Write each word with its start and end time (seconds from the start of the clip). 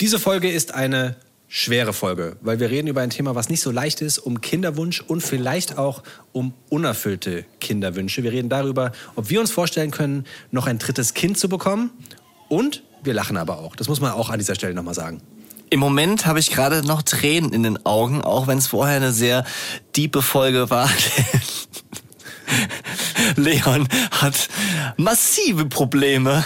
Diese 0.00 0.18
Folge 0.18 0.50
ist 0.50 0.72
eine 0.72 1.16
schwere 1.46 1.92
Folge, 1.92 2.38
weil 2.40 2.58
wir 2.58 2.70
reden 2.70 2.88
über 2.88 3.02
ein 3.02 3.10
Thema, 3.10 3.34
was 3.34 3.50
nicht 3.50 3.60
so 3.60 3.70
leicht 3.70 4.00
ist, 4.00 4.18
um 4.18 4.40
Kinderwunsch 4.40 5.02
und 5.02 5.20
vielleicht 5.20 5.76
auch 5.76 6.02
um 6.32 6.54
unerfüllte 6.70 7.44
Kinderwünsche. 7.60 8.22
Wir 8.22 8.32
reden 8.32 8.48
darüber, 8.48 8.92
ob 9.14 9.28
wir 9.28 9.40
uns 9.40 9.50
vorstellen 9.50 9.90
können, 9.90 10.24
noch 10.52 10.66
ein 10.66 10.78
drittes 10.78 11.12
Kind 11.12 11.36
zu 11.38 11.50
bekommen 11.50 11.90
und 12.48 12.82
wir 13.04 13.12
lachen 13.12 13.36
aber 13.36 13.58
auch. 13.58 13.76
Das 13.76 13.88
muss 13.88 14.00
man 14.00 14.12
auch 14.12 14.30
an 14.30 14.38
dieser 14.38 14.54
Stelle 14.54 14.72
nochmal 14.72 14.94
sagen. 14.94 15.20
Im 15.68 15.80
Moment 15.80 16.24
habe 16.24 16.38
ich 16.38 16.50
gerade 16.50 16.82
noch 16.82 17.02
Tränen 17.02 17.52
in 17.52 17.62
den 17.62 17.84
Augen, 17.84 18.22
auch 18.22 18.46
wenn 18.46 18.56
es 18.56 18.68
vorher 18.68 18.96
eine 18.96 19.12
sehr 19.12 19.44
diepe 19.96 20.22
Folge 20.22 20.70
war. 20.70 20.88
Leon 23.36 23.88
hat 24.10 24.48
massive 24.96 25.66
Probleme 25.66 26.44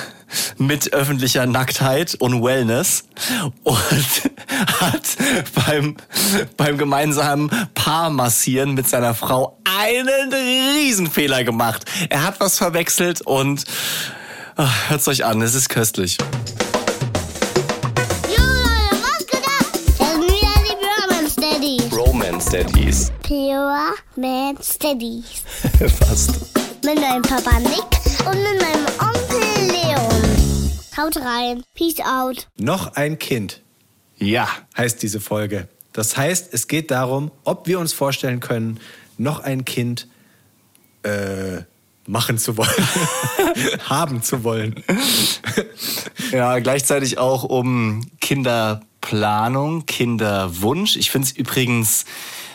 mit 0.59 0.93
öffentlicher 0.93 1.47
Nacktheit 1.47 2.15
und 2.17 2.43
Wellness 2.43 3.05
und 3.63 3.79
hat 4.81 5.03
beim, 5.67 5.97
beim 6.57 6.79
gemeinsamen 6.79 7.51
Paarmassieren 7.75 8.75
mit 8.75 8.89
seiner 8.89 9.15
Frau 9.15 9.59
einen 9.65 10.33
Riesenfehler 10.33 11.45
gemacht. 11.45 11.85
Er 12.11 12.25
hat 12.25 12.41
was 12.41 12.59
verwechselt 12.59 13.21
und 13.21 13.65
ach, 14.57 14.91
hört's 14.91 15.09
euch 15.09 15.25
an, 15.25 15.41
es 15.43 15.55
ist 15.55 15.69
köstlich. 15.69 16.19
Daddies. 22.55 23.11
Pure 23.23 23.95
Man 24.15 24.57
Steadies. 24.63 25.43
Fast. 25.99 26.64
Mit 26.85 27.01
meinem 27.01 27.23
Papa 27.23 27.59
Nick 27.61 28.27
und 28.27 28.37
mit 28.43 28.61
meinem 28.61 28.87
Onkel 29.01 29.67
Leon. 29.71 30.71
Haut 30.97 31.17
rein. 31.17 31.63
Peace 31.75 32.01
out. 32.01 32.47
Noch 32.57 32.95
ein 32.95 33.19
Kind 33.19 33.63
Ja. 34.19 34.49
heißt 34.77 35.03
diese 35.03 35.21
Folge. 35.21 35.69
Das 35.93 36.17
heißt, 36.17 36.53
es 36.53 36.69
geht 36.69 36.91
darum, 36.91 37.31
ob 37.45 37.67
wir 37.67 37.79
uns 37.79 37.93
vorstellen 37.93 38.41
können, 38.41 38.81
noch 39.17 39.41
ein 39.41 39.65
Kind 39.65 40.09
äh, 41.05 41.63
machen 42.07 42.37
zu 42.39 42.57
wollen, 42.57 42.89
haben 43.89 44.23
zu 44.23 44.45
wollen. 44.45 44.83
Ja, 46.33 46.59
gleichzeitig 46.59 47.19
auch 47.19 47.45
um 47.45 48.05
Kinderplanung, 48.21 49.87
Kinderwunsch. 49.87 50.97
Ich 50.97 51.11
finde 51.13 51.29
es 51.29 51.33
übrigens 51.37 52.07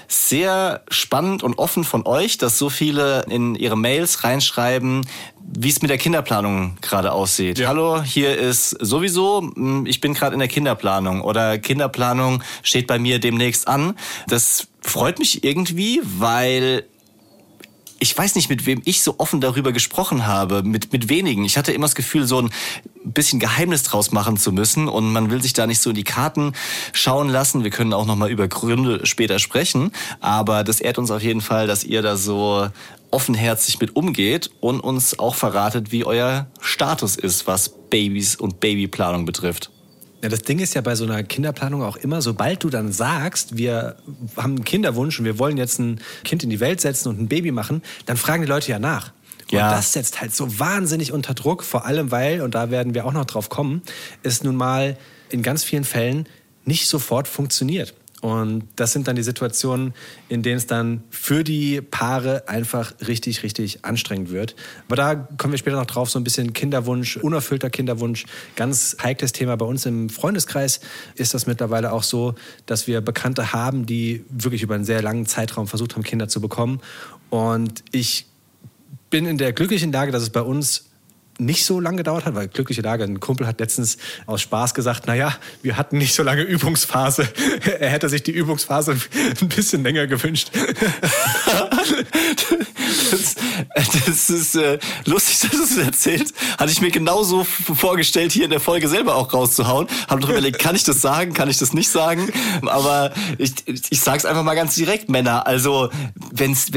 sehr 0.10 0.82
spannend 0.90 1.44
und 1.44 1.60
offen 1.60 1.84
von 1.84 2.06
euch, 2.06 2.38
dass 2.38 2.58
so 2.58 2.70
viele 2.70 3.26
in 3.30 3.56
ihre 3.56 3.78
Mails 3.78 4.24
reinschreiben, 4.24 5.06
wie 5.42 5.70
es 5.70 5.82
mit 5.82 5.90
der 5.90 6.00
Kinderplanung 6.00 6.78
gerade 6.82 7.12
aussieht. 7.12 7.60
Ja. 7.60 7.70
Hallo, 7.70 8.02
hier 8.02 8.36
ist 8.38 8.72
sowieso, 8.72 9.42
mm, 9.42 9.86
ich 9.86 10.02
bin 10.02 10.16
gerade 10.16 10.34
in 10.34 10.40
der 10.40 10.48
Kinderplanung 10.48 11.22
oder 11.22 11.60
Kinderplanung 11.60 12.44
steht 12.64 12.88
bei 12.88 12.98
mir 12.98 13.20
demnächst 13.20 13.68
an. 13.68 13.96
Das 14.28 14.68
freut 14.82 15.20
mich 15.20 15.44
irgendwie, 15.44 16.02
weil 16.04 16.86
ich 18.00 18.18
weiß 18.18 18.36
nicht, 18.36 18.50
mit 18.50 18.66
wem 18.66 18.82
ich 18.86 19.04
so 19.04 19.16
offen 19.18 19.42
darüber 19.42 19.72
gesprochen 19.72 20.26
habe, 20.26 20.64
mit, 20.64 20.94
mit 20.94 21.10
wenigen. 21.10 21.44
Ich 21.44 21.58
hatte 21.58 21.74
immer 21.74 21.86
das 21.86 21.96
Gefühl, 21.96 22.26
so 22.26 22.42
ein 22.42 22.50
bisschen 23.04 23.40
Geheimnis 23.40 23.84
draus 23.84 24.12
machen 24.12 24.38
zu 24.38 24.52
müssen 24.52 24.88
und 24.88 25.12
man 25.12 25.32
will 25.32 25.42
sich 25.42 25.54
da 25.54 25.68
nicht 25.68 25.82
so 25.82 25.90
in 25.90 25.96
die 25.96 26.04
Karten 26.04 26.54
schauen 26.94 27.30
lassen. 27.30 27.64
Wir 27.64 27.72
können 27.72 27.94
auch 27.94 28.06
nochmal 28.06 28.30
über 28.30 28.48
Gründe 28.48 29.06
später 29.06 29.40
sprechen, 29.40 29.92
aber 30.22 30.64
das 30.64 30.80
ehrt 30.80 30.98
uns 30.98 31.12
auf 31.12 31.22
jeden 31.22 31.42
Fall, 31.42 31.68
dass 31.68 31.84
ihr 31.84 32.02
da 32.02 32.16
so 32.16 32.70
offenherzig 33.12 33.80
mit 33.80 33.96
umgeht 33.96 34.52
und 34.60 34.80
uns 34.80 35.18
auch 35.20 35.36
verratet, 35.36 35.92
wie 35.92 36.06
euer 36.06 36.48
Status 36.62 37.16
ist, 37.16 37.48
was 37.48 37.70
Babys 37.90 38.36
und 38.36 38.60
Babyplanung 38.60 39.26
betrifft. 39.26 39.72
Ja, 40.22 40.30
das 40.30 40.42
Ding 40.42 40.60
ist 40.60 40.74
ja 40.74 40.82
bei 40.82 40.96
so 40.96 41.06
einer 41.06 41.24
Kinderplanung 41.24 41.82
auch 41.82 41.96
immer, 41.96 42.22
sobald 42.22 42.64
du 42.64 42.70
dann 42.70 42.92
sagst, 42.92 43.58
wir 43.58 43.96
haben 44.36 44.56
einen 44.56 44.66
Kinderwunsch 44.66 45.18
und 45.20 45.26
wir 45.26 45.40
wollen 45.40 45.58
jetzt 45.58 45.80
ein 45.80 46.02
Kind 46.26 46.44
in 46.44 46.50
die 46.50 46.60
Welt 46.60 46.82
setzen 46.82 47.08
und 47.10 47.22
ein 47.22 47.28
Baby 47.30 47.52
machen, 47.52 47.82
dann 48.06 48.18
fragen 48.18 48.42
die 48.44 48.50
Leute 48.50 48.70
ja 48.72 48.80
nach. 48.80 49.14
Und 49.52 49.58
Ja. 49.58 49.72
das 49.72 49.94
setzt 49.94 50.20
halt 50.22 50.36
so 50.36 50.60
wahnsinnig 50.60 51.12
unter 51.14 51.34
Druck, 51.34 51.64
vor 51.64 51.86
allem 51.86 52.12
weil, 52.12 52.42
und 52.42 52.54
da 52.54 52.70
werden 52.70 52.94
wir 52.94 53.06
auch 53.06 53.14
noch 53.14 53.26
drauf 53.26 53.50
kommen, 53.50 53.82
es 54.22 54.44
nun 54.44 54.56
mal 54.56 54.98
in 55.30 55.42
ganz 55.42 55.64
vielen 55.64 55.86
Fällen 55.86 56.28
nicht 56.66 56.88
sofort 56.88 57.28
funktioniert. 57.28 57.94
Und 58.22 58.68
das 58.76 58.92
sind 58.92 59.08
dann 59.08 59.16
die 59.16 59.24
Situationen, 59.24 59.94
in 60.28 60.44
denen 60.44 60.58
es 60.58 60.68
dann 60.68 61.04
für 61.10 61.44
die 61.44 61.82
Paare 61.82 62.48
einfach 62.48 62.94
richtig, 63.08 63.44
richtig 63.44 63.86
anstrengend 63.86 64.30
wird. 64.30 64.56
Aber 64.88 64.98
da 64.98 65.16
kommen 65.16 65.54
wir 65.54 65.58
später 65.58 65.78
noch 65.78 65.86
drauf, 65.86 66.10
so 66.10 66.20
ein 66.20 66.26
bisschen 66.26 66.52
Kinderwunsch, 66.52 67.16
unerfüllter 67.18 67.70
Kinderwunsch. 67.70 68.26
Ganz 68.58 68.98
heikles 69.02 69.32
Thema 69.32 69.56
bei 69.56 69.66
uns 69.66 69.86
im 69.86 70.10
Freundeskreis 70.10 70.82
ist 71.16 71.34
das 71.34 71.48
mittlerweile 71.48 71.94
auch 71.94 72.04
so, 72.04 72.36
dass 72.66 72.88
wir 72.88 73.00
Bekannte 73.00 73.54
haben, 73.54 73.86
die 73.86 74.26
wirklich 74.30 74.64
über 74.64 74.76
einen 74.76 74.86
sehr 74.86 75.02
langen 75.02 75.26
Zeitraum 75.26 75.68
versucht 75.68 75.96
haben, 75.96 76.04
Kinder 76.04 76.28
zu 76.28 76.42
bekommen. 76.42 76.82
Und 77.30 77.84
ich 77.92 78.26
bin 79.10 79.26
in 79.26 79.38
der 79.38 79.54
glücklichen 79.54 79.92
Lage, 79.92 80.12
dass 80.12 80.24
es 80.24 80.30
bei 80.30 80.42
uns 80.42 80.89
nicht 81.40 81.66
so 81.66 81.80
lange 81.80 81.98
gedauert 81.98 82.26
hat, 82.26 82.36
weil 82.36 82.48
glückliche 82.48 82.82
Lage, 82.82 83.04
ein 83.04 83.20
Kumpel 83.20 83.48
hat 83.48 83.60
letztens 83.60 83.98
aus 84.26 84.42
Spaß 84.42 84.74
gesagt, 84.74 85.08
naja, 85.08 85.36
wir 85.62 85.78
hatten 85.78 85.98
nicht 85.98 86.14
so 86.14 86.24
lange 86.24 86.44
Übungsphase. 86.44 87.28
Er 87.80 87.90
hätte 87.90 88.10
sich 88.10 88.24
die 88.24 88.32
Übungsphase 88.32 88.98
ein 89.42 89.48
bisschen 89.48 89.84
länger 89.84 90.08
gewünscht. 90.08 90.52
Das, 93.12 93.36
das 94.06 94.30
ist 94.30 94.56
äh, 94.56 94.80
lustig, 95.06 95.40
dass 95.40 95.52
du 95.52 95.64
es 95.64 95.78
erzählt. 95.78 96.34
Hatte 96.58 96.72
ich 96.72 96.82
mir 96.82 96.92
genauso 96.92 97.44
vorgestellt, 97.44 98.32
hier 98.32 98.46
in 98.46 98.50
der 98.50 98.60
Folge 98.60 98.88
selber 98.88 99.16
auch 99.16 99.34
rauszuhauen. 99.34 99.88
Habe 100.08 100.22
drüber 100.22 100.34
überlegt, 100.34 100.60
kann 100.60 100.76
ich 100.76 100.84
das 100.84 101.02
sagen, 101.02 101.34
kann 101.34 101.50
ich 101.50 101.58
das 101.58 101.74
nicht 101.74 101.90
sagen? 101.90 102.32
Aber 102.66 103.14
ich, 103.38 103.54
ich 103.68 104.02
sag's 104.02 104.26
einfach 104.26 104.44
mal 104.44 104.56
ganz 104.56 104.76
direkt, 104.76 105.10
Männer. 105.10 105.48
Also, 105.48 105.90
wenn 106.32 106.52
es 106.52 106.72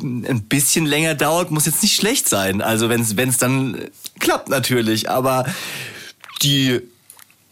ein 0.00 0.42
bisschen 0.48 0.86
länger 0.86 1.14
dauert, 1.14 1.50
muss 1.50 1.66
jetzt 1.66 1.82
nicht 1.82 1.96
schlecht 1.96 2.28
sein. 2.28 2.62
Also, 2.62 2.88
wenn 2.88 3.00
es 3.00 3.38
dann 3.38 3.78
klappt 4.20 4.48
natürlich. 4.48 5.10
Aber 5.10 5.44
die 6.42 6.80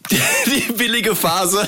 die, 0.45 0.73
billige 0.73 1.15
Phase 1.15 1.67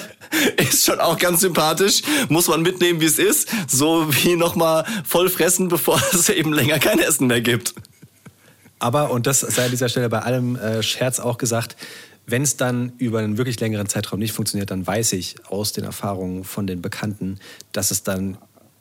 ist 0.58 0.86
schon 0.86 1.00
auch 1.00 1.18
ganz 1.18 1.42
sympathisch. 1.42 2.02
Muss 2.30 2.48
man 2.48 2.62
mitnehmen, 2.62 3.00
wie 3.00 3.06
es 3.06 3.20
ist. 3.20 3.50
So 3.68 4.08
wie 4.10 4.36
nochmal 4.36 4.86
voll 5.06 5.30
fressen, 5.30 5.68
bevor 5.68 6.02
es 6.14 6.30
eben 6.30 6.54
länger 6.54 6.80
kein 6.80 7.00
Essen 7.00 7.28
mehr 7.28 7.42
gibt. 7.42 7.74
Aber, 8.80 9.12
und 9.12 9.26
das 9.26 9.40
sei 9.40 9.66
an 9.66 9.72
dieser 9.72 9.90
Stelle 9.90 10.10
bei 10.10 10.20
allem 10.20 10.58
äh, 10.58 10.84
Scherz 10.84 11.20
auch 11.20 11.38
gesagt, 11.38 11.76
wenn 12.28 12.42
es 12.42 12.58
dann 12.58 12.94
über 12.98 13.20
einen 13.20 13.38
wirklich 13.38 13.60
längeren 13.60 13.88
Zeitraum 13.88 14.20
nicht 14.20 14.34
funktioniert, 14.34 14.72
dann 14.72 14.86
weiß 14.86 15.14
ich 15.14 15.36
aus 15.48 15.74
den 15.74 15.84
Erfahrungen 15.84 16.44
von 16.44 16.68
den 16.68 16.82
Bekannten, 16.82 17.40
dass 17.72 17.92
es 17.92 18.04
dann 18.04 18.38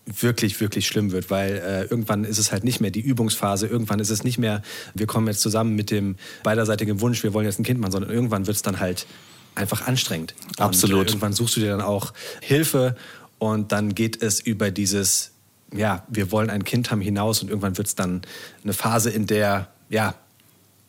wirklich, 0.07 0.61
wirklich 0.61 0.87
schlimm 0.87 1.13
wird, 1.13 1.31
weil 1.31 1.57
äh, 1.57 1.83
irgendwann 1.85 2.25
ist 2.25 2.39
es 2.39 2.53
halt 2.53 2.65
nicht 2.65 2.81
mehr 2.81 2.91
die 2.91 3.01
Übungsphase, 3.01 3.67
irgendwann 3.67 4.01
ist 4.01 4.11
es 4.11 4.25
nicht 4.25 4.39
mehr, 4.39 4.63
wir 4.95 5.07
kommen 5.07 5.27
jetzt 5.29 5.41
zusammen 5.41 5.75
mit 5.75 5.91
dem 5.91 6.17
beiderseitigen 6.43 7.01
Wunsch, 7.01 7.23
wir 7.23 7.33
wollen 7.33 7.47
jetzt 7.47 7.59
ein 7.59 7.65
Kind 7.65 7.81
machen, 7.81 7.93
sondern 7.93 8.11
irgendwann 8.11 8.47
wird 8.47 8.57
es 8.57 8.63
dann 8.63 8.81
halt 8.81 9.07
einfach 9.55 9.87
anstrengend. 9.87 10.35
Absolut. 10.59 10.97
Und, 10.97 11.07
äh, 11.07 11.11
irgendwann 11.11 11.33
suchst 11.33 11.57
du 11.57 11.61
dir 11.61 11.71
dann 11.71 11.81
auch 11.81 12.13
Hilfe 12.41 12.97
und 13.39 13.73
dann 13.73 13.95
geht 13.95 14.23
es 14.23 14.41
über 14.41 14.71
dieses, 14.71 15.33
ja, 15.73 16.05
wir 16.09 16.31
wollen 16.31 16.51
ein 16.51 16.65
Kind 16.65 16.91
haben 16.91 17.01
hinaus 17.01 17.43
und 17.43 17.49
irgendwann 17.49 17.77
wird 17.77 17.87
es 17.87 17.95
dann 17.95 18.23
eine 18.63 18.73
Phase, 18.73 19.11
in 19.11 19.27
der, 19.27 19.69
ja, 19.89 20.15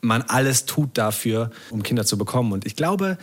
man 0.02 0.22
alles 0.24 0.66
tut 0.66 0.98
dafür, 0.98 1.52
um 1.72 1.84
Kinder 1.84 2.06
zu 2.06 2.18
bekommen. 2.18 2.52
Und 2.52 2.66
ich 2.66 2.76
glaube, 2.76 3.18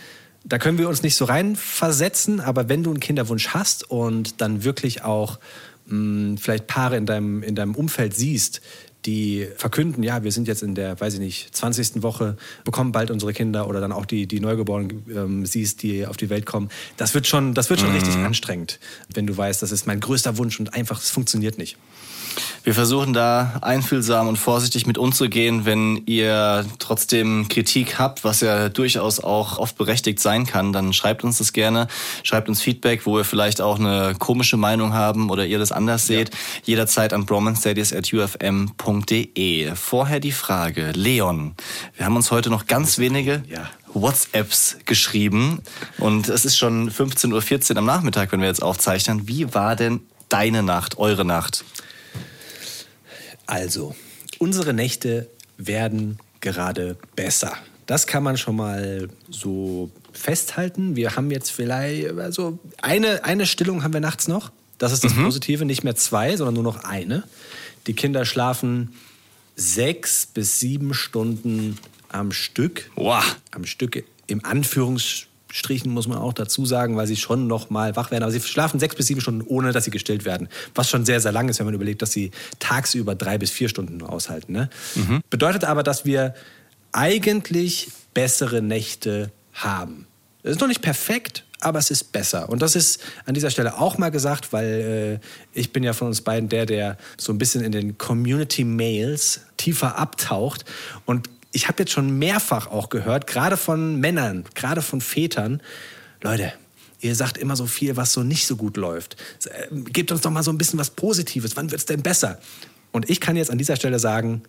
da 0.44 0.58
können 0.58 0.78
wir 0.78 0.88
uns 0.88 1.02
nicht 1.02 1.14
so 1.14 1.24
reinversetzen, 1.24 2.40
aber 2.40 2.68
wenn 2.68 2.82
du 2.82 2.90
einen 2.90 3.00
Kinderwunsch 3.00 3.48
hast 3.48 3.88
und 3.88 4.40
dann 4.40 4.64
wirklich 4.64 5.04
auch 5.04 5.38
mh, 5.86 6.38
vielleicht 6.40 6.66
Paare 6.66 6.96
in 6.96 7.06
deinem, 7.06 7.42
in 7.42 7.54
deinem 7.54 7.74
Umfeld 7.74 8.14
siehst, 8.14 8.60
die 9.06 9.48
verkünden, 9.56 10.02
ja, 10.02 10.22
wir 10.22 10.32
sind 10.32 10.48
jetzt 10.48 10.62
in 10.62 10.74
der, 10.74 11.00
weiß 11.00 11.14
ich 11.14 11.20
nicht, 11.20 11.54
20. 11.54 12.02
Woche, 12.02 12.36
bekommen 12.64 12.92
bald 12.92 13.10
unsere 13.10 13.32
Kinder 13.32 13.68
oder 13.68 13.80
dann 13.80 13.92
auch 13.92 14.06
die, 14.06 14.26
die 14.26 14.40
Neugeborenen 14.40 15.04
ähm, 15.14 15.46
siehst, 15.46 15.82
die 15.82 16.06
auf 16.06 16.16
die 16.16 16.30
Welt 16.30 16.46
kommen. 16.46 16.68
Das 16.96 17.14
wird 17.14 17.26
schon, 17.26 17.54
das 17.54 17.70
wird 17.70 17.80
schon 17.80 17.92
richtig 17.92 18.14
anstrengend, 18.16 18.78
wenn 19.14 19.26
du 19.26 19.36
weißt, 19.36 19.62
das 19.62 19.72
ist 19.72 19.86
mein 19.86 20.00
größter 20.00 20.38
Wunsch 20.38 20.60
und 20.60 20.74
einfach, 20.74 21.00
es 21.00 21.10
funktioniert 21.10 21.58
nicht. 21.58 21.76
Wir 22.64 22.74
versuchen 22.74 23.12
da 23.12 23.54
einfühlsam 23.60 24.28
und 24.28 24.36
vorsichtig 24.36 24.86
mit 24.86 24.96
umzugehen, 24.96 25.64
wenn 25.64 26.00
ihr 26.06 26.64
trotzdem 26.78 27.48
Kritik 27.48 27.98
habt, 27.98 28.22
was 28.22 28.40
ja 28.40 28.68
durchaus 28.68 29.18
auch 29.18 29.58
oft 29.58 29.76
berechtigt 29.76 30.20
sein 30.20 30.46
kann, 30.46 30.72
dann 30.72 30.92
schreibt 30.92 31.24
uns 31.24 31.38
das 31.38 31.52
gerne, 31.52 31.88
schreibt 32.22 32.48
uns 32.48 32.62
Feedback, 32.62 33.04
wo 33.04 33.16
wir 33.16 33.24
vielleicht 33.24 33.60
auch 33.60 33.80
eine 33.80 34.14
komische 34.16 34.56
Meinung 34.56 34.94
haben 34.94 35.30
oder 35.30 35.44
ihr 35.44 35.58
das 35.58 35.72
anders 35.72 36.06
seht, 36.06 36.30
jederzeit 36.64 37.12
an 37.12 37.26
bromanstudies.ufm.de. 37.26 39.74
Vorher 39.74 40.20
die 40.20 40.32
Frage, 40.32 40.92
Leon, 40.92 41.56
wir 41.96 42.06
haben 42.06 42.14
uns 42.14 42.30
heute 42.30 42.48
noch 42.48 42.66
ganz 42.66 42.98
wenige 42.98 43.42
Ja. 43.48 43.68
WhatsApps 43.92 44.76
geschrieben 44.86 45.62
und 45.98 46.28
es 46.28 46.44
ist 46.44 46.56
schon 46.56 46.90
15.14 46.90 47.72
Uhr 47.72 47.78
am 47.78 47.86
Nachmittag, 47.86 48.30
wenn 48.32 48.40
wir 48.40 48.46
jetzt 48.46 48.62
aufzeichnen. 48.62 49.26
Wie 49.26 49.52
war 49.52 49.74
denn 49.74 50.00
deine 50.28 50.62
Nacht, 50.62 50.98
eure 50.98 51.24
Nacht? 51.24 51.64
Also, 53.52 53.94
unsere 54.38 54.72
Nächte 54.72 55.28
werden 55.58 56.18
gerade 56.40 56.96
besser. 57.14 57.52
Das 57.84 58.06
kann 58.06 58.22
man 58.22 58.38
schon 58.38 58.56
mal 58.56 59.10
so 59.28 59.90
festhalten. 60.14 60.96
Wir 60.96 61.16
haben 61.16 61.30
jetzt 61.30 61.50
vielleicht, 61.52 62.16
also 62.18 62.58
eine, 62.80 63.24
eine 63.26 63.44
Stillung 63.44 63.82
haben 63.82 63.92
wir 63.92 64.00
nachts 64.00 64.26
noch. 64.26 64.52
Das 64.78 64.90
ist 64.90 65.04
das 65.04 65.14
Mhm. 65.14 65.24
Positive, 65.24 65.66
nicht 65.66 65.84
mehr 65.84 65.94
zwei, 65.96 66.34
sondern 66.34 66.54
nur 66.54 66.62
noch 66.62 66.84
eine. 66.84 67.24
Die 67.86 67.92
Kinder 67.92 68.24
schlafen 68.24 68.94
sechs 69.54 70.24
bis 70.24 70.58
sieben 70.58 70.94
Stunden 70.94 71.76
am 72.08 72.32
Stück. 72.32 72.90
Boah. 72.94 73.22
Am 73.50 73.66
Stück 73.66 74.02
im 74.28 74.42
Anführungsstrichen 75.52 75.92
muss 75.92 76.08
man 76.08 76.18
auch 76.18 76.32
dazu 76.32 76.64
sagen, 76.64 76.96
weil 76.96 77.06
sie 77.06 77.16
schon 77.16 77.46
noch 77.46 77.68
mal 77.68 77.94
wach 77.94 78.10
werden. 78.10 78.22
Aber 78.22 78.32
sie 78.32 78.40
schlafen 78.40 78.80
sechs 78.80 78.94
bis 78.94 79.06
sieben 79.06 79.20
Stunden, 79.20 79.42
ohne 79.42 79.72
dass 79.72 79.84
sie 79.84 79.90
gestillt 79.90 80.24
werden. 80.24 80.48
Was 80.74 80.88
schon 80.88 81.04
sehr, 81.04 81.20
sehr 81.20 81.32
lang 81.32 81.48
ist, 81.48 81.58
wenn 81.58 81.66
man 81.66 81.74
überlegt, 81.74 82.00
dass 82.00 82.12
sie 82.12 82.30
tagsüber 82.58 83.14
drei 83.14 83.36
bis 83.36 83.50
vier 83.50 83.68
Stunden 83.68 83.98
nur 83.98 84.10
aushalten. 84.10 84.52
Ne? 84.52 84.70
Bedeutet 85.28 85.64
aber, 85.64 85.82
dass 85.82 86.06
wir 86.06 86.34
eigentlich 86.92 87.90
bessere 88.14 88.62
Nächte 88.62 89.30
haben. 89.52 90.06
Es 90.42 90.52
ist 90.52 90.60
noch 90.60 90.68
nicht 90.68 90.82
perfekt, 90.82 91.44
aber 91.60 91.78
es 91.78 91.90
ist 91.90 92.12
besser. 92.12 92.48
Und 92.48 92.62
das 92.62 92.74
ist 92.74 93.00
an 93.26 93.34
dieser 93.34 93.50
Stelle 93.50 93.78
auch 93.78 93.98
mal 93.98 94.10
gesagt, 94.10 94.52
weil 94.52 95.20
äh, 95.22 95.58
ich 95.58 95.72
bin 95.72 95.84
ja 95.84 95.92
von 95.92 96.08
uns 96.08 96.22
beiden 96.22 96.48
der, 96.48 96.66
der 96.66 96.96
so 97.18 97.32
ein 97.32 97.38
bisschen 97.38 97.62
in 97.62 97.72
den 97.72 97.98
Community 97.98 98.64
Mails 98.64 99.42
tiefer 99.58 99.98
abtaucht. 99.98 100.64
Und 101.04 101.28
ich 101.52 101.68
habe 101.68 101.82
jetzt 101.82 101.92
schon 101.92 102.18
mehrfach 102.18 102.66
auch 102.66 102.88
gehört, 102.88 103.26
gerade 103.26 103.56
von 103.56 104.00
Männern, 104.00 104.44
gerade 104.54 104.82
von 104.82 105.00
Vätern, 105.00 105.60
Leute, 106.22 106.52
ihr 107.00 107.14
sagt 107.14 107.36
immer 107.36 107.56
so 107.56 107.66
viel, 107.66 107.96
was 107.96 108.12
so 108.12 108.22
nicht 108.22 108.46
so 108.46 108.56
gut 108.56 108.76
läuft. 108.76 109.16
Äh, 109.44 109.74
Gebt 109.90 110.12
uns 110.12 110.22
doch 110.22 110.30
mal 110.30 110.42
so 110.42 110.50
ein 110.50 110.58
bisschen 110.58 110.78
was 110.78 110.90
Positives. 110.90 111.56
Wann 111.56 111.70
wird 111.70 111.80
es 111.80 111.86
denn 111.86 112.02
besser? 112.02 112.38
Und 112.90 113.10
ich 113.10 113.20
kann 113.20 113.36
jetzt 113.36 113.50
an 113.50 113.58
dieser 113.58 113.76
Stelle 113.76 113.98
sagen, 113.98 114.42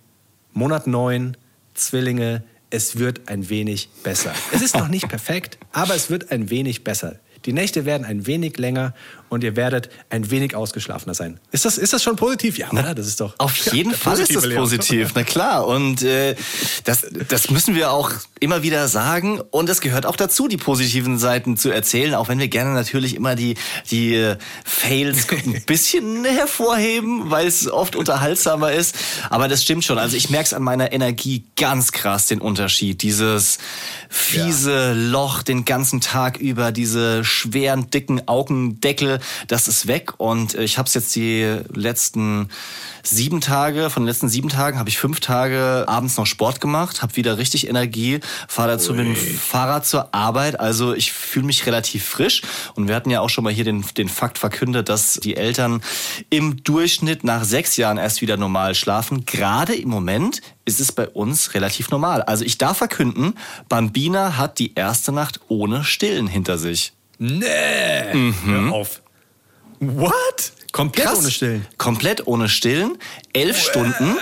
Monat 0.54 0.88
9, 0.88 1.36
Zwillinge, 1.74 2.44
es 2.70 2.98
wird 2.98 3.28
ein 3.28 3.50
wenig 3.50 3.90
besser. 4.04 4.34
Es 4.52 4.62
ist 4.62 4.76
noch 4.76 4.88
nicht 4.88 5.08
perfekt, 5.08 5.58
aber 5.72 5.96
es 5.96 6.10
wird 6.10 6.32
ein 6.32 6.50
wenig 6.50 6.84
besser. 6.84 7.20
Die 7.46 7.54
Nächte 7.54 7.86
werden 7.86 8.06
ein 8.06 8.26
wenig 8.26 8.58
länger 8.58 8.94
und 9.34 9.44
ihr 9.44 9.56
werdet 9.56 9.90
ein 10.10 10.30
wenig 10.32 10.56
ausgeschlafener 10.56 11.14
sein. 11.14 11.40
Ist 11.52 11.66
das, 11.66 11.78
ist 11.78 11.94
das 11.94 12.04
schon 12.04 12.16
positiv? 12.16 12.58
Ja, 12.58 12.70
oder? 12.72 12.96
Das 12.96 13.08
ist 13.08 13.20
doch. 13.20 13.36
Auf 13.38 13.56
jeden 13.74 13.90
der 13.90 14.00
Fall 14.00 14.20
ist 14.20 14.36
das 14.36 14.48
positiv, 14.50 15.12
na 15.16 15.24
klar. 15.24 15.68
Und 15.68 16.04
äh, 16.04 16.36
das, 16.84 17.06
das 17.28 17.50
müssen 17.50 17.76
wir 17.76 17.92
auch 17.92 18.12
immer 18.40 18.64
wieder 18.64 18.88
sagen. 18.88 19.42
Und 19.52 19.70
es 19.70 19.82
gehört 19.82 20.06
auch 20.06 20.16
dazu, 20.16 20.48
die 20.48 20.58
positiven 20.58 21.18
Seiten 21.18 21.58
zu 21.58 21.70
erzählen, 21.70 22.14
auch 22.16 22.30
wenn 22.30 22.40
wir 22.40 22.48
gerne 22.48 22.74
natürlich 22.74 23.16
immer 23.16 23.36
die, 23.36 23.56
die 23.90 24.16
äh, 24.16 24.38
Fails 24.64 25.28
ein 25.32 25.64
bisschen 25.66 26.26
hervorheben, 26.26 27.32
weil 27.32 27.48
es 27.48 27.70
oft 27.70 27.96
unterhaltsamer 27.96 28.72
ist. 28.72 28.96
Aber 29.30 29.48
das 29.48 29.64
stimmt 29.64 29.84
schon. 29.84 29.98
Also 29.98 30.16
ich 30.16 30.30
merke 30.30 30.46
es 30.46 30.54
an 30.54 30.64
meiner 30.64 30.92
Energie 30.92 31.44
ganz 31.56 31.92
krass, 31.92 32.28
den 32.28 32.40
Unterschied. 32.40 33.02
Dieses 33.02 33.58
fiese 34.10 34.94
Loch 34.94 35.42
den 35.42 35.66
ganzen 35.66 36.02
Tag 36.02 36.38
über, 36.38 36.72
diese 36.72 37.24
schweren, 37.24 37.90
dicken 37.90 38.28
Augendeckel, 38.28 39.20
das 39.48 39.68
ist 39.68 39.88
weg. 39.88 40.14
Und 40.18 40.56
äh, 40.56 40.64
ich 40.64 40.78
habe 40.78 40.88
es 40.88 40.94
jetzt 40.94 41.16
die 41.16 41.60
letzten 41.74 42.50
sieben 43.04 43.42
Tage, 43.42 43.90
von 43.90 44.04
den 44.04 44.08
letzten 44.08 44.30
sieben 44.30 44.50
Tagen 44.50 44.80
habe 44.80 44.90
ich 44.90 44.98
fünf 44.98 45.20
Tage 45.20 45.86
abends 45.88 46.18
noch 46.18 46.26
Sport 46.26 46.62
gemacht, 46.62 47.02
habe 47.02 47.16
wieder 47.18 47.38
richtig 47.38 47.68
Energie, 47.68 48.22
fahre 48.48 48.70
dazu 48.70 48.94
mit 48.94 49.06
dem 49.06 49.16
Fahrrad 49.16 49.86
zur 49.86 50.14
Arbeit. 50.14 50.60
Also 50.60 50.94
ich 50.94 51.12
fühle 51.12 51.46
mich 51.46 51.66
relativ 51.66 52.06
frisch. 52.06 52.42
Und 52.76 52.88
wir 52.88 52.96
hatten 52.96 53.10
ja 53.10 53.20
auch 53.20 53.30
schon 53.30 53.44
mal 53.44 53.54
hier 53.54 53.66
den, 53.66 53.84
den 53.98 54.10
Fakt 54.10 54.38
verkündet, 54.38 54.90
dass 54.90 55.16
die 55.16 55.36
Eltern 55.36 55.82
im 56.30 56.64
Durchschnitt 56.64 57.24
nach 57.24 57.44
sechs 57.44 57.78
Jahren 57.78 57.98
erst 57.98 58.22
wieder 58.22 58.38
normal 58.38 58.76
schlafen. 58.76 59.26
Gerade 59.26 59.76
im 59.76 59.90
Moment 59.90 60.42
ist 60.66 60.80
es 60.80 60.92
bei 60.92 61.08
uns 61.08 61.54
relativ 61.54 61.90
normal. 61.90 62.22
Also 62.22 62.46
ich 62.46 62.58
darf 62.58 62.78
verkünden, 62.78 63.34
Bambina 63.70 64.38
hat 64.38 64.60
die 64.60 64.76
erste 64.76 65.12
Nacht 65.12 65.42
ohne 65.50 65.84
Stillen 65.84 66.28
hinter 66.28 66.58
sich. 66.58 66.94
Nee! 67.20 68.34
Hör 68.46 68.72
auf. 68.72 69.03
What? 70.00 70.52
Komplett 70.72 71.08
Krass. 71.08 71.20
ohne 71.20 71.32
Stillen. 71.32 71.68
Komplett 71.78 72.28
ohne 72.28 72.50
Stillen. 72.50 72.98
Elf 73.34 73.62
Stunden. 73.62 74.18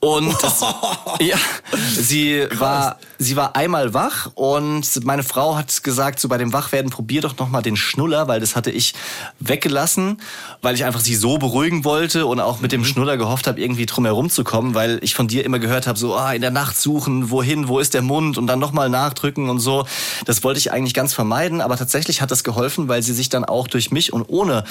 Und 0.00 0.34
das, 0.42 0.60
ja, 1.20 1.36
sie 1.76 2.46
war, 2.52 2.98
sie 3.20 3.36
war 3.36 3.54
einmal 3.54 3.92
wach 3.92 4.30
und 4.34 5.04
meine 5.04 5.22
Frau 5.22 5.54
hat 5.54 5.84
gesagt, 5.84 6.18
so 6.20 6.28
bei 6.28 6.38
dem 6.38 6.54
Wachwerden 6.54 6.90
probier 6.90 7.20
doch 7.20 7.36
noch 7.36 7.50
mal 7.50 7.60
den 7.60 7.76
Schnuller, 7.76 8.28
weil 8.28 8.40
das 8.40 8.56
hatte 8.56 8.70
ich 8.70 8.94
weggelassen, 9.38 10.20
weil 10.62 10.74
ich 10.74 10.84
einfach 10.84 11.00
sie 11.00 11.14
so 11.14 11.36
beruhigen 11.36 11.84
wollte 11.84 12.24
und 12.24 12.40
auch 12.40 12.60
mit 12.60 12.72
dem 12.72 12.84
Schnuller 12.84 13.18
gehofft 13.18 13.46
habe, 13.46 13.60
irgendwie 13.60 13.84
drum 13.84 14.06
herum 14.06 14.30
zu 14.30 14.42
kommen, 14.42 14.74
weil 14.74 14.98
ich 15.02 15.14
von 15.14 15.28
dir 15.28 15.44
immer 15.44 15.58
gehört 15.58 15.86
habe, 15.86 15.98
so 15.98 16.16
ah, 16.16 16.32
in 16.32 16.40
der 16.40 16.50
Nacht 16.50 16.78
suchen, 16.78 17.30
wohin, 17.30 17.68
wo 17.68 17.78
ist 17.78 17.92
der 17.92 18.02
Mund 18.02 18.38
und 18.38 18.46
dann 18.46 18.58
noch 18.58 18.72
mal 18.72 18.88
nachdrücken 18.88 19.50
und 19.50 19.60
so. 19.60 19.86
Das 20.24 20.42
wollte 20.42 20.58
ich 20.58 20.72
eigentlich 20.72 20.94
ganz 20.94 21.12
vermeiden, 21.12 21.60
aber 21.60 21.76
tatsächlich 21.76 22.22
hat 22.22 22.30
das 22.30 22.42
geholfen, 22.42 22.88
weil 22.88 23.02
sie 23.02 23.12
sich 23.12 23.28
dann 23.28 23.44
auch 23.44 23.68
durch 23.68 23.90
mich 23.90 24.14
und 24.14 24.24
ohne 24.28 24.64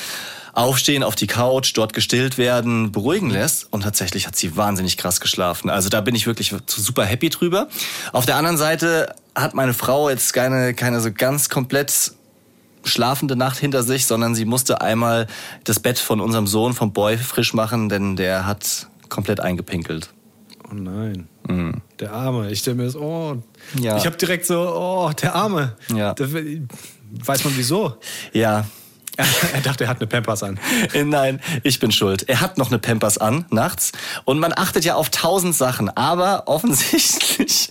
Aufstehen 0.54 1.04
auf 1.04 1.16
die 1.16 1.28
Couch, 1.28 1.72
dort 1.76 1.94
gestillt 1.94 2.38
werden, 2.38 2.92
beruhigen 2.92 3.30
lässt. 3.30 3.72
Und 3.72 3.82
tatsächlich 3.82 4.28
hat 4.28 4.36
sie 4.36 4.58
wahnsinnig 4.58 4.98
krass 4.98 5.22
geschlafen. 5.22 5.70
Also 5.70 5.90
da 5.90 6.02
bin 6.02 6.16
ich 6.16 6.28
wirklich 6.28 6.54
super 6.66 7.06
happy 7.06 7.30
drüber. 7.30 7.68
Auf 8.12 8.26
der 8.26 8.36
anderen 8.40 8.58
Seite 8.58 9.14
hat 9.36 9.54
meine 9.54 9.74
Frau 9.74 10.10
jetzt 10.10 10.34
keine, 10.34 10.74
keine 10.74 11.02
so 11.02 11.12
ganz 11.12 11.50
komplett 11.50 12.14
schlafende 12.84 13.36
Nacht 13.36 13.58
hinter 13.58 13.84
sich, 13.84 14.06
sondern 14.06 14.34
sie 14.34 14.46
musste 14.46 14.82
einmal 14.82 15.28
das 15.66 15.80
Bett 15.80 16.00
von 16.00 16.22
unserem 16.22 16.48
Sohn, 16.48 16.74
vom 16.74 16.94
Boy, 16.94 17.18
frisch 17.18 17.54
machen, 17.54 17.90
denn 17.90 18.16
der 18.16 18.46
hat 18.46 18.88
komplett 19.10 19.40
eingepinkelt. 19.40 20.10
Oh 20.72 20.74
nein. 20.74 21.28
Der 22.00 22.14
Arme. 22.14 22.52
Ich 22.52 22.60
stelle 22.60 22.78
mir 22.78 22.86
das, 22.86 22.96
oh. 22.96 23.42
Ja. 23.80 23.98
Ich 23.98 24.06
habe 24.06 24.16
direkt 24.16 24.46
so, 24.46 24.60
oh, 24.62 25.12
der 25.22 25.36
Arme. 25.36 25.76
Ja. 25.94 26.14
Da, 26.14 26.26
weiß 26.30 27.44
man 27.44 27.58
wieso? 27.58 27.98
Ja, 28.32 28.66
er 29.54 29.62
dachte, 29.62 29.84
er 29.84 29.90
hat 29.90 29.98
eine 29.98 30.08
Pampers 30.08 30.44
an. 30.44 30.60
Äh, 30.94 31.04
Nein, 31.04 31.42
ich 31.64 31.80
bin 31.80 31.92
schuld. 31.92 32.30
Er 32.30 32.40
hat 32.40 32.58
noch 32.58 32.70
eine 32.70 32.80
Pampers 32.80 33.18
an 33.18 33.46
nachts 33.50 33.92
und 34.24 34.40
man 34.40 34.54
achtet 34.56 34.86
ja 34.86 34.96
auf 34.96 35.10
tausend 35.10 35.56
Sachen, 35.56 35.90
aber 35.90 36.48
offensichtlich 36.48 37.70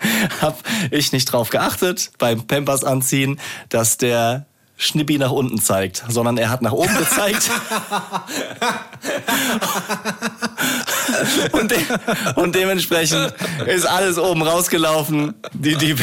habe 0.40 0.58
ich 0.90 1.12
nicht 1.12 1.26
drauf 1.26 1.50
geachtet 1.50 2.10
beim 2.18 2.46
Pampers 2.46 2.84
anziehen, 2.84 3.40
dass 3.68 3.96
der 3.96 4.46
Schnippi 4.80 5.18
nach 5.18 5.30
unten 5.30 5.60
zeigt, 5.60 6.02
sondern 6.08 6.38
er 6.38 6.48
hat 6.48 6.62
nach 6.62 6.72
oben 6.72 6.96
gezeigt. 6.96 7.50
und, 11.52 11.70
de 11.70 11.76
und 12.36 12.54
dementsprechend 12.54 13.34
ist 13.66 13.84
alles 13.84 14.16
oben 14.18 14.40
rausgelaufen. 14.42 15.34
Die, 15.52 15.76
die, 15.76 15.94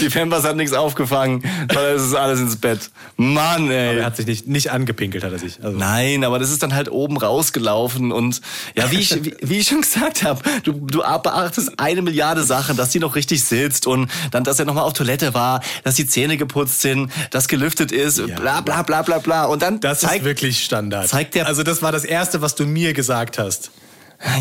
die, 0.00 0.08
Pampers 0.08 0.44
hat 0.44 0.56
nichts 0.56 0.72
aufgefangen, 0.72 1.42
sondern 1.70 1.94
es 1.94 2.04
ist 2.04 2.14
alles 2.14 2.40
ins 2.40 2.56
Bett. 2.56 2.90
Mann, 3.16 3.70
ey. 3.70 3.90
Aber 3.90 3.98
er 3.98 4.06
hat 4.06 4.16
sich 4.16 4.26
nicht, 4.26 4.46
nicht 4.46 4.70
angepinkelt, 4.70 5.22
hat 5.22 5.32
er 5.32 5.38
sich. 5.38 5.62
Also, 5.62 5.76
Nein, 5.76 6.24
aber 6.24 6.38
das 6.38 6.50
ist 6.50 6.62
dann 6.62 6.74
halt 6.74 6.90
oben 6.90 7.18
rausgelaufen 7.18 8.12
und 8.12 8.40
ja, 8.74 8.90
wie 8.90 9.00
ich, 9.00 9.24
wie, 9.24 9.34
wie 9.42 9.58
ich 9.58 9.68
schon 9.68 9.82
gesagt 9.82 10.22
habe, 10.22 10.42
du, 10.62 10.72
du 10.72 11.00
beachtest 11.00 11.78
eine 11.78 12.00
Milliarde 12.00 12.44
Sachen, 12.44 12.78
dass 12.78 12.88
die 12.90 12.98
noch 12.98 13.14
richtig 13.14 13.44
sitzt 13.44 13.86
und 13.86 14.10
dann, 14.30 14.42
dass 14.42 14.58
er 14.58 14.64
nochmal 14.64 14.84
auf 14.84 14.94
Toilette 14.94 15.34
war, 15.34 15.60
dass 15.84 15.96
die 15.96 16.06
Zähne 16.06 16.38
geputzt 16.38 16.80
sind, 16.80 17.12
dass 17.30 17.48
gelüftet 17.48 17.92
ist, 17.92 18.05
bla 18.14 18.60
bla 18.60 18.82
bla 18.82 19.02
bla 19.02 19.18
bla 19.18 19.44
und 19.44 19.62
dann 19.62 19.80
das 19.80 20.02
ist 20.02 20.08
zeigt, 20.08 20.24
wirklich 20.24 20.64
Standard. 20.64 21.08
zeigt 21.08 21.34
der- 21.34 21.46
also 21.46 21.62
das 21.62 21.82
war 21.82 21.92
das 21.92 22.04
Erste, 22.04 22.40
was 22.42 22.54
du 22.54 22.66
mir 22.66 22.92
gesagt 22.92 23.38
hast. 23.38 23.70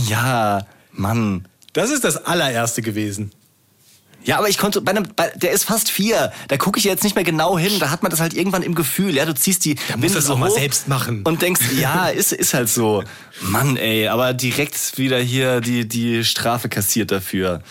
ja, 0.07 0.65
Mann. 0.91 1.48
Das 1.74 1.89
ist 1.91 2.03
das 2.03 2.25
allererste 2.25 2.81
gewesen. 2.81 3.31
Ja, 4.24 4.39
aber 4.39 4.50
ich 4.50 4.57
konnte, 4.57 4.81
bei 4.81 4.89
einem, 4.91 5.05
bei, 5.15 5.29
der 5.36 5.51
ist 5.51 5.65
fast 5.65 5.91
vier. 5.91 6.31
Da 6.48 6.57
gucke 6.57 6.79
ich 6.79 6.84
jetzt 6.86 7.03
nicht 7.03 7.13
mehr 7.15 7.24
genau 7.24 7.60
hin. 7.60 7.74
Da 7.79 7.91
hat 7.91 8.01
man 8.01 8.10
das 8.10 8.19
halt 8.22 8.34
irgendwann 8.34 8.63
im 8.63 8.74
Gefühl. 8.74 9.13
Ja, 9.15 9.25
du 9.25 9.36
ziehst 9.36 9.63
die 9.65 9.75
Da 9.88 9.98
musst 9.98 10.15
du 10.15 10.19
es 10.19 10.29
auch 10.31 10.38
mal 10.39 10.50
selbst 10.50 10.88
machen. 10.88 11.22
Und 11.24 11.43
denkst, 11.43 11.62
ja, 11.79 12.07
ist, 12.10 12.31
ist 12.31 12.55
halt 12.55 12.69
so. 12.69 13.03
Mann, 13.41 13.77
ey, 13.77 14.07
aber 14.07 14.34
direkt 14.34 14.98
wieder 14.98 15.19
hier 15.19 15.62
die, 15.62 15.88
die 15.88 16.24
Strafe 16.25 16.69
kassiert 16.69 17.12
dafür. 17.12 17.62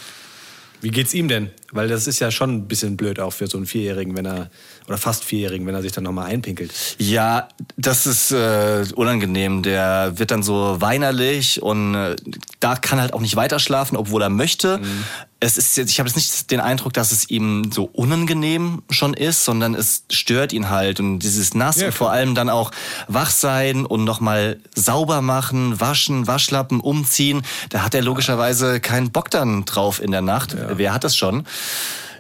Wie 0.80 0.90
geht's 0.90 1.12
ihm 1.12 1.26
denn? 1.26 1.50
Weil 1.74 1.88
das 1.88 2.06
ist 2.06 2.20
ja 2.20 2.30
schon 2.30 2.50
ein 2.50 2.68
bisschen 2.68 2.96
blöd 2.96 3.18
auch 3.18 3.32
für 3.32 3.48
so 3.48 3.56
einen 3.56 3.66
Vierjährigen, 3.66 4.16
wenn 4.16 4.26
er, 4.26 4.48
oder 4.86 4.96
fast 4.96 5.24
Vierjährigen, 5.24 5.66
wenn 5.66 5.74
er 5.74 5.82
sich 5.82 5.90
dann 5.90 6.04
nochmal 6.04 6.26
einpinkelt. 6.30 6.72
Ja, 6.98 7.48
das 7.76 8.06
ist 8.06 8.30
äh, 8.30 8.84
unangenehm. 8.94 9.64
Der 9.64 10.12
wird 10.16 10.30
dann 10.30 10.44
so 10.44 10.76
weinerlich 10.80 11.60
und 11.60 11.96
äh, 11.96 12.14
da 12.60 12.76
kann 12.76 13.00
halt 13.00 13.12
auch 13.12 13.20
nicht 13.20 13.34
weiter 13.34 13.58
schlafen, 13.58 13.96
obwohl 13.96 14.22
er 14.22 14.30
möchte. 14.30 14.78
Mhm. 14.78 15.04
Es 15.40 15.58
ist 15.58 15.76
jetzt, 15.76 15.90
ich 15.90 15.98
habe 15.98 16.08
jetzt 16.08 16.16
nicht 16.16 16.50
den 16.50 16.60
Eindruck, 16.60 16.94
dass 16.94 17.12
es 17.12 17.28
ihm 17.28 17.70
so 17.70 17.84
unangenehm 17.92 18.82
schon 18.88 19.12
ist, 19.12 19.44
sondern 19.44 19.74
es 19.74 20.04
stört 20.10 20.54
ihn 20.54 20.70
halt 20.70 21.00
und 21.00 21.18
dieses 21.18 21.52
Nass 21.52 21.76
Ja, 21.76 21.88
und 21.88 21.92
vor 21.92 22.12
allem 22.12 22.34
dann 22.34 22.48
auch 22.48 22.70
wach 23.08 23.30
sein 23.30 23.84
und 23.84 24.04
nochmal 24.04 24.58
sauber 24.74 25.20
machen, 25.20 25.78
waschen, 25.80 26.26
Waschlappen, 26.26 26.80
umziehen. 26.80 27.42
Da 27.68 27.82
hat 27.82 27.94
er 27.94 28.00
logischerweise 28.00 28.80
keinen 28.80 29.10
Bock 29.10 29.30
dann 29.30 29.66
drauf 29.66 30.00
in 30.00 30.12
der 30.12 30.22
Nacht. 30.22 30.56
Wer 30.76 30.94
hat 30.94 31.04
das 31.04 31.14
schon? 31.14 31.44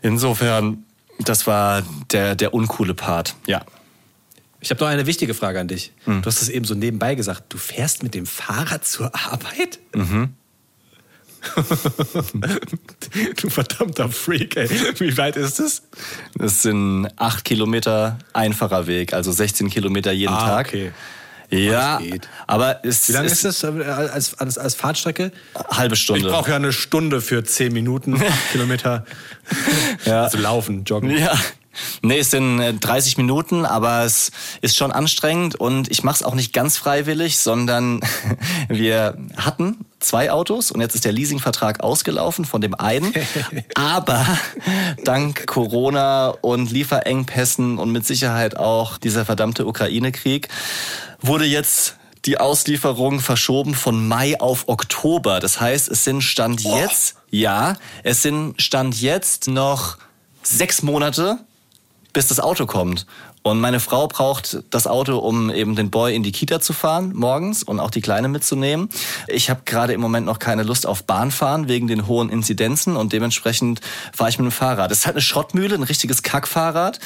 Insofern, 0.02 0.84
das 1.20 1.46
war 1.46 1.82
der, 2.12 2.34
der 2.34 2.52
uncoole 2.54 2.94
Part. 2.94 3.34
Ja. 3.46 3.64
Ich 4.60 4.70
habe 4.70 4.80
noch 4.80 4.88
eine 4.88 5.06
wichtige 5.06 5.34
Frage 5.34 5.60
an 5.60 5.68
dich. 5.68 5.92
Hm. 6.04 6.22
Du 6.22 6.26
hast 6.26 6.40
es 6.42 6.48
eben 6.48 6.64
so 6.64 6.74
nebenbei 6.74 7.14
gesagt. 7.14 7.44
Du 7.50 7.58
fährst 7.58 8.02
mit 8.02 8.14
dem 8.14 8.24
Fahrrad 8.26 8.84
zur 8.86 9.12
Arbeit? 9.14 9.78
du 13.36 13.50
verdammter 13.50 14.08
Freak, 14.08 14.56
ey. 14.56 14.68
Wie 14.98 15.16
weit 15.18 15.36
ist 15.36 15.60
es? 15.60 15.82
Das 16.36 16.62
sind 16.62 17.08
acht 17.16 17.44
Kilometer 17.44 18.18
einfacher 18.32 18.86
Weg, 18.86 19.12
also 19.12 19.30
16 19.32 19.68
Kilometer 19.70 20.12
jeden 20.12 20.32
Ah, 20.32 20.46
Tag. 20.46 20.68
okay. 20.68 20.92
Ja, 21.50 22.00
aber 22.46 22.80
es 22.84 23.08
Wie 23.08 23.12
lange 23.12 23.26
ist 23.28 23.44
das 23.44 23.62
äh, 23.62 23.66
als, 23.66 24.38
als, 24.38 24.58
als 24.58 24.74
Fahrtstrecke? 24.74 25.30
halbe 25.70 25.94
Ich 25.94 26.00
Stunde. 26.02 26.28
brauche 26.28 26.50
ja 26.50 26.56
eine 26.56 26.72
Stunde 26.72 27.20
für 27.20 27.44
10 27.44 27.72
Minuten, 27.72 28.14
acht 28.14 28.24
Kilometer. 28.52 29.04
Ja. 30.04 30.24
Also 30.24 30.38
laufen, 30.38 30.84
joggen. 30.84 31.10
Ja. 31.10 31.38
Nee, 32.02 32.18
es 32.18 32.30
sind 32.30 32.60
äh, 32.60 32.74
30 32.74 33.16
Minuten, 33.16 33.64
aber 33.64 34.04
es 34.04 34.30
ist 34.60 34.76
schon 34.76 34.92
anstrengend 34.92 35.54
und 35.56 35.90
ich 35.90 36.02
mache 36.02 36.16
es 36.16 36.22
auch 36.22 36.34
nicht 36.34 36.52
ganz 36.52 36.76
freiwillig, 36.76 37.38
sondern 37.38 38.00
wir 38.68 39.16
hatten 39.36 39.84
zwei 40.00 40.30
Autos 40.30 40.70
und 40.70 40.80
jetzt 40.80 40.94
ist 40.94 41.04
der 41.04 41.12
Leasingvertrag 41.12 41.80
ausgelaufen 41.80 42.44
von 42.44 42.60
dem 42.60 42.74
einen. 42.74 43.12
Aber 43.74 44.26
dank 45.04 45.46
Corona 45.46 46.28
und 46.28 46.70
Lieferengpässen 46.70 47.78
und 47.78 47.90
mit 47.90 48.06
Sicherheit 48.06 48.56
auch 48.56 48.98
dieser 48.98 49.24
verdammte 49.24 49.66
Ukraine-Krieg 49.66 50.48
wurde 51.20 51.46
jetzt 51.46 51.96
die 52.24 52.38
Auslieferung 52.38 53.20
verschoben 53.20 53.74
von 53.74 54.08
Mai 54.08 54.40
auf 54.40 54.68
Oktober. 54.68 55.40
Das 55.40 55.60
heißt, 55.60 55.88
es 55.88 56.04
sind 56.04 56.22
Stand 56.22 56.62
jetzt, 56.62 57.16
ja, 57.30 57.76
es 58.02 58.22
sind 58.22 58.60
Stand 58.62 59.00
jetzt 59.00 59.48
noch 59.48 59.98
sechs 60.42 60.82
Monate, 60.82 61.38
bis 62.14 62.28
das 62.28 62.40
Auto 62.40 62.64
kommt. 62.64 63.04
Und 63.42 63.60
meine 63.60 63.78
Frau 63.78 64.08
braucht 64.08 64.62
das 64.70 64.86
Auto, 64.86 65.18
um 65.18 65.50
eben 65.50 65.76
den 65.76 65.90
Boy 65.90 66.14
in 66.16 66.22
die 66.22 66.32
Kita 66.32 66.60
zu 66.60 66.72
fahren 66.72 67.12
morgens 67.14 67.62
und 67.62 67.78
auch 67.78 67.90
die 67.90 68.00
Kleine 68.00 68.28
mitzunehmen. 68.28 68.88
Ich 69.28 69.50
habe 69.50 69.60
gerade 69.66 69.92
im 69.92 70.00
Moment 70.00 70.24
noch 70.24 70.38
keine 70.38 70.62
Lust 70.62 70.86
auf 70.86 71.04
Bahnfahren 71.04 71.68
wegen 71.68 71.86
den 71.86 72.06
hohen 72.06 72.30
Inzidenzen 72.30 72.96
und 72.96 73.12
dementsprechend 73.12 73.82
fahre 74.14 74.30
ich 74.30 74.38
mit 74.38 74.46
dem 74.46 74.52
Fahrrad. 74.52 74.90
Das 74.90 75.00
ist 75.00 75.06
halt 75.06 75.16
eine 75.16 75.22
Schrottmühle, 75.22 75.74
ein 75.74 75.82
richtiges 75.82 76.22
Kackfahrrad. 76.22 77.00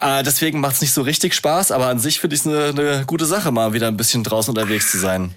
Äh, 0.00 0.22
deswegen 0.22 0.60
macht 0.60 0.76
es 0.76 0.80
nicht 0.80 0.92
so 0.92 1.02
richtig 1.02 1.34
Spaß, 1.34 1.70
aber 1.70 1.88
an 1.88 1.98
sich 1.98 2.20
finde 2.20 2.36
ich 2.36 2.40
es 2.40 2.46
eine, 2.46 2.68
eine 2.68 3.04
gute 3.06 3.26
Sache, 3.26 3.52
mal 3.52 3.74
wieder 3.74 3.88
ein 3.88 3.96
bisschen 3.96 4.24
draußen 4.24 4.56
unterwegs 4.56 4.90
zu 4.90 4.98
sein. 4.98 5.34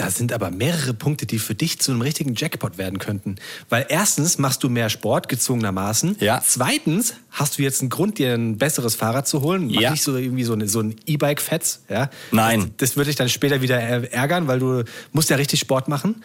Da 0.00 0.08
sind 0.10 0.32
aber 0.32 0.50
mehrere 0.50 0.94
Punkte, 0.94 1.26
die 1.26 1.38
für 1.38 1.54
dich 1.54 1.78
zu 1.78 1.90
einem 1.92 2.00
richtigen 2.00 2.34
Jackpot 2.34 2.78
werden 2.78 2.98
könnten. 2.98 3.36
Weil 3.68 3.84
erstens 3.90 4.38
machst 4.38 4.62
du 4.62 4.70
mehr 4.70 4.88
Sport, 4.88 5.28
gezwungenermaßen. 5.28 6.16
Ja. 6.20 6.42
Zweitens 6.42 7.16
hast 7.30 7.58
du 7.58 7.62
jetzt 7.62 7.82
einen 7.82 7.90
Grund, 7.90 8.16
dir 8.16 8.32
ein 8.32 8.56
besseres 8.56 8.94
Fahrrad 8.94 9.28
zu 9.28 9.42
holen. 9.42 9.66
Mach 9.66 9.78
Ja. 9.78 9.90
nicht 9.90 10.02
so 10.02 10.16
irgendwie 10.16 10.44
so, 10.44 10.54
eine, 10.54 10.68
so 10.68 10.80
ein 10.80 10.96
E-Bike-Fetz. 11.04 11.82
Ja? 11.90 12.08
Nein. 12.32 12.60
Das, 12.78 12.90
das 12.90 12.96
würde 12.96 13.08
dich 13.10 13.16
dann 13.16 13.28
später 13.28 13.60
wieder 13.60 13.78
ärgern, 13.78 14.48
weil 14.48 14.58
du 14.58 14.84
musst 15.12 15.28
ja 15.28 15.36
richtig 15.36 15.60
Sport 15.60 15.88
machen. 15.88 16.24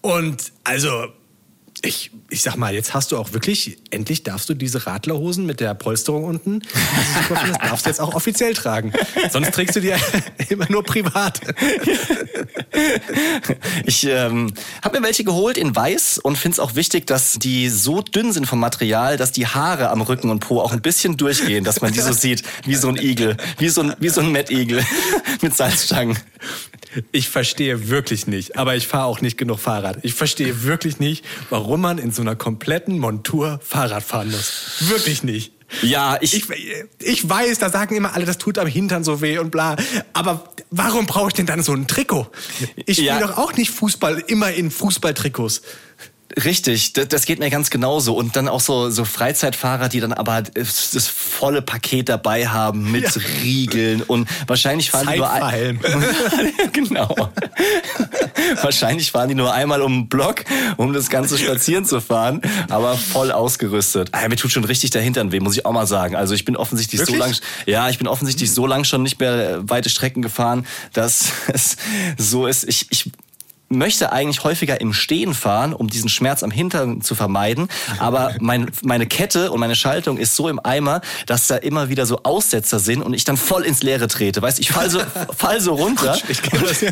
Und 0.00 0.50
also, 0.64 1.04
ich, 1.84 2.10
ich 2.30 2.42
sag 2.42 2.56
mal, 2.56 2.74
jetzt 2.74 2.94
hast 2.94 3.12
du 3.12 3.18
auch 3.18 3.32
wirklich, 3.32 3.78
endlich 3.90 4.22
darfst 4.22 4.48
du 4.48 4.54
diese 4.54 4.86
Radlerhosen 4.86 5.46
mit 5.46 5.60
der 5.60 5.74
Polsterung 5.74 6.24
unten, 6.24 6.60
du 6.60 6.66
super 7.22 7.40
findest, 7.40 7.62
darfst 7.62 7.86
du 7.86 7.90
jetzt 7.90 8.00
auch 8.00 8.14
offiziell 8.14 8.54
tragen. 8.54 8.92
Sonst 9.30 9.52
trägst 9.52 9.76
du 9.76 9.80
die 9.80 9.92
immer 10.48 10.66
nur 10.70 10.82
privat. 10.82 11.40
Ich 13.84 14.04
ähm, 14.04 14.52
habe 14.82 14.98
mir 14.98 15.06
welche 15.06 15.24
geholt 15.24 15.58
in 15.58 15.74
weiß 15.74 16.18
und 16.18 16.36
finde 16.36 16.54
es 16.54 16.60
auch 16.60 16.74
wichtig, 16.74 17.06
dass 17.06 17.34
die 17.34 17.68
so 17.68 18.00
dünn 18.00 18.32
sind 18.32 18.46
vom 18.46 18.60
Material, 18.60 19.16
dass 19.16 19.32
die 19.32 19.46
Haare 19.46 19.90
am 19.90 20.00
Rücken 20.00 20.30
und 20.30 20.40
Po 20.40 20.60
auch 20.60 20.72
ein 20.72 20.82
bisschen 20.82 21.16
durchgehen, 21.16 21.64
dass 21.64 21.80
man 21.80 21.92
die 21.92 22.00
so 22.00 22.12
sieht, 22.24 22.42
wie 22.64 22.74
so 22.74 22.88
ein 22.88 22.96
Igel, 22.96 23.36
wie 23.58 23.68
so 23.68 23.82
ein, 23.82 23.94
wie 23.98 24.08
so 24.08 24.20
ein 24.20 24.32
Mettigel 24.32 24.84
mit 25.42 25.54
Salzstangen. 25.54 26.18
Ich 27.10 27.28
verstehe 27.28 27.88
wirklich 27.88 28.26
nicht, 28.26 28.56
aber 28.56 28.76
ich 28.76 28.86
fahre 28.86 29.06
auch 29.06 29.20
nicht 29.20 29.36
genug 29.36 29.58
Fahrrad. 29.58 29.98
Ich 30.02 30.14
verstehe 30.14 30.62
wirklich 30.62 31.00
nicht, 31.00 31.24
warum 31.50 31.73
man 31.80 31.98
in 31.98 32.10
so 32.12 32.22
einer 32.22 32.36
kompletten 32.36 32.98
Montur 32.98 33.60
Fahrrad 33.62 34.02
fahren 34.02 34.30
muss. 34.30 34.76
Wirklich 34.80 35.22
nicht. 35.22 35.52
Ja, 35.82 36.18
ich, 36.20 36.34
Ich, 36.34 36.48
ich 37.00 37.28
weiß, 37.28 37.58
da 37.58 37.68
sagen 37.70 37.96
immer 37.96 38.14
alle, 38.14 38.26
das 38.26 38.38
tut 38.38 38.58
am 38.58 38.66
Hintern 38.68 39.02
so 39.02 39.20
weh 39.20 39.38
und 39.38 39.50
bla. 39.50 39.76
Aber 40.12 40.44
warum 40.70 41.06
brauche 41.06 41.28
ich 41.28 41.34
denn 41.34 41.46
dann 41.46 41.62
so 41.62 41.72
ein 41.72 41.86
Trikot? 41.86 42.28
Ich 42.86 42.96
spiele 42.98 43.08
Ja. 43.08 43.26
doch 43.26 43.38
auch 43.38 43.54
nicht 43.54 43.70
Fußball 43.70 44.22
immer 44.26 44.52
in 44.52 44.70
Fußballtrikots. 44.70 45.62
Richtig, 46.44 46.94
das, 46.94 47.26
geht 47.26 47.38
mir 47.38 47.50
ganz 47.50 47.70
genauso. 47.70 48.14
Und 48.16 48.34
dann 48.34 48.48
auch 48.48 48.60
so, 48.60 48.90
so 48.90 49.04
Freizeitfahrer, 49.04 49.88
die 49.88 50.00
dann 50.00 50.12
aber 50.12 50.42
das, 50.42 50.90
das 50.90 51.06
volle 51.06 51.62
Paket 51.62 52.08
dabei 52.08 52.48
haben 52.48 52.90
mit 52.90 53.04
Ja. 53.04 53.22
Riegeln 53.42 54.02
und 54.02 54.28
wahrscheinlich 54.46 54.90
fahren 54.90 55.08
die 55.12 55.18
nur 55.18 55.30
ein, 55.30 55.40
Zeitverhelm. 55.40 55.80
genau. 56.72 57.14
wahrscheinlich 58.62 59.12
fahren 59.12 59.28
die 59.28 59.34
nur 59.34 59.52
einmal 59.52 59.82
um 59.82 59.92
den 59.92 60.08
Block, 60.08 60.44
um 60.76 60.92
das 60.92 61.08
ganze 61.08 61.38
spazieren 61.38 61.84
zu 61.84 62.00
fahren, 62.00 62.40
aber 62.68 62.96
voll 62.96 63.30
ausgerüstet. 63.30 64.08
Ah, 64.12 64.28
mir 64.28 64.36
tut 64.36 64.50
schon 64.50 64.64
richtig 64.64 64.90
der 64.90 65.02
Hintern 65.02 65.30
weh, 65.30 65.40
muss 65.40 65.56
ich 65.56 65.66
auch 65.66 65.72
mal 65.72 65.86
sagen. 65.86 66.16
Also 66.16 66.34
ich 66.34 66.44
bin 66.44 66.56
offensichtlich 66.56 67.00
so 67.00 67.12
Wirklich? 67.12 67.20
lang, 67.20 67.36
ja, 67.66 67.88
ich 67.90 67.98
bin 67.98 68.08
offensichtlich 68.08 68.52
so 68.52 68.66
lang 68.66 68.84
schon 68.84 69.02
nicht 69.02 69.20
mehr 69.20 69.60
weite 69.68 69.88
Strecken 69.88 70.22
gefahren, 70.22 70.66
dass 70.92 71.32
es 71.52 71.76
so 72.18 72.46
ist. 72.46 72.64
Ich, 72.68 72.86
ich 72.90 73.10
möchte 73.68 74.12
eigentlich 74.12 74.44
häufiger 74.44 74.80
im 74.80 74.92
Stehen 74.92 75.34
fahren, 75.34 75.72
um 75.72 75.88
diesen 75.88 76.08
Schmerz 76.08 76.42
am 76.42 76.50
Hintern 76.50 77.00
zu 77.00 77.14
vermeiden. 77.14 77.68
Aber 77.98 78.34
mein, 78.40 78.70
meine 78.82 79.06
Kette 79.06 79.50
und 79.50 79.60
meine 79.60 79.74
Schaltung 79.74 80.18
ist 80.18 80.36
so 80.36 80.48
im 80.48 80.60
Eimer, 80.64 81.00
dass 81.26 81.46
da 81.46 81.56
immer 81.56 81.88
wieder 81.88 82.06
so 82.06 82.22
Aussetzer 82.22 82.78
sind 82.78 83.02
und 83.02 83.14
ich 83.14 83.24
dann 83.24 83.36
voll 83.36 83.64
ins 83.64 83.82
Leere 83.82 84.08
trete. 84.08 84.42
Weißt, 84.42 84.60
ich 84.60 84.70
fall 84.70 84.90
so, 84.90 85.00
fall 85.36 85.60
so 85.60 85.74
runter. 85.74 86.16
Ja. 86.16 86.90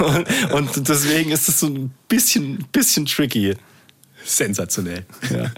und, 0.00 0.54
und, 0.54 0.76
und 0.76 0.88
deswegen 0.88 1.30
ist 1.30 1.48
es 1.48 1.60
so 1.60 1.66
ein 1.66 1.92
bisschen, 2.08 2.66
bisschen 2.72 3.06
tricky. 3.06 3.56
Sensationell. 4.24 5.04
Ja. 5.30 5.50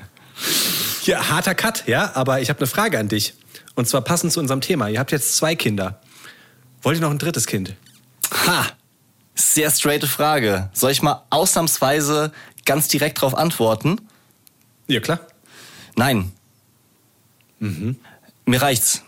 Ja, 1.04 1.30
harter 1.30 1.54
Cut, 1.54 1.84
ja, 1.86 2.12
aber 2.14 2.40
ich 2.40 2.48
habe 2.48 2.60
eine 2.60 2.66
Frage 2.66 2.98
an 2.98 3.08
dich. 3.08 3.34
Und 3.74 3.88
zwar 3.88 4.02
passend 4.02 4.32
zu 4.32 4.40
unserem 4.40 4.60
Thema. 4.60 4.88
Ihr 4.88 4.98
habt 5.00 5.12
jetzt 5.12 5.36
zwei 5.36 5.54
Kinder. 5.56 6.00
Wollt 6.82 6.98
ihr 6.98 7.00
noch 7.00 7.10
ein 7.10 7.18
drittes 7.18 7.46
Kind? 7.46 7.74
Ha! 8.46 8.66
Sehr 9.34 9.70
straighte 9.70 10.06
Frage. 10.06 10.70
Soll 10.72 10.90
ich 10.90 11.02
mal 11.02 11.24
ausnahmsweise 11.30 12.32
ganz 12.64 12.88
direkt 12.88 13.18
darauf 13.18 13.34
antworten? 13.34 14.00
Ja, 14.86 15.00
klar. 15.00 15.20
Nein. 15.96 16.32
Mir 17.58 18.62
reicht's. 18.62 19.02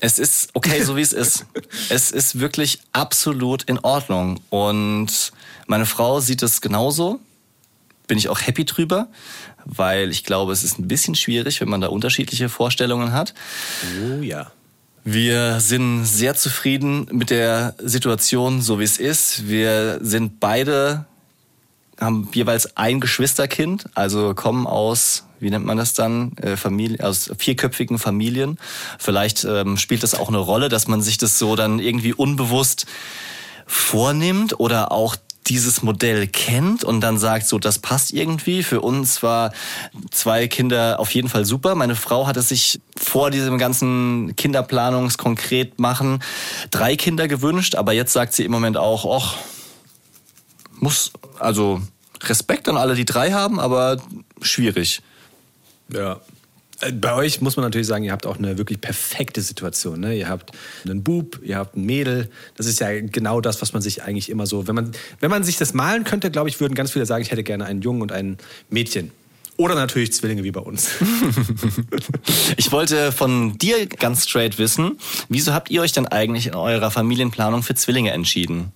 Es 0.00 0.18
ist 0.18 0.50
okay, 0.54 0.82
so 0.82 0.96
wie 0.96 1.00
es 1.00 1.12
ist. 1.12 1.46
Es 1.88 2.10
ist 2.10 2.38
wirklich 2.38 2.80
absolut 2.92 3.62
in 3.64 3.78
Ordnung. 3.78 4.40
Und 4.50 5.32
meine 5.66 5.86
Frau 5.86 6.20
sieht 6.20 6.42
es 6.42 6.60
genauso. 6.60 7.20
Bin 8.06 8.18
ich 8.18 8.28
auch 8.28 8.40
happy 8.40 8.64
drüber, 8.64 9.08
weil 9.64 10.10
ich 10.10 10.24
glaube, 10.24 10.52
es 10.52 10.62
ist 10.62 10.78
ein 10.78 10.88
bisschen 10.88 11.14
schwierig, 11.14 11.60
wenn 11.60 11.70
man 11.70 11.80
da 11.80 11.88
unterschiedliche 11.88 12.48
Vorstellungen 12.50 13.12
hat. 13.12 13.32
Oh 14.02 14.20
ja. 14.20 14.52
Wir 15.06 15.60
sind 15.60 16.06
sehr 16.06 16.34
zufrieden 16.34 17.06
mit 17.12 17.28
der 17.28 17.74
Situation, 17.78 18.62
so 18.62 18.80
wie 18.80 18.84
es 18.84 18.96
ist. 18.96 19.46
Wir 19.46 19.98
sind 20.00 20.40
beide, 20.40 21.04
haben 22.00 22.30
jeweils 22.32 22.78
ein 22.78 23.00
Geschwisterkind, 23.00 23.84
also 23.94 24.32
kommen 24.32 24.66
aus, 24.66 25.26
wie 25.40 25.50
nennt 25.50 25.66
man 25.66 25.76
das 25.76 25.92
dann, 25.92 26.34
äh, 26.38 26.56
Familie, 26.56 27.04
aus 27.04 27.30
vierköpfigen 27.36 27.98
Familien. 27.98 28.58
Vielleicht 28.98 29.44
ähm, 29.44 29.76
spielt 29.76 30.02
das 30.02 30.14
auch 30.14 30.28
eine 30.28 30.38
Rolle, 30.38 30.70
dass 30.70 30.88
man 30.88 31.02
sich 31.02 31.18
das 31.18 31.38
so 31.38 31.54
dann 31.54 31.80
irgendwie 31.80 32.14
unbewusst 32.14 32.86
vornimmt 33.66 34.58
oder 34.58 34.90
auch 34.90 35.16
dieses 35.46 35.82
Modell 35.82 36.26
kennt 36.26 36.84
und 36.84 37.00
dann 37.00 37.18
sagt, 37.18 37.46
so, 37.46 37.58
das 37.58 37.78
passt 37.78 38.12
irgendwie. 38.12 38.62
Für 38.62 38.80
uns 38.80 39.22
war 39.22 39.52
zwei 40.10 40.48
Kinder 40.48 40.98
auf 40.98 41.10
jeden 41.14 41.28
Fall 41.28 41.44
super. 41.44 41.74
Meine 41.74 41.96
Frau 41.96 42.26
hatte 42.26 42.42
sich 42.42 42.80
vor 42.96 43.30
diesem 43.30 43.58
ganzen 43.58 44.34
Kinderplanungskonkret 44.36 45.78
machen 45.78 46.22
drei 46.70 46.96
Kinder 46.96 47.28
gewünscht, 47.28 47.74
aber 47.74 47.92
jetzt 47.92 48.12
sagt 48.12 48.32
sie 48.34 48.44
im 48.44 48.52
Moment 48.52 48.76
auch, 48.76 49.04
och, 49.04 49.36
muss, 50.80 51.12
also 51.38 51.80
Respekt 52.22 52.68
an 52.68 52.76
alle, 52.76 52.94
die 52.94 53.04
drei 53.04 53.32
haben, 53.32 53.60
aber 53.60 53.98
schwierig. 54.40 55.02
Ja. 55.88 56.20
Äh, 56.84 56.92
Bei 56.92 57.14
euch 57.14 57.40
muss 57.40 57.56
man 57.56 57.64
natürlich 57.64 57.86
sagen, 57.86 58.04
ihr 58.04 58.12
habt 58.12 58.26
auch 58.26 58.38
eine 58.38 58.58
wirklich 58.58 58.80
perfekte 58.80 59.40
Situation. 59.40 60.00
Ne? 60.00 60.16
Ihr 60.16 60.28
habt 60.28 60.52
einen 60.84 61.02
Bub, 61.02 61.40
ihr 61.42 61.56
habt 61.56 61.76
ein 61.76 61.84
Mädel. 61.84 62.30
Das 62.56 62.66
ist 62.66 62.80
ja 62.80 63.00
genau 63.00 63.40
das, 63.40 63.62
was 63.62 63.72
man 63.72 63.82
sich 63.82 64.02
eigentlich 64.02 64.30
immer 64.30 64.46
so, 64.46 64.66
wenn 64.66 64.74
man, 64.74 64.92
wenn 65.20 65.30
man 65.30 65.44
sich 65.44 65.56
das 65.56 65.74
malen 65.74 66.04
könnte, 66.04 66.30
glaube 66.30 66.48
ich, 66.48 66.60
würden 66.60 66.74
ganz 66.74 66.92
viele 66.92 67.06
sagen, 67.06 67.22
ich 67.22 67.30
hätte 67.30 67.44
gerne 67.44 67.64
einen 67.66 67.82
Jungen 67.82 68.02
und 68.02 68.12
ein 68.12 68.38
Mädchen. 68.70 69.10
Oder 69.56 69.76
natürlich 69.76 70.12
Zwillinge 70.12 70.42
wie 70.42 70.50
bei 70.50 70.60
uns. 70.60 70.90
Ich 72.56 72.72
wollte 72.72 73.12
von 73.12 73.58
dir 73.58 73.86
ganz 73.86 74.24
straight 74.28 74.58
wissen, 74.58 74.98
wieso 75.28 75.52
habt 75.52 75.70
ihr 75.70 75.82
euch 75.82 75.92
denn 75.92 76.06
eigentlich 76.06 76.46
in 76.46 76.54
eurer 76.54 76.90
Familienplanung 76.90 77.62
für 77.62 77.74
Zwillinge 77.74 78.12
entschieden? 78.12 78.72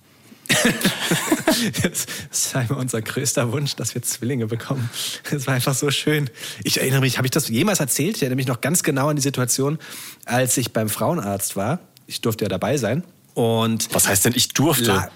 Das 1.81 2.53
war 2.53 2.61
immer 2.63 2.77
unser 2.77 3.01
größter 3.01 3.51
Wunsch, 3.51 3.75
dass 3.75 3.93
wir 3.93 4.01
Zwillinge 4.01 4.47
bekommen. 4.47 4.89
Das 5.29 5.47
war 5.47 5.55
einfach 5.55 5.73
so 5.73 5.91
schön. 5.91 6.29
Ich 6.63 6.79
erinnere 6.79 7.01
mich, 7.01 7.17
habe 7.17 7.27
ich 7.27 7.31
das 7.31 7.49
jemals 7.49 7.79
erzählt? 7.79 8.17
Ich 8.17 8.21
erinnere 8.23 8.37
mich 8.37 8.47
noch 8.47 8.61
ganz 8.61 8.83
genau 8.83 9.09
an 9.09 9.15
die 9.15 9.21
Situation, 9.21 9.79
als 10.25 10.57
ich 10.57 10.73
beim 10.73 10.89
Frauenarzt 10.89 11.55
war. 11.55 11.79
Ich 12.07 12.21
durfte 12.21 12.45
ja 12.45 12.49
dabei 12.49 12.77
sein. 12.77 13.03
Und 13.33 13.93
Was 13.93 14.07
heißt 14.07 14.25
denn, 14.25 14.33
ich 14.35 14.49
durfte? 14.49 14.85
La 14.85 15.09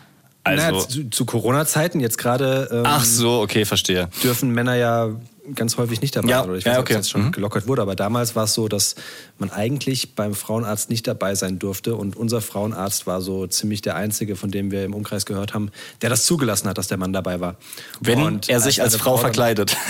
Also, 0.44 0.66
naja, 0.66 0.88
zu, 0.88 1.10
zu 1.10 1.26
Corona-Zeiten 1.26 2.00
jetzt 2.00 2.18
gerade 2.18 2.70
ähm, 2.72 2.84
ach 2.86 3.06
so, 3.06 3.42
okay, 3.42 3.66
verstehe. 3.66 4.10
dürfen 4.24 4.52
Männer 4.52 4.76
ja 4.76 5.10
ganz 5.56 5.78
häufig 5.78 6.02
nicht 6.02 6.16
dabei 6.16 6.30
Ja, 6.30 6.40
sein. 6.42 6.50
Oder 6.50 6.58
ich 6.58 6.64
ja, 6.64 6.72
weiß 6.72 6.78
nicht, 6.78 6.82
okay. 6.84 6.94
ob 6.94 6.98
das 7.00 7.06
jetzt 7.08 7.12
schon 7.12 7.26
Mhm. 7.26 7.32
gelockert 7.34 7.68
wurde, 7.68 7.82
aber 7.82 7.96
damals 7.96 8.36
war 8.36 8.46
es 8.46 8.54
so, 8.54 8.68
dass 8.68 8.96
man 9.40 9.50
eigentlich 9.52 10.16
beim 10.16 10.34
Frauenarzt 10.34 10.90
nicht 10.90 11.06
dabei 11.08 11.36
sein 11.36 11.60
durfte. 11.60 11.96
Und 11.96 12.16
unser 12.16 12.42
Frauenarzt 12.42 13.08
war 13.08 13.22
so 13.22 13.46
ziemlich 13.48 13.82
der 13.82 13.96
Einzige, 13.96 14.36
von 14.36 14.52
dem 14.52 14.72
wir 14.72 14.86
im 14.86 14.94
Umkreis 14.94 15.26
gehört 15.26 15.54
haben, 15.54 15.70
der 16.02 16.10
das 16.10 16.26
zugelassen 16.26 16.70
hat, 16.70 16.78
dass 16.78 16.88
der 16.88 16.98
Mann 16.98 17.12
dabei 17.14 17.40
war. 17.40 17.56
Wenn 18.00 18.22
Und 18.22 18.50
er 18.50 18.60
sich 18.62 18.82
als 18.82 18.94
eine 18.94 19.04
Frau 19.04 19.12
dann- 19.14 19.22
verkleidet. 19.22 19.76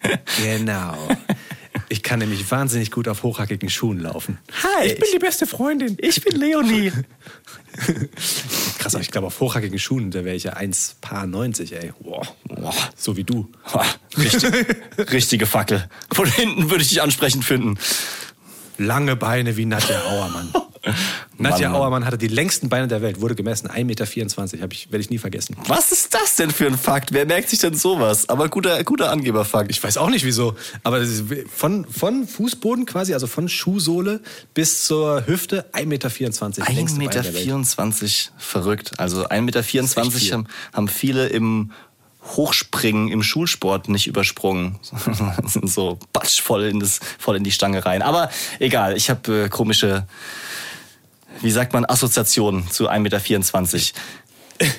Genau. 0.42 0.94
Ich 1.90 2.02
kann 2.02 2.18
nämlich 2.18 2.50
wahnsinnig 2.50 2.90
gut 2.90 3.08
auf 3.08 3.22
hochhackigen 3.22 3.70
Schuhen 3.70 4.00
laufen. 4.00 4.38
Hi, 4.62 4.86
ich 4.86 4.98
bin 4.98 5.08
die 5.12 5.18
beste 5.18 5.46
Freundin. 5.46 5.96
Ich 6.00 6.22
bin 6.22 6.38
Leonie. 6.38 6.92
Krass, 8.78 8.94
aber 8.94 9.02
ich 9.02 9.10
glaube, 9.10 9.28
auf 9.28 9.40
hochhackigen 9.40 9.78
Schuhen, 9.78 10.10
da 10.10 10.24
wäre 10.24 10.36
ich 10.36 10.44
ja 10.44 10.52
1 10.52 10.96
Paar 11.00 11.26
90, 11.26 11.72
ey. 11.72 11.92
Boah. 12.00 12.26
So 12.96 13.16
wie 13.16 13.24
du. 13.24 13.50
Richtig, 14.16 14.52
richtige 15.12 15.46
Fackel. 15.46 15.88
Von 16.12 16.30
hinten 16.30 16.70
würde 16.70 16.82
ich 16.82 16.88
dich 16.88 17.00
ansprechend 17.00 17.44
finden. 17.44 17.78
Lange 18.78 19.16
Beine 19.16 19.56
wie 19.56 19.66
Nadja 19.66 20.00
Auermann. 20.02 20.52
Nadja 21.38 21.68
Mann. 21.68 21.80
Auermann 21.80 22.04
hatte 22.04 22.18
die 22.18 22.28
längsten 22.28 22.68
Beine 22.68 22.88
der 22.88 23.02
Welt, 23.02 23.20
wurde 23.20 23.34
gemessen, 23.34 23.68
1,24 23.68 23.84
Meter, 23.84 24.68
ich, 24.72 24.90
werde 24.90 25.02
ich 25.02 25.10
nie 25.10 25.18
vergessen. 25.18 25.56
Was 25.66 25.92
ist 25.92 26.14
das 26.14 26.36
denn 26.36 26.50
für 26.50 26.66
ein 26.66 26.76
Fakt? 26.76 27.12
Wer 27.12 27.26
merkt 27.26 27.48
sich 27.48 27.60
denn 27.60 27.74
sowas? 27.74 28.28
Aber 28.28 28.48
guter, 28.48 28.82
guter 28.84 29.10
Angeberfakt. 29.10 29.70
Ich 29.70 29.82
weiß 29.82 29.98
auch 29.98 30.10
nicht 30.10 30.24
wieso, 30.24 30.54
aber 30.82 31.00
das 31.00 31.08
ist 31.08 31.24
von, 31.54 31.84
von 31.86 32.26
Fußboden 32.26 32.86
quasi, 32.86 33.14
also 33.14 33.26
von 33.26 33.48
Schuhsohle 33.48 34.20
bis 34.54 34.84
zur 34.84 35.26
Hüfte 35.26 35.66
1,24 35.72 35.84
Meter. 35.86 36.08
1,24 36.08 36.72
längste 36.72 36.98
Beine 36.98 37.08
Meter, 37.08 37.22
verrückt. 38.38 38.92
Also 38.98 39.26
1,24 39.26 39.40
Meter 39.40 40.34
haben, 40.34 40.46
haben 40.72 40.88
viele 40.88 41.28
im 41.28 41.72
Hochspringen 42.36 43.08
im 43.10 43.22
Schulsport 43.22 43.88
nicht 43.88 44.06
übersprungen. 44.06 44.78
Sind 45.46 45.70
so 45.70 45.98
batsch 46.12 46.40
voll 46.40 46.64
in, 46.64 46.80
das, 46.80 47.00
voll 47.18 47.36
in 47.36 47.44
die 47.44 47.52
Stange 47.52 47.84
rein. 47.84 48.02
Aber 48.02 48.30
egal, 48.58 48.96
ich 48.96 49.10
habe 49.10 49.44
äh, 49.44 49.48
komische, 49.48 50.06
wie 51.40 51.50
sagt 51.50 51.72
man, 51.72 51.84
Assoziationen 51.84 52.70
zu 52.70 52.88
1,24 52.90 52.98
Meter. 53.00 54.00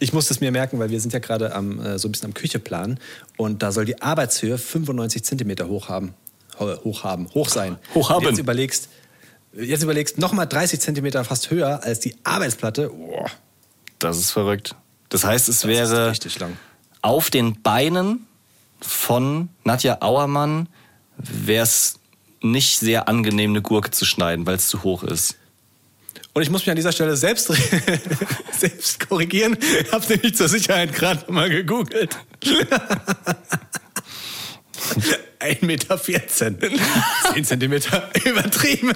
Ich 0.00 0.12
muss 0.12 0.26
das 0.28 0.40
mir 0.40 0.52
merken, 0.52 0.78
weil 0.78 0.90
wir 0.90 1.00
sind 1.00 1.14
ja 1.14 1.18
gerade 1.18 1.54
am, 1.54 1.80
äh, 1.80 1.98
so 1.98 2.06
ein 2.08 2.12
bisschen 2.12 2.26
am 2.26 2.34
Kücheplan 2.34 3.00
und 3.38 3.62
da 3.62 3.72
soll 3.72 3.86
die 3.86 4.02
Arbeitshöhe 4.02 4.58
95 4.58 5.24
Zentimeter 5.24 5.68
hoch 5.68 5.88
haben. 5.88 6.12
Ho- 6.60 6.76
Hoch 6.84 7.04
haben, 7.04 7.26
hoch 7.32 7.48
sein. 7.48 7.78
Hoch 7.94 8.10
haben. 8.10 8.26
Und 8.26 8.32
Jetzt 8.32 8.38
überlegst, 8.40 8.88
jetzt 9.54 9.82
überlegst 9.82 10.18
nochmal 10.18 10.46
30 10.46 10.78
Zentimeter 10.80 11.24
fast 11.24 11.50
höher 11.50 11.82
als 11.82 12.00
die 12.00 12.14
Arbeitsplatte. 12.24 12.90
Boah, 12.90 13.30
Das 13.98 14.18
ist 14.18 14.30
verrückt. 14.32 14.74
Das 15.08 15.24
heißt, 15.24 15.48
es 15.48 15.60
das 15.60 15.68
wäre 15.70 16.04
ist 16.04 16.10
richtig 16.10 16.38
lang. 16.38 16.58
Auf 17.02 17.30
den 17.30 17.60
Beinen 17.62 18.26
von 18.80 19.48
Nadja 19.64 19.98
Auermann 20.00 20.68
wäre 21.16 21.62
es 21.62 21.98
nicht 22.42 22.78
sehr 22.78 23.08
angenehm, 23.08 23.50
eine 23.50 23.62
Gurke 23.62 23.90
zu 23.90 24.04
schneiden, 24.04 24.46
weil 24.46 24.56
es 24.56 24.68
zu 24.68 24.82
hoch 24.82 25.02
ist. 25.02 25.36
Und 26.34 26.42
ich 26.42 26.50
muss 26.50 26.62
mich 26.62 26.70
an 26.70 26.76
dieser 26.76 26.92
Stelle 26.92 27.16
selbst, 27.16 27.46
selbst 28.58 29.08
korrigieren. 29.08 29.56
Ich 29.80 29.90
habe 29.90 30.04
nämlich 30.06 30.36
zur 30.36 30.48
Sicherheit 30.48 30.92
gerade 30.92 31.32
mal 31.32 31.48
gegoogelt. 31.48 32.18
1,14 35.40 35.64
Meter. 35.64 35.98
10 37.34 37.44
Zentimeter 37.44 38.10
übertrieben. 38.24 38.92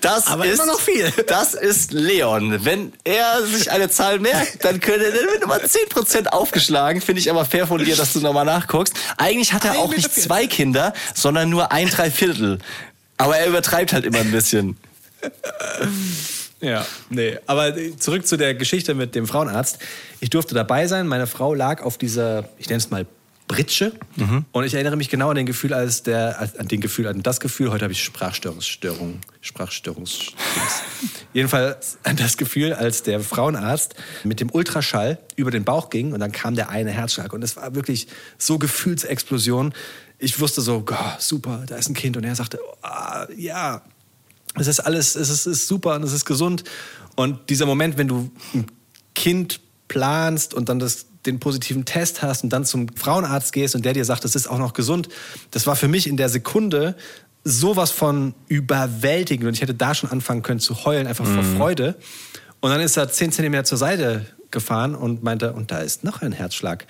Das 0.00 0.26
Aber 0.26 0.46
ist 0.46 0.54
immer 0.54 0.72
noch 0.72 0.80
viel. 0.80 1.10
Das 1.26 1.54
ist 1.54 1.92
Leon. 1.92 2.64
Wenn 2.64 2.92
er 3.04 3.42
sich 3.46 3.70
eine 3.70 3.88
Zahl 3.90 4.18
merkt, 4.18 4.64
dann 4.64 4.80
könnte 4.80 5.06
er 5.06 5.32
mit 5.32 5.40
Nummer 5.40 5.56
10% 5.56 6.28
aufgeschlagen. 6.28 7.00
Finde 7.00 7.20
ich 7.20 7.30
aber 7.30 7.44
fair 7.44 7.66
von 7.66 7.84
dir, 7.84 7.96
dass 7.96 8.12
du 8.12 8.20
nochmal 8.20 8.44
nachguckst. 8.44 8.94
Eigentlich 9.16 9.52
hat 9.52 9.64
er 9.64 9.78
auch 9.78 9.94
nicht 9.94 10.08
1,14. 10.10 10.22
zwei 10.22 10.46
Kinder, 10.46 10.92
sondern 11.14 11.50
nur 11.50 11.72
ein 11.72 11.88
Dreiviertel. 11.88 12.58
Aber 13.16 13.36
er 13.36 13.46
übertreibt 13.46 13.92
halt 13.92 14.04
immer 14.04 14.18
ein 14.18 14.32
bisschen. 14.32 14.76
Ja, 16.60 16.86
nee. 17.10 17.38
Aber 17.46 17.74
zurück 17.98 18.26
zu 18.26 18.36
der 18.36 18.54
Geschichte 18.54 18.94
mit 18.94 19.14
dem 19.14 19.26
Frauenarzt. 19.26 19.78
Ich 20.20 20.30
durfte 20.30 20.54
dabei 20.54 20.86
sein. 20.86 21.08
Meine 21.08 21.26
Frau 21.26 21.54
lag 21.54 21.82
auf 21.82 21.98
dieser, 21.98 22.48
ich 22.58 22.68
nenne 22.68 22.78
es 22.78 22.90
mal 22.90 23.06
Britsche. 23.52 23.92
Und 24.52 24.64
ich 24.64 24.74
erinnere 24.74 24.96
mich 24.96 25.08
genau 25.10 25.30
an 25.30 25.36
den 25.36 25.46
Gefühl, 25.46 25.74
als 25.74 26.02
der, 26.02 26.38
als- 26.40 26.56
an 26.56 26.68
den 26.68 26.80
Gefühl, 26.80 27.06
an 27.06 27.22
das 27.22 27.38
Gefühl. 27.40 27.70
Heute 27.70 27.84
habe 27.84 27.92
ich 27.92 28.02
Sprachstörungsstörung, 28.02 29.20
Sprachstörungs. 29.40 30.18
Jedenfalls 31.32 31.98
an 32.02 32.16
das 32.16 32.36
Gefühl, 32.36 32.72
als 32.72 33.02
der 33.02 33.20
Frauenarzt 33.20 33.94
mit 34.24 34.40
dem 34.40 34.50
Ultraschall 34.50 35.18
über 35.36 35.50
den 35.50 35.64
Bauch 35.64 35.90
ging 35.90 36.12
und 36.12 36.20
dann 36.20 36.32
kam 36.32 36.54
der 36.54 36.68
eine 36.70 36.90
Herzschlag 36.90 37.32
und 37.32 37.42
es 37.42 37.56
war 37.56 37.74
wirklich 37.74 38.06
so 38.38 38.58
Gefühlsexplosion. 38.58 39.72
Ich 40.18 40.38
wusste 40.40 40.60
so, 40.60 40.82
"Gah, 40.82 41.16
super, 41.18 41.64
da 41.66 41.76
ist 41.76 41.88
ein 41.88 41.94
Kind 41.94 42.16
und 42.16 42.24
er 42.24 42.34
sagte, 42.34 42.58
ah, 42.82 43.26
ja, 43.36 43.82
es 44.56 44.66
ist 44.66 44.80
alles, 44.80 45.16
es 45.16 45.30
ist, 45.30 45.46
ist 45.46 45.66
super 45.68 45.96
und 45.96 46.02
es 46.02 46.12
ist 46.12 46.24
gesund. 46.26 46.64
Und 47.16 47.48
dieser 47.50 47.66
Moment, 47.66 47.96
wenn 47.98 48.08
du 48.08 48.30
ein 48.54 48.66
Kind 49.14 49.60
planst 49.88 50.52
und 50.54 50.68
dann 50.68 50.78
das, 50.78 51.06
den 51.26 51.38
positiven 51.40 51.84
Test 51.84 52.22
hast 52.22 52.44
und 52.44 52.50
dann 52.50 52.64
zum 52.64 52.88
Frauenarzt 52.96 53.52
gehst 53.52 53.74
und 53.74 53.84
der 53.84 53.92
dir 53.92 54.04
sagt, 54.04 54.24
es 54.24 54.34
ist 54.34 54.48
auch 54.48 54.58
noch 54.58 54.72
gesund, 54.72 55.08
das 55.50 55.66
war 55.66 55.76
für 55.76 55.88
mich 55.88 56.06
in 56.06 56.16
der 56.16 56.28
Sekunde 56.28 56.96
sowas 57.44 57.90
von 57.90 58.34
überwältigend 58.48 59.46
und 59.46 59.54
ich 59.54 59.62
hätte 59.62 59.74
da 59.74 59.94
schon 59.94 60.10
anfangen 60.10 60.42
können 60.42 60.60
zu 60.60 60.84
heulen, 60.84 61.06
einfach 61.06 61.26
vor 61.26 61.42
Freude. 61.42 61.96
Und 62.60 62.70
dann 62.70 62.80
ist 62.80 62.96
er 62.96 63.10
zehn 63.10 63.32
Zentimeter 63.32 63.64
zur 63.64 63.78
Seite 63.78 64.26
gefahren 64.52 64.94
und 64.94 65.22
meinte, 65.22 65.52
und 65.52 65.72
da 65.72 65.78
ist 65.78 66.04
noch 66.04 66.22
ein 66.22 66.32
Herzschlag. 66.32 66.86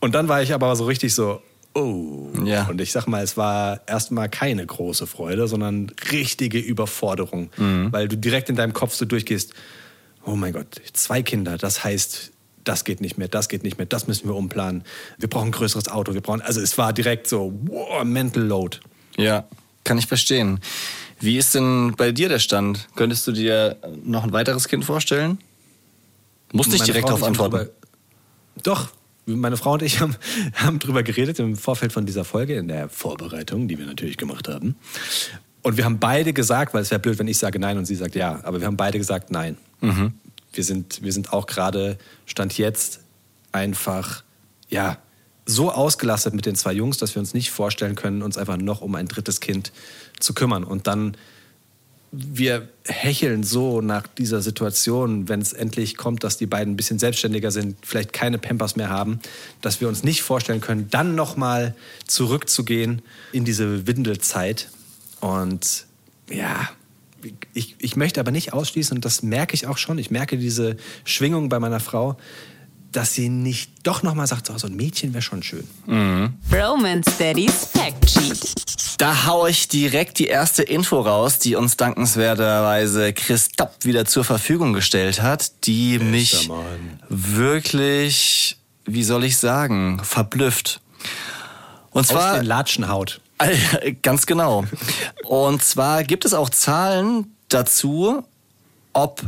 Und 0.00 0.14
dann 0.14 0.28
war 0.28 0.42
ich 0.42 0.54
aber 0.54 0.74
so 0.76 0.84
richtig 0.84 1.14
so, 1.14 1.42
oh. 1.74 2.30
Ja. 2.44 2.66
Und 2.68 2.80
ich 2.80 2.92
sag 2.92 3.06
mal, 3.06 3.22
es 3.22 3.36
war 3.36 3.80
erstmal 3.86 4.30
keine 4.30 4.64
große 4.64 5.06
Freude, 5.06 5.48
sondern 5.48 5.92
richtige 6.10 6.58
Überforderung, 6.58 7.50
weil 7.90 8.08
du 8.08 8.16
direkt 8.16 8.48
in 8.48 8.56
deinem 8.56 8.72
Kopf 8.72 8.94
so 8.94 9.04
durchgehst, 9.04 9.52
oh 10.24 10.36
mein 10.36 10.52
Gott, 10.52 10.80
zwei 10.92 11.22
Kinder, 11.22 11.58
das 11.58 11.84
heißt, 11.84 12.32
das 12.66 12.84
geht 12.84 13.00
nicht 13.00 13.16
mehr, 13.16 13.28
das 13.28 13.48
geht 13.48 13.62
nicht 13.62 13.78
mehr, 13.78 13.86
das 13.86 14.06
müssen 14.06 14.28
wir 14.28 14.34
umplanen. 14.34 14.84
Wir 15.18 15.28
brauchen 15.28 15.48
ein 15.48 15.52
größeres 15.52 15.88
Auto, 15.88 16.14
wir 16.14 16.20
brauchen, 16.20 16.42
also 16.42 16.60
es 16.60 16.76
war 16.76 16.92
direkt 16.92 17.28
so, 17.28 17.52
wow, 17.64 18.04
Mental 18.04 18.42
Load. 18.42 18.78
Ja, 19.16 19.44
kann 19.84 19.98
ich 19.98 20.06
verstehen. 20.06 20.60
Wie 21.20 21.38
ist 21.38 21.54
denn 21.54 21.94
bei 21.96 22.12
dir 22.12 22.28
der 22.28 22.40
Stand? 22.40 22.88
Könntest 22.96 23.26
du 23.26 23.32
dir 23.32 23.76
noch 24.04 24.24
ein 24.24 24.32
weiteres 24.32 24.68
Kind 24.68 24.84
vorstellen? 24.84 25.38
Musst 26.52 26.70
nicht 26.70 26.86
direkt 26.86 27.08
darauf 27.08 27.22
antworten. 27.22 27.70
Doch, 28.62 28.88
meine 29.26 29.56
Frau 29.56 29.74
und 29.74 29.82
ich 29.82 30.00
haben, 30.00 30.16
haben 30.54 30.78
drüber 30.78 31.02
geredet 31.02 31.38
im 31.38 31.56
Vorfeld 31.56 31.92
von 31.92 32.04
dieser 32.04 32.24
Folge, 32.24 32.56
in 32.56 32.68
der 32.68 32.88
Vorbereitung, 32.88 33.68
die 33.68 33.78
wir 33.78 33.86
natürlich 33.86 34.16
gemacht 34.16 34.48
haben. 34.48 34.76
Und 35.62 35.76
wir 35.76 35.84
haben 35.84 35.98
beide 35.98 36.32
gesagt, 36.32 36.74
weil 36.74 36.82
es 36.82 36.90
wäre 36.90 37.00
blöd, 37.00 37.18
wenn 37.18 37.28
ich 37.28 37.38
sage 37.38 37.58
nein 37.58 37.78
und 37.78 37.86
sie 37.86 37.96
sagt 37.96 38.14
ja, 38.14 38.40
aber 38.44 38.60
wir 38.60 38.66
haben 38.66 38.76
beide 38.76 38.98
gesagt 38.98 39.30
nein. 39.30 39.56
Wir, 40.56 40.64
sind, 40.64 41.02
wir 41.02 41.12
sind 41.12 41.32
auch 41.32 41.46
gerade, 41.46 41.98
Stand 42.24 42.56
jetzt, 42.58 43.00
einfach, 43.52 44.22
ja, 44.68 44.98
so 45.44 45.70
ausgelastet 45.70 46.34
mit 46.34 46.44
den 46.44 46.56
zwei 46.56 46.72
Jungs, 46.72 46.98
dass 46.98 47.14
wir 47.14 47.20
uns 47.20 47.32
nicht 47.32 47.50
vorstellen 47.50 47.94
können, 47.94 48.22
uns 48.22 48.36
einfach 48.36 48.56
noch 48.56 48.80
um 48.80 48.94
ein 48.96 49.06
drittes 49.06 49.40
Kind 49.40 49.72
zu 50.18 50.34
kümmern. 50.34 50.64
Und 50.64 50.88
dann 50.88 51.16
wir 52.12 52.68
hecheln 52.84 53.42
so 53.42 53.80
nach 53.80 54.06
dieser 54.06 54.40
Situation, 54.40 55.28
wenn 55.28 55.40
es 55.40 55.52
endlich 55.52 55.96
kommt, 55.96 56.24
dass 56.24 56.38
die 56.38 56.46
beiden 56.46 56.74
ein 56.74 56.76
bisschen 56.76 56.98
selbstständiger 56.98 57.50
sind, 57.50 57.76
vielleicht 57.84 58.12
keine 58.12 58.38
Pampers 58.38 58.76
mehr 58.76 58.88
haben, 58.88 59.20
dass 59.60 59.80
wir 59.80 59.88
uns 59.88 60.02
nicht 60.02 60.22
vorstellen 60.22 60.60
können, 60.60 60.88
dann 60.90 61.14
nochmal 61.14 61.74
zurückzugehen 62.06 63.02
in 63.32 63.44
diese 63.44 63.86
Windelzeit. 63.86 64.70
Und 65.20 65.86
ja, 66.30 66.68
ich, 67.56 67.76
ich 67.78 67.96
möchte 67.96 68.20
aber 68.20 68.30
nicht 68.30 68.52
ausschließen, 68.52 68.98
und 68.98 69.04
das 69.04 69.22
merke 69.22 69.54
ich 69.54 69.66
auch 69.66 69.78
schon, 69.78 69.98
ich 69.98 70.10
merke 70.10 70.36
diese 70.36 70.76
Schwingung 71.04 71.48
bei 71.48 71.58
meiner 71.58 71.80
Frau, 71.80 72.16
dass 72.92 73.14
sie 73.14 73.28
nicht 73.28 73.70
doch 73.82 74.02
nochmal 74.02 74.26
sagt, 74.26 74.46
so, 74.46 74.56
so 74.56 74.66
ein 74.66 74.74
Mädchen 74.74 75.12
wäre 75.12 75.22
schon 75.22 75.42
schön. 75.42 75.66
Romance 76.52 77.10
Daddy's 77.18 77.68
Fact 77.72 78.08
Sheet. 78.08 78.54
Da 78.98 79.26
hau 79.26 79.46
ich 79.46 79.68
direkt 79.68 80.18
die 80.18 80.26
erste 80.26 80.62
Info 80.62 81.00
raus, 81.00 81.38
die 81.38 81.54
uns 81.54 81.76
dankenswerterweise 81.76 83.12
Chris 83.12 83.48
Dopp 83.50 83.84
wieder 83.84 84.06
zur 84.06 84.24
Verfügung 84.24 84.72
gestellt 84.72 85.20
hat, 85.20 85.66
die 85.66 85.98
mich 85.98 86.48
Mann. 86.48 87.00
wirklich, 87.10 88.56
wie 88.86 89.04
soll 89.04 89.24
ich 89.24 89.36
sagen, 89.36 90.00
verblüfft. 90.02 90.80
Und 91.90 92.02
Aus 92.02 92.08
zwar 92.08 92.38
den 92.38 92.46
Latschen 92.46 92.88
haut. 92.88 93.20
Äh, 93.38 93.92
Ganz 94.02 94.24
genau. 94.24 94.64
Und 95.24 95.62
zwar 95.62 96.02
gibt 96.04 96.24
es 96.24 96.32
auch 96.32 96.48
Zahlen 96.48 97.35
dazu, 97.48 98.24
ob 98.92 99.22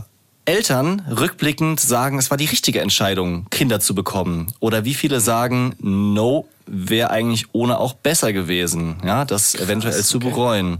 Eltern 0.44 1.00
rückblickend 1.10 1.78
sagen, 1.78 2.18
es 2.18 2.30
war 2.30 2.38
die 2.38 2.46
richtige 2.46 2.80
Entscheidung, 2.80 3.50
Kinder 3.50 3.80
zu 3.80 3.94
bekommen. 3.94 4.50
Oder 4.60 4.86
wie 4.86 4.94
viele 4.94 5.20
sagen, 5.20 5.76
no, 5.78 6.46
wäre 6.66 7.10
eigentlich 7.10 7.48
ohne 7.52 7.78
auch 7.78 7.92
besser 7.92 8.32
gewesen, 8.32 8.96
ja, 9.04 9.26
das 9.26 9.54
eventuell 9.54 10.02
zu 10.02 10.16
okay. 10.16 10.30
bereuen. 10.30 10.78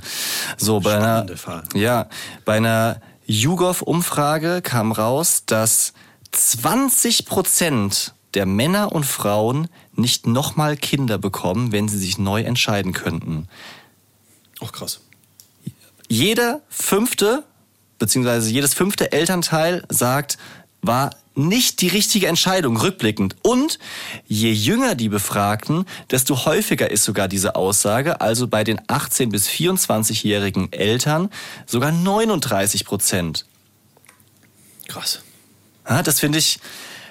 So, 0.57 0.81
bei 0.81 0.97
einer, 0.97 1.27
ja, 1.75 2.09
bei 2.47 2.57
einer 2.57 3.01
YouGov-Umfrage 3.27 4.63
kam 4.63 4.91
raus, 4.91 5.43
dass 5.45 5.93
20 6.33 7.27
Prozent 7.27 8.15
der 8.33 8.47
Männer 8.47 8.93
und 8.93 9.05
Frauen 9.05 9.69
nicht 9.95 10.27
nochmal 10.27 10.79
Kinder 10.79 11.19
bekommen, 11.19 11.73
wenn 11.73 11.89
sie 11.89 11.99
sich 11.99 12.19
neu 12.19 12.43
entscheiden 12.43 12.93
könnten. 12.93 13.49
Ach, 14.65 14.73
krass. 14.73 15.01
Jeder 16.09 16.63
fünfte, 16.69 17.45
beziehungsweise 17.99 18.51
jedes 18.51 18.75
fünfte 18.75 19.13
Elternteil 19.13 19.85
sagt, 19.89 20.39
war 20.81 21.11
nicht 21.35 21.81
die 21.81 21.89
richtige 21.89 22.27
Entscheidung, 22.27 22.77
rückblickend. 22.77 23.37
Und 23.43 23.79
je 24.27 24.53
jünger 24.53 24.95
die 24.95 25.09
Befragten, 25.09 25.87
desto 26.11 26.45
häufiger 26.45 26.91
ist 26.91 27.05
sogar 27.05 27.29
diese 27.29 27.55
Aussage, 27.55 28.21
also 28.21 28.49
bei 28.49 28.65
den 28.65 28.81
18- 28.81 29.31
bis 29.31 29.49
24-jährigen 29.49 30.73
Eltern 30.73 31.31
sogar 31.67 31.93
39 31.93 32.85
Prozent. 32.85 33.47
Krass. 34.89 35.21
Ja, 35.89 36.03
das 36.03 36.21
finde 36.21 36.39
ich 36.39 36.59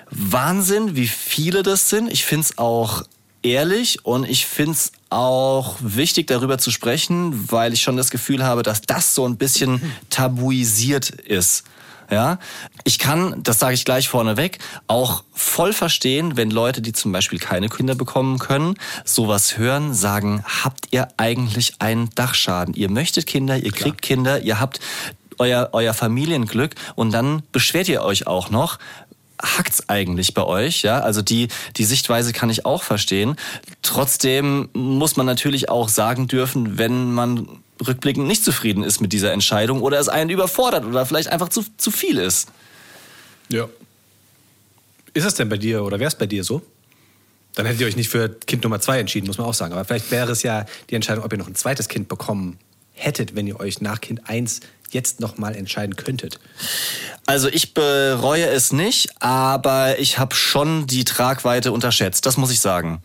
Wahnsinn, 0.10 0.96
wie 0.96 1.08
viele 1.08 1.64
das 1.64 1.90
sind. 1.90 2.12
Ich 2.12 2.26
finde 2.26 2.46
es 2.46 2.58
auch 2.58 3.04
ehrlich 3.44 4.06
und 4.06 4.28
ich 4.28 4.46
finde 4.46 4.74
es 4.74 4.92
auch 5.10 5.78
wichtig, 5.80 6.28
darüber 6.28 6.58
zu 6.58 6.72
sprechen, 6.72 7.52
weil 7.52 7.74
ich 7.74 7.82
schon 7.82 7.98
das 7.98 8.12
Gefühl 8.12 8.44
habe, 8.44 8.64
dass 8.64 8.82
das 8.82 9.16
so 9.16 9.28
ein 9.28 9.38
bisschen 9.38 9.82
tabuisiert 10.10 11.10
ist. 11.10 11.64
Ja, 12.10 12.40
ich 12.86 13.00
kann, 13.00 13.44
das 13.44 13.60
sage 13.60 13.74
ich 13.74 13.84
gleich 13.84 14.08
vorneweg, 14.08 14.60
auch 14.88 15.26
voll 15.34 15.74
verstehen, 15.74 16.38
wenn 16.38 16.50
Leute, 16.50 16.82
die 16.82 16.94
zum 16.94 17.12
Beispiel 17.12 17.38
keine 17.38 17.68
Kinder 17.68 17.96
bekommen 17.96 18.40
können, 18.40 18.76
sowas 19.04 19.58
hören, 19.58 19.94
sagen, 19.94 20.42
habt 20.64 20.88
ihr 20.92 21.10
eigentlich 21.18 21.74
einen 21.80 22.10
Dachschaden? 22.16 22.74
Ihr 22.76 22.90
möchtet 22.90 23.28
Kinder, 23.28 23.58
ihr 23.58 23.74
kriegt 23.74 24.02
Kinder, 24.02 24.40
ihr 24.42 24.62
habt 24.62 24.80
euer, 25.38 25.70
euer 25.74 25.94
Familienglück 25.94 26.76
und 26.96 27.12
dann 27.12 27.44
beschwert 27.52 27.90
ihr 27.90 28.04
euch 28.04 28.26
auch 28.26 28.50
noch, 28.50 28.80
hackt's 29.42 29.90
eigentlich 29.90 30.34
bei 30.34 30.44
euch, 30.44 30.82
ja? 30.82 31.00
Also 31.00 31.22
die 31.22 31.48
die 31.76 31.86
Sichtweise 31.86 32.34
kann 32.34 32.50
ich 32.50 32.66
auch 32.66 32.84
verstehen. 32.84 33.36
Trotzdem 33.82 34.70
muss 34.74 35.18
man 35.18 35.26
natürlich 35.26 35.70
auch 35.70 35.90
sagen 35.90 36.28
dürfen, 36.28 36.78
wenn 36.78 37.12
man 37.12 37.48
rückblickend 37.86 38.26
nicht 38.28 38.44
zufrieden 38.44 38.84
ist 38.84 39.02
mit 39.02 39.14
dieser 39.14 39.32
Entscheidung 39.32 39.82
oder 39.82 40.00
es 40.00 40.10
einen 40.10 40.30
überfordert 40.30 40.86
oder 40.86 41.06
vielleicht 41.06 41.30
einfach 41.30 41.50
zu, 41.50 41.64
zu 41.78 41.92
viel 41.92 42.18
ist. 42.18 42.50
Ja. 43.50 43.68
Ist 45.14 45.26
es 45.26 45.36
denn 45.36 45.50
bei 45.50 45.58
dir 45.58 45.84
oder 45.84 46.00
wäre 46.00 46.08
es 46.08 46.16
bei 46.16 46.26
dir 46.26 46.44
so? 46.44 46.62
Dann 47.56 47.66
hättet 47.66 47.82
ihr 47.82 47.88
euch 47.88 47.96
nicht 47.96 48.10
für 48.10 48.30
Kind 48.30 48.64
Nummer 48.64 48.80
zwei 48.80 49.00
entschieden, 49.00 49.28
muss 49.28 49.38
man 49.38 49.48
auch 49.48 49.54
sagen. 49.54 49.74
Aber 49.74 49.84
vielleicht 49.84 50.12
wäre 50.12 50.32
es 50.32 50.44
ja 50.44 50.66
die 50.90 50.96
Entscheidung, 50.96 51.24
ob 51.24 51.32
ihr 51.32 51.40
noch 51.40 51.48
ein 51.48 51.56
zweites 51.56 51.88
Kind 51.88 52.08
bekommen 52.08 52.60
hättet, 52.94 53.36
wenn 53.36 53.48
ihr 53.48 53.60
euch 53.60 53.82
nach 53.82 54.02
Kind 54.02 54.30
eins 54.30 54.60
jetzt 54.92 55.20
noch 55.20 55.38
mal 55.38 55.56
entscheiden 55.56 55.96
könntet. 55.96 56.40
Also 57.26 57.50
ich 57.50 57.74
bereue 57.74 58.46
es 58.46 58.72
nicht, 58.72 59.10
aber 59.22 60.00
ich 60.00 60.18
habe 60.18 60.34
schon 60.34 60.88
die 60.88 61.04
Tragweite 61.04 61.74
unterschätzt. 61.74 62.26
Das 62.26 62.38
muss 62.38 62.52
ich 62.52 62.62
sagen. 62.62 63.02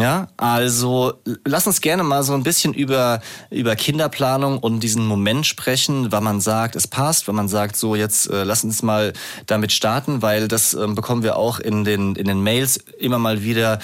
Ja, 0.00 0.28
also 0.38 1.14
lass 1.44 1.66
uns 1.66 1.82
gerne 1.82 2.02
mal 2.02 2.22
so 2.22 2.32
ein 2.32 2.42
bisschen 2.42 2.72
über 2.72 3.20
über 3.50 3.76
Kinderplanung 3.76 4.58
und 4.58 4.80
diesen 4.80 5.04
Moment 5.06 5.46
sprechen, 5.46 6.10
wann 6.10 6.24
man 6.24 6.40
sagt, 6.40 6.76
es 6.76 6.86
passt, 6.86 7.28
wenn 7.28 7.34
man 7.34 7.48
sagt, 7.48 7.76
so 7.76 7.94
jetzt 7.94 8.30
äh, 8.30 8.44
lass 8.44 8.64
uns 8.64 8.82
mal 8.82 9.12
damit 9.46 9.72
starten, 9.72 10.22
weil 10.22 10.48
das 10.48 10.72
ähm, 10.72 10.94
bekommen 10.94 11.22
wir 11.22 11.36
auch 11.36 11.58
in 11.60 11.84
den 11.84 12.16
in 12.16 12.26
den 12.26 12.42
Mails 12.42 12.78
immer 12.98 13.18
mal 13.18 13.42
wieder 13.42 13.80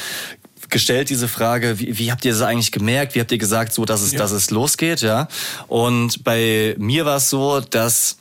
gestellt 0.74 1.08
diese 1.08 1.28
Frage, 1.28 1.78
wie, 1.78 1.98
wie 1.98 2.12
habt 2.12 2.26
ihr 2.26 2.32
das 2.32 2.42
eigentlich 2.42 2.72
gemerkt? 2.72 3.14
Wie 3.14 3.20
habt 3.20 3.32
ihr 3.32 3.38
gesagt, 3.38 3.72
so 3.72 3.86
dass 3.86 4.02
es, 4.02 4.12
dass 4.12 4.32
es 4.32 4.50
losgeht, 4.50 5.00
ja? 5.00 5.28
Und 5.68 6.22
bei 6.24 6.74
mir 6.78 7.06
war 7.06 7.16
es 7.16 7.30
so, 7.30 7.60
dass 7.60 8.18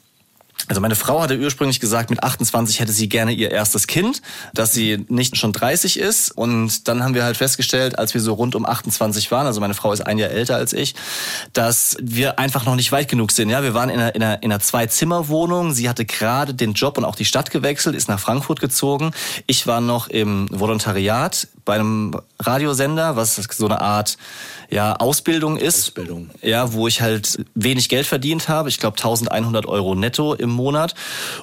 also 0.67 0.79
meine 0.79 0.95
Frau 0.95 1.21
hatte 1.21 1.37
ursprünglich 1.37 1.81
gesagt, 1.81 2.09
mit 2.09 2.23
28 2.23 2.79
hätte 2.79 2.93
sie 2.93 3.09
gerne 3.09 3.33
ihr 3.33 3.51
erstes 3.51 3.85
Kind, 3.85 4.21
dass 4.53 4.71
sie 4.71 5.05
nicht 5.09 5.35
schon 5.35 5.51
30 5.51 5.99
ist. 5.99 6.31
Und 6.31 6.87
dann 6.87 7.03
haben 7.03 7.15
wir 7.15 7.25
halt 7.25 7.35
festgestellt, 7.35 7.99
als 7.99 8.13
wir 8.13 8.21
so 8.21 8.33
rund 8.33 8.55
um 8.55 8.65
28 8.65 9.29
waren, 9.31 9.45
also 9.45 9.59
meine 9.59 9.73
Frau 9.73 9.91
ist 9.91 10.01
ein 10.01 10.17
Jahr 10.17 10.29
älter 10.29 10.55
als 10.55 10.71
ich, 10.71 10.95
dass 11.51 11.97
wir 12.01 12.39
einfach 12.39 12.65
noch 12.65 12.75
nicht 12.75 12.93
weit 12.93 13.09
genug 13.09 13.31
sind. 13.31 13.49
Ja, 13.49 13.61
wir 13.61 13.73
waren 13.73 13.89
in 13.89 13.99
einer, 13.99 14.15
in 14.15 14.23
einer, 14.23 14.41
in 14.41 14.51
einer 14.51 14.61
Zwei-Zimmer-Wohnung. 14.61 15.73
Sie 15.73 15.89
hatte 15.89 16.05
gerade 16.05 16.53
den 16.53 16.73
Job 16.73 16.97
und 16.97 17.03
auch 17.03 17.17
die 17.17 17.25
Stadt 17.25 17.51
gewechselt, 17.51 17.95
ist 17.95 18.07
nach 18.07 18.19
Frankfurt 18.19 18.61
gezogen. 18.61 19.11
Ich 19.47 19.67
war 19.67 19.81
noch 19.81 20.07
im 20.07 20.47
Volontariat 20.49 21.47
bei 21.65 21.75
einem 21.75 22.19
Radiosender, 22.39 23.15
was 23.15 23.35
so 23.35 23.65
eine 23.65 23.81
Art 23.81 24.17
ja, 24.69 24.95
Ausbildung 24.95 25.57
ist. 25.57 25.89
Ausbildung. 25.89 26.29
Ja, 26.41 26.73
wo 26.73 26.87
ich 26.87 27.01
halt 27.01 27.45
wenig 27.55 27.89
Geld 27.89 28.05
verdient 28.05 28.49
habe. 28.49 28.69
Ich 28.69 28.79
glaube 28.79 28.97
1100 28.97 29.65
Euro 29.65 29.95
netto 29.95 30.33
im 30.33 30.49
Monat. 30.49 30.95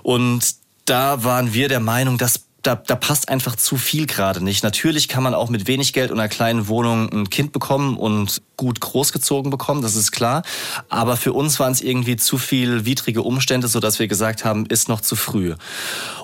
Und 0.02 0.42
da 0.84 1.24
waren 1.24 1.54
wir 1.54 1.68
der 1.68 1.80
Meinung, 1.80 2.18
dass 2.18 2.44
da, 2.62 2.74
da 2.74 2.94
passt 2.94 3.28
einfach 3.28 3.56
zu 3.56 3.76
viel 3.76 4.06
gerade 4.06 4.44
nicht. 4.44 4.62
Natürlich 4.62 5.08
kann 5.08 5.22
man 5.22 5.34
auch 5.34 5.48
mit 5.48 5.66
wenig 5.66 5.92
Geld 5.92 6.10
und 6.10 6.18
einer 6.18 6.28
kleinen 6.28 6.68
Wohnung 6.68 7.10
ein 7.10 7.30
Kind 7.30 7.52
bekommen 7.52 7.96
und 7.96 8.42
gut 8.60 8.78
großgezogen 8.78 9.50
bekommen, 9.50 9.80
das 9.80 9.96
ist 9.96 10.12
klar. 10.12 10.42
Aber 10.90 11.16
für 11.16 11.32
uns 11.32 11.58
waren 11.58 11.72
es 11.72 11.80
irgendwie 11.80 12.16
zu 12.16 12.36
viel 12.36 12.84
widrige 12.84 13.22
Umstände, 13.22 13.68
so 13.68 13.80
dass 13.80 13.98
wir 13.98 14.06
gesagt 14.06 14.44
haben, 14.44 14.66
ist 14.66 14.90
noch 14.90 15.00
zu 15.00 15.16
früh. 15.16 15.54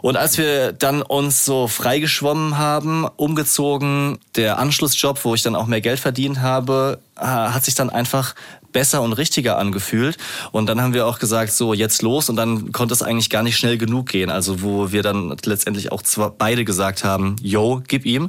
Und 0.03 0.19
als 0.19 0.37
wir 0.37 0.75
dann 0.75 1.01
uns 1.01 1.47
so 1.47 1.67
freigeschwommen 1.67 2.59
haben, 2.59 3.07
umgezogen, 3.17 4.19
der 4.35 4.59
Anschlussjob, 4.59 5.25
wo 5.25 5.35
ich 5.35 5.43
dann 5.43 5.57
auch 5.57 5.67
mehr 5.67 5.81
Geld 5.81 5.99
verdient 5.99 6.43
habe, 6.43 6.99
hat 7.17 7.65
sich 7.65 7.75
dann 7.75 7.89
einfach 7.89 8.35
besser 8.73 9.01
und 9.01 9.15
richtiger 9.15 9.57
angefühlt. 9.57 10.19
Und 10.53 10.67
dann 10.67 10.83
haben 10.83 10.93
wir 10.93 11.07
auch 11.07 11.19
gesagt, 11.19 11.51
so 11.51 11.73
jetzt 11.73 12.03
los. 12.03 12.29
Und 12.29 12.37
dann 12.37 12.73
konnte 12.73 12.93
es 12.93 13.01
eigentlich 13.01 13.31
gar 13.31 13.43
nicht 13.43 13.57
schnell 13.57 13.79
genug 13.79 14.11
gehen. 14.11 14.29
Also 14.29 14.61
wo 14.61 14.93
wir 14.93 15.03
dann 15.03 15.35
letztendlich 15.47 15.93
auch 15.93 16.03
beide 16.37 16.67
gesagt 16.67 17.03
haben, 17.03 17.37
yo, 17.41 17.81
gib 17.89 18.05
ihm. 18.05 18.29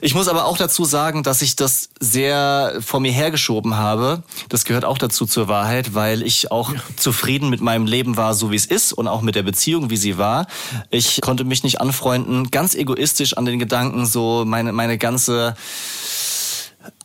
Ich 0.00 0.16
muss 0.16 0.26
aber 0.26 0.46
auch 0.46 0.56
dazu 0.56 0.84
sagen, 0.84 1.22
dass 1.22 1.42
ich 1.42 1.54
das 1.54 1.90
sehr 2.00 2.78
vor 2.84 2.98
mir 2.98 3.12
hergeschoben 3.12 3.43
habe. 3.76 4.22
Das 4.48 4.64
gehört 4.64 4.84
auch 4.84 4.98
dazu 4.98 5.26
zur 5.26 5.48
Wahrheit, 5.48 5.94
weil 5.94 6.22
ich 6.22 6.50
auch 6.50 6.72
zufrieden 6.96 7.50
mit 7.50 7.60
meinem 7.60 7.86
Leben 7.86 8.16
war, 8.16 8.34
so 8.34 8.50
wie 8.50 8.56
es 8.56 8.66
ist 8.66 8.92
und 8.92 9.08
auch 9.08 9.22
mit 9.22 9.34
der 9.34 9.42
Beziehung, 9.42 9.90
wie 9.90 9.96
sie 9.96 10.18
war. 10.18 10.46
Ich 10.90 11.20
konnte 11.20 11.44
mich 11.44 11.62
nicht 11.62 11.80
anfreunden, 11.80 12.50
ganz 12.50 12.74
egoistisch 12.74 13.36
an 13.36 13.44
den 13.44 13.58
Gedanken, 13.58 14.06
so 14.06 14.44
meine, 14.46 14.72
meine 14.72 14.98
ganze 14.98 15.54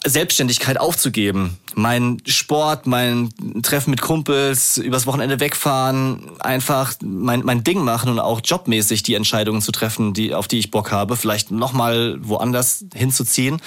Selbstständigkeit 0.05 0.79
aufzugeben. 0.79 1.57
Mein 1.75 2.21
Sport, 2.25 2.87
mein 2.87 3.29
Treffen 3.63 3.91
mit 3.91 4.01
Kumpels, 4.01 4.77
übers 4.77 5.05
Wochenende 5.05 5.39
wegfahren, 5.39 6.31
einfach 6.39 6.93
mein, 7.01 7.41
mein 7.43 7.63
Ding 7.63 7.83
machen 7.83 8.09
und 8.09 8.19
auch 8.19 8.41
jobmäßig 8.43 9.03
die 9.03 9.15
Entscheidungen 9.15 9.61
zu 9.61 9.71
treffen, 9.71 10.13
die, 10.13 10.33
auf 10.33 10.47
die 10.47 10.59
ich 10.59 10.71
Bock 10.71 10.91
habe, 10.91 11.17
vielleicht 11.17 11.51
nochmal 11.51 12.17
woanders 12.21 12.85
hinzuziehen. 12.93 13.61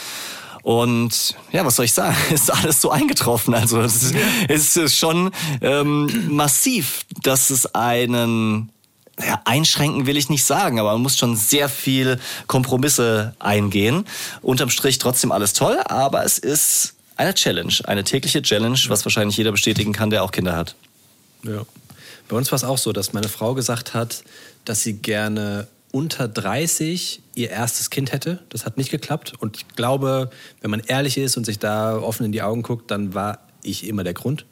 Und 0.62 1.34
ja, 1.50 1.64
was 1.64 1.76
soll 1.76 1.84
ich 1.84 1.92
sagen? 1.92 2.16
Ist 2.32 2.52
alles 2.52 2.80
so 2.80 2.90
eingetroffen. 2.90 3.54
Also 3.54 3.80
es 3.80 4.12
ist, 4.48 4.76
ist 4.76 4.96
schon 4.96 5.30
ähm, 5.60 6.28
massiv, 6.34 7.04
dass 7.22 7.50
es 7.50 7.74
einen 7.74 8.70
ja, 9.20 9.40
einschränken 9.44 10.06
will 10.06 10.16
ich 10.16 10.30
nicht 10.30 10.44
sagen, 10.44 10.80
aber 10.80 10.92
man 10.92 11.02
muss 11.02 11.18
schon 11.18 11.36
sehr 11.36 11.68
viel 11.68 12.18
Kompromisse 12.46 13.34
eingehen. 13.38 14.06
Unterm 14.40 14.70
Strich 14.70 14.98
trotzdem 14.98 15.32
alles 15.32 15.52
toll, 15.52 15.78
aber 15.84 16.24
es 16.24 16.38
ist 16.38 16.94
eine 17.16 17.34
Challenge, 17.34 17.74
eine 17.84 18.04
tägliche 18.04 18.42
Challenge, 18.42 18.78
was 18.88 19.04
wahrscheinlich 19.04 19.36
jeder 19.36 19.52
bestätigen 19.52 19.92
kann, 19.92 20.10
der 20.10 20.24
auch 20.24 20.32
Kinder 20.32 20.56
hat. 20.56 20.74
Ja. 21.44 21.64
Bei 22.28 22.36
uns 22.36 22.50
war 22.50 22.56
es 22.56 22.64
auch 22.64 22.78
so, 22.78 22.92
dass 22.92 23.12
meine 23.12 23.28
Frau 23.28 23.54
gesagt 23.54 23.94
hat, 23.94 24.24
dass 24.64 24.82
sie 24.82 24.94
gerne 24.94 25.66
unter 25.92 26.26
30 26.26 27.22
ihr 27.34 27.50
erstes 27.50 27.90
Kind 27.90 28.12
hätte. 28.12 28.42
Das 28.48 28.64
hat 28.66 28.76
nicht 28.76 28.90
geklappt. 28.90 29.34
Und 29.38 29.56
ich 29.56 29.68
glaube, 29.68 30.30
wenn 30.60 30.70
man 30.70 30.80
ehrlich 30.80 31.16
ist 31.18 31.36
und 31.36 31.44
sich 31.46 31.58
da 31.58 31.96
offen 31.98 32.26
in 32.26 32.32
die 32.32 32.42
Augen 32.42 32.62
guckt, 32.62 32.90
dann 32.90 33.14
war 33.14 33.46
ich 33.62 33.86
immer 33.86 34.02
der 34.02 34.14
Grund 34.14 34.44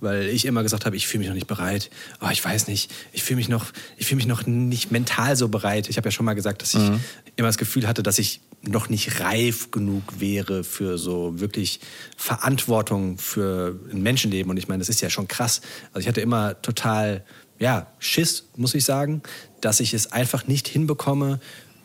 weil 0.00 0.28
ich 0.28 0.44
immer 0.44 0.62
gesagt 0.62 0.86
habe, 0.86 0.94
ich 0.96 1.08
fühle 1.08 1.20
mich 1.20 1.28
noch 1.28 1.34
nicht 1.34 1.46
bereit. 1.48 1.90
Oh, 2.20 2.28
ich 2.30 2.44
weiß 2.44 2.68
nicht, 2.68 2.92
ich 3.12 3.24
fühle 3.24 3.38
mich 3.38 3.48
noch, 3.48 3.66
ich 3.96 4.06
fühle 4.06 4.16
mich 4.18 4.26
noch 4.26 4.46
nicht 4.46 4.92
mental 4.92 5.34
so 5.34 5.48
bereit. 5.48 5.88
Ich 5.88 5.96
habe 5.96 6.06
ja 6.06 6.12
schon 6.12 6.24
mal 6.24 6.34
gesagt, 6.34 6.62
dass 6.62 6.74
ich 6.74 6.80
Mhm. 6.80 7.00
immer 7.36 7.48
das 7.48 7.58
Gefühl 7.58 7.88
hatte, 7.88 8.02
dass 8.02 8.18
ich 8.18 8.40
noch 8.62 8.88
nicht 8.88 9.20
reif 9.20 9.72
genug 9.72 10.20
wäre 10.20 10.62
für 10.64 10.98
so 10.98 11.40
wirklich 11.40 11.80
Verantwortung 12.16 13.18
für 13.18 13.78
ein 13.92 14.02
Menschenleben. 14.02 14.50
Und 14.50 14.56
ich 14.56 14.68
meine, 14.68 14.78
das 14.80 14.88
ist 14.88 15.00
ja 15.00 15.10
schon 15.10 15.26
krass. 15.28 15.60
Also 15.92 16.00
ich 16.00 16.08
hatte 16.08 16.20
immer 16.20 16.60
total, 16.62 17.24
ja, 17.58 17.88
Schiss, 17.98 18.44
muss 18.56 18.74
ich 18.74 18.84
sagen, 18.84 19.22
dass 19.60 19.80
ich 19.80 19.94
es 19.94 20.12
einfach 20.12 20.46
nicht 20.46 20.68
hinbekomme, 20.68 21.40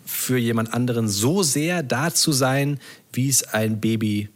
für 0.05 0.37
jemand 0.37 0.73
anderen 0.73 1.07
so 1.07 1.43
sehr 1.43 1.81
da 1.81 2.13
zu 2.13 2.31
sein, 2.31 2.79
wie 3.13 3.29
es 3.29 3.43
ein 3.43 3.79
Baby 3.79 4.29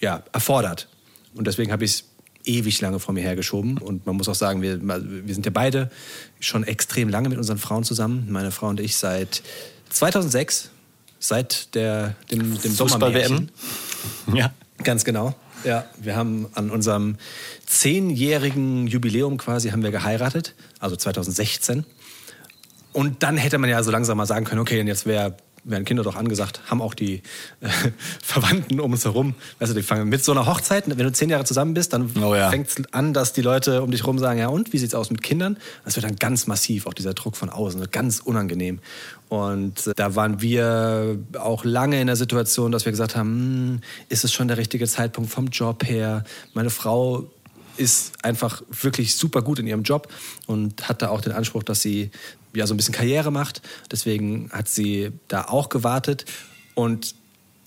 ja, 0.00 0.22
erfordert. 0.32 0.88
Und 1.34 1.46
deswegen 1.46 1.70
habe 1.70 1.84
ich 1.84 1.92
es 1.92 2.04
ewig 2.44 2.80
lange 2.80 2.98
vor 2.98 3.14
mir 3.14 3.22
hergeschoben. 3.22 3.78
Und 3.78 4.06
man 4.06 4.16
muss 4.16 4.28
auch 4.28 4.34
sagen, 4.34 4.62
wir, 4.62 4.80
wir 4.80 5.34
sind 5.34 5.44
ja 5.46 5.52
beide 5.52 5.90
schon 6.40 6.64
extrem 6.64 7.08
lange 7.08 7.28
mit 7.28 7.38
unseren 7.38 7.58
Frauen 7.58 7.84
zusammen. 7.84 8.26
Meine 8.30 8.50
Frau 8.50 8.68
und 8.68 8.80
ich 8.80 8.96
seit 8.96 9.42
2006, 9.90 10.70
seit 11.18 11.74
der, 11.74 12.16
dem, 12.30 12.60
dem. 12.60 12.72
Sommermärchen. 12.72 13.50
Ja. 14.34 14.52
Ganz 14.82 15.04
genau. 15.04 15.34
Ja, 15.64 15.84
wir 16.00 16.16
haben 16.16 16.48
an 16.54 16.70
unserem 16.70 17.16
zehnjährigen 17.66 18.88
Jubiläum 18.88 19.36
quasi 19.36 19.70
haben 19.70 19.84
wir 19.84 19.92
geheiratet, 19.92 20.54
also 20.80 20.96
2016. 20.96 21.84
Und 22.92 23.22
dann 23.22 23.36
hätte 23.36 23.58
man 23.58 23.70
ja 23.70 23.82
so 23.82 23.90
langsam 23.90 24.16
mal 24.16 24.26
sagen 24.26 24.44
können, 24.44 24.60
okay, 24.60 24.80
und 24.80 24.86
jetzt 24.86 25.06
wäre 25.06 25.36
werden 25.64 25.84
Kinder 25.84 26.02
doch 26.02 26.16
angesagt, 26.16 26.60
haben 26.66 26.82
auch 26.82 26.94
die 26.94 27.22
äh, 27.60 27.68
Verwandten 28.22 28.80
um 28.80 28.92
uns 28.92 29.04
herum. 29.04 29.34
Weißt 29.58 29.70
du, 29.70 29.76
die 29.76 29.82
fangen 29.82 30.08
mit 30.08 30.24
so 30.24 30.32
einer 30.32 30.46
Hochzeit, 30.46 30.84
wenn 30.88 30.96
du 30.98 31.12
zehn 31.12 31.30
Jahre 31.30 31.44
zusammen 31.44 31.74
bist, 31.74 31.92
dann 31.92 32.10
Oh 32.20 32.34
ja. 32.34 32.50
fängt 32.50 32.68
es 32.68 32.76
an, 32.92 33.12
dass 33.12 33.32
die 33.32 33.42
Leute 33.42 33.82
um 33.82 33.90
dich 33.90 34.00
herum 34.00 34.18
sagen, 34.18 34.38
ja 34.38 34.48
und, 34.48 34.72
wie 34.72 34.78
sieht's 34.78 34.94
aus 34.94 35.10
mit 35.10 35.22
Kindern? 35.22 35.56
Das 35.84 35.96
wird 35.96 36.04
dann 36.04 36.16
ganz 36.16 36.46
massiv, 36.46 36.86
auch 36.86 36.94
dieser 36.94 37.14
Druck 37.14 37.36
von 37.36 37.48
außen, 37.48 37.90
ganz 37.90 38.20
unangenehm. 38.20 38.80
Und 39.28 39.86
äh, 39.86 39.92
da 39.94 40.14
waren 40.16 40.40
wir 40.40 41.18
auch 41.38 41.64
lange 41.64 42.00
in 42.00 42.06
der 42.06 42.16
Situation, 42.16 42.72
dass 42.72 42.84
wir 42.84 42.92
gesagt 42.92 43.16
haben, 43.16 43.30
hm, 43.30 43.80
ist 44.08 44.24
es 44.24 44.32
schon 44.32 44.48
der 44.48 44.56
richtige 44.56 44.86
Zeitpunkt 44.86 45.30
vom 45.30 45.46
Job 45.46 45.86
her? 45.86 46.24
Meine 46.54 46.70
Frau 46.70 47.30
ist 47.76 48.12
einfach 48.22 48.62
wirklich 48.82 49.16
super 49.16 49.40
gut 49.40 49.58
in 49.58 49.66
ihrem 49.66 49.82
Job 49.82 50.08
und 50.46 50.88
hat 50.88 51.00
da 51.00 51.08
auch 51.08 51.22
den 51.22 51.32
Anspruch, 51.32 51.62
dass 51.62 51.80
sie 51.80 52.10
ja 52.54 52.66
so 52.66 52.74
ein 52.74 52.76
bisschen 52.76 52.94
Karriere 52.94 53.30
macht. 53.30 53.62
Deswegen 53.90 54.50
hat 54.52 54.68
sie 54.68 55.12
da 55.28 55.44
auch 55.44 55.68
gewartet. 55.68 56.24
Und 56.74 57.14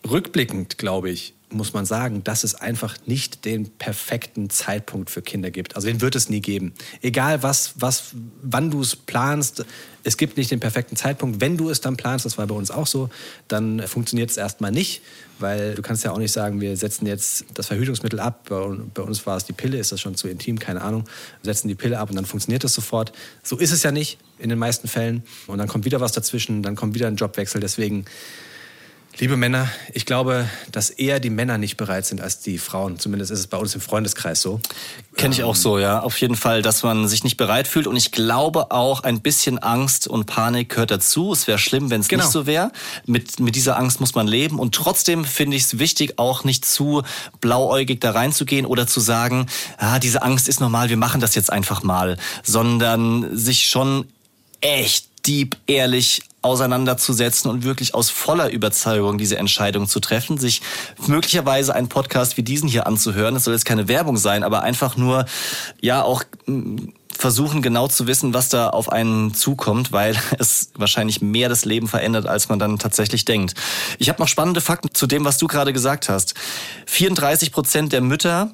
rückblickend, 0.10 0.78
glaube 0.78 1.10
ich, 1.10 1.36
muss 1.50 1.74
man 1.74 1.86
sagen, 1.86 2.24
dass 2.24 2.44
es 2.44 2.56
einfach 2.56 2.98
nicht 3.06 3.46
den 3.46 3.70
perfekten 3.70 4.50
Zeitpunkt 4.50 5.10
für 5.10 5.22
Kinder 5.22 5.52
gibt. 5.52 5.76
Also 5.76 5.88
den 5.88 6.02
wird 6.02 6.16
es 6.16 6.30
nie 6.30 6.42
geben. 6.42 6.74
Egal 7.02 7.44
was, 7.44 7.74
was, 7.76 8.12
wann 8.42 8.72
du 8.72 8.82
es 8.82 8.96
planst, 8.96 9.64
es 10.04 10.18
gibt 10.18 10.38
nicht 10.38 10.52
den 10.52 10.60
perfekten 10.60 10.96
Zeitpunkt. 10.96 11.42
Wenn 11.42 11.58
du 11.58 11.70
es 11.70 11.82
dann 11.82 11.98
planst, 11.98 12.26
das 12.26 12.38
war 12.38 12.48
bei 12.48 12.56
uns 12.56 12.72
auch 12.72 12.88
so, 12.88 13.10
dann 13.48 13.88
funktioniert 13.88 14.32
es 14.32 14.38
erstmal 14.38 14.72
nicht, 14.72 15.02
weil 15.40 15.76
du 15.76 15.82
kannst 15.82 16.04
ja 16.04 16.12
auch 16.12 16.18
nicht 16.18 16.32
sagen, 16.32 16.62
wir 16.62 16.76
setzen 16.78 17.06
jetzt 17.06 17.46
das 17.54 17.68
Verhütungsmittel 17.68 18.20
ab. 18.20 18.48
Bei, 18.50 19.02
uns 19.02 19.26
war 19.26 19.38
es 19.38 19.46
die 19.46 19.54
Pille, 19.54 19.78
ist 19.78 19.92
das 19.92 20.02
schon 20.02 20.16
zu 20.16 20.28
intim, 20.28 20.60
keine 20.60 20.82
Ahnung. 20.82 21.06
Wir 21.42 21.54
setzen 21.54 21.68
die 21.68 21.76
Pille 21.76 22.00
ab 22.00 22.10
und 22.10 22.16
dann 22.16 22.26
funktioniert 22.26 22.64
das 22.64 22.74
sofort. 22.74 23.14
So 23.44 23.58
ist 23.58 23.72
es 23.72 23.84
ja 23.84 23.92
nicht 23.92 24.18
in 24.40 24.50
den 24.50 24.60
meisten 24.60 24.88
Fällen. 24.88 25.24
Und 25.48 25.58
dann 25.58 25.68
kommt 25.68 25.86
wieder 25.86 26.02
was 26.02 26.12
dazwischen, 26.12 26.64
dann 26.64 26.76
kommt 26.76 26.94
wieder 26.94 27.08
ein 27.08 27.16
Jobwechsel. 27.16 27.62
Deswegen 27.62 28.06
Liebe 29.18 29.38
Männer, 29.38 29.70
ich 29.94 30.06
glaube, 30.06 30.50
dass 30.74 30.90
eher 30.90 31.22
die 31.22 31.30
Männer 31.30 31.58
nicht 31.58 31.78
bereit 31.78 32.06
sind 32.06 32.20
als 32.20 32.42
die 32.42 32.58
Frauen. 32.58 33.00
Zumindest 33.00 33.32
ist 33.32 33.40
es 33.40 33.48
bei 33.48 33.56
uns 33.56 33.74
im 33.74 33.80
Freundeskreis 33.80 34.42
so. 34.42 34.60
Kenne 35.16 35.34
ich 35.34 35.44
auch 35.44 35.56
so, 35.56 35.80
ja. 35.80 36.02
Auf 36.02 36.20
jeden 36.20 36.36
Fall, 36.36 36.62
dass 36.62 36.84
man 36.84 37.08
sich 37.08 37.24
nicht 37.24 37.38
bereit 37.38 37.66
fühlt. 37.66 37.88
Und 37.88 37.96
ich 37.96 38.12
glaube 38.12 38.72
auch, 38.72 39.04
ein 39.04 39.22
bisschen 39.22 39.58
Angst 39.58 40.06
und 40.10 40.26
Panik 40.26 40.68
gehört 40.68 40.92
dazu. 40.92 41.32
Es 41.32 41.48
wäre 41.48 41.58
schlimm, 41.58 41.90
wenn 41.92 42.02
es 42.02 42.10
Genau. 42.10 42.24
nicht 42.26 42.34
so 42.34 42.46
wäre. 42.46 42.74
Mit, 43.06 43.40
mit 43.40 43.56
dieser 43.56 43.78
Angst 43.78 44.02
muss 44.02 44.16
man 44.16 44.28
leben. 44.28 44.60
Und 44.60 44.76
trotzdem 44.76 45.24
finde 45.24 45.56
ich 45.56 45.64
es 45.64 45.80
wichtig, 45.80 46.20
auch 46.20 46.44
nicht 46.44 46.66
zu 46.66 47.04
blauäugig 47.40 48.02
da 48.02 48.12
reinzugehen 48.12 48.66
oder 48.66 48.86
zu 48.86 49.00
sagen, 49.00 49.46
ah, 49.78 49.98
diese 50.00 50.24
Angst 50.24 50.50
ist 50.50 50.60
normal, 50.60 50.90
wir 50.90 50.98
machen 50.98 51.22
das 51.22 51.36
jetzt 51.36 51.54
einfach 51.54 51.84
mal. 51.84 52.18
Sondern 52.44 53.38
sich 53.38 53.70
schon 53.70 54.08
echt 54.66 55.28
deep, 55.28 55.58
ehrlich 55.68 56.24
auseinanderzusetzen 56.42 57.50
und 57.50 57.64
wirklich 57.64 57.94
aus 57.94 58.10
voller 58.10 58.50
Überzeugung 58.50 59.18
diese 59.18 59.38
Entscheidung 59.38 59.88
zu 59.88 60.00
treffen, 60.00 60.38
sich 60.38 60.62
möglicherweise 61.08 61.74
einen 61.76 61.88
Podcast 61.88 62.38
wie 62.38 62.44
diesen 62.44 62.68
hier 62.68 62.88
anzuhören. 62.88 63.36
Es 63.36 63.44
soll 63.44 63.54
jetzt 63.54 63.66
keine 63.66 63.88
Werbung 63.88 64.18
sein, 64.18 64.44
aber 64.44 64.64
einfach 64.64 64.98
nur, 64.98 65.26
ja, 65.82 66.04
auch 66.04 66.24
mm, 66.48 66.78
versuchen 67.12 67.62
genau 67.62 67.88
zu 67.88 68.08
wissen, 68.08 68.34
was 68.34 68.50
da 68.50 68.70
auf 68.70 68.92
einen 68.92 69.34
zukommt, 69.34 69.92
weil 69.92 70.16
es 70.40 70.72
wahrscheinlich 70.76 71.22
mehr 71.22 71.50
das 71.50 71.66
Leben 71.66 71.88
verändert, 71.88 72.26
als 72.26 72.50
man 72.50 72.60
dann 72.60 72.80
tatsächlich 72.80 73.24
denkt. 73.26 73.54
Ich 74.00 74.10
habe 74.10 74.22
noch 74.22 74.28
spannende 74.28 74.62
Fakten 74.62 74.94
zu 74.94 75.06
dem, 75.06 75.26
was 75.26 75.38
du 75.38 75.48
gerade 75.48 75.74
gesagt 75.74 76.10
hast. 76.10 76.34
34 76.88 77.52
Prozent 77.52 77.94
der 77.94 78.02
Mütter 78.02 78.52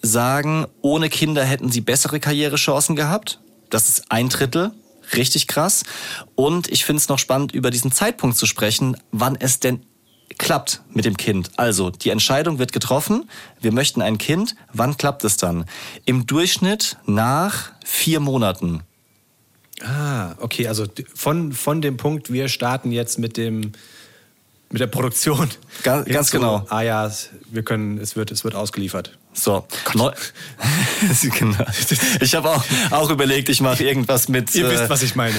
sagen, 0.00 0.66
ohne 0.82 1.08
Kinder 1.08 1.44
hätten 1.44 1.70
sie 1.70 1.80
bessere 1.80 2.20
Karrierechancen 2.20 2.96
gehabt. 2.96 3.40
Das 3.70 3.88
ist 3.88 4.10
ein 4.10 4.28
Drittel. 4.28 4.72
Richtig 5.16 5.46
krass. 5.46 5.84
Und 6.34 6.68
ich 6.68 6.84
finde 6.84 7.00
es 7.00 7.08
noch 7.08 7.18
spannend, 7.18 7.52
über 7.52 7.70
diesen 7.70 7.92
Zeitpunkt 7.92 8.36
zu 8.36 8.46
sprechen, 8.46 8.96
wann 9.12 9.36
es 9.36 9.60
denn 9.60 9.84
klappt 10.36 10.82
mit 10.92 11.04
dem 11.04 11.16
Kind. 11.16 11.50
Also, 11.56 11.90
die 11.90 12.10
Entscheidung 12.10 12.58
wird 12.58 12.72
getroffen, 12.72 13.28
wir 13.60 13.72
möchten 13.72 14.02
ein 14.02 14.18
Kind, 14.18 14.54
wann 14.72 14.96
klappt 14.96 15.24
es 15.24 15.36
dann? 15.36 15.64
Im 16.04 16.26
Durchschnitt 16.26 16.96
nach 17.06 17.72
vier 17.84 18.20
Monaten. 18.20 18.82
Ah, 19.82 20.34
okay, 20.38 20.68
also 20.68 20.86
von, 21.14 21.52
von 21.52 21.80
dem 21.80 21.96
Punkt, 21.96 22.32
wir 22.32 22.48
starten 22.48 22.92
jetzt 22.92 23.18
mit 23.18 23.36
dem 23.36 23.72
mit 24.70 24.82
der 24.82 24.86
Produktion. 24.86 25.48
Ga- 25.82 26.02
ganz 26.02 26.30
Hinzu, 26.30 26.32
genau. 26.32 26.66
Ah 26.68 26.82
ja, 26.82 27.10
wir 27.50 27.62
können, 27.62 27.96
es 27.98 28.16
wird, 28.16 28.30
es 28.30 28.44
wird 28.44 28.54
ausgeliefert. 28.54 29.16
So. 29.38 29.64
Neu 29.94 30.10
genau. 31.38 31.64
Ich 32.20 32.34
habe 32.34 32.50
auch, 32.50 32.64
auch 32.90 33.10
überlegt, 33.10 33.48
ich 33.48 33.60
mache 33.60 33.84
irgendwas 33.84 34.28
mit. 34.28 34.54
Ihr 34.54 34.66
äh, 34.66 34.70
wisst, 34.72 34.90
was 34.90 35.02
ich 35.02 35.14
meine. 35.14 35.36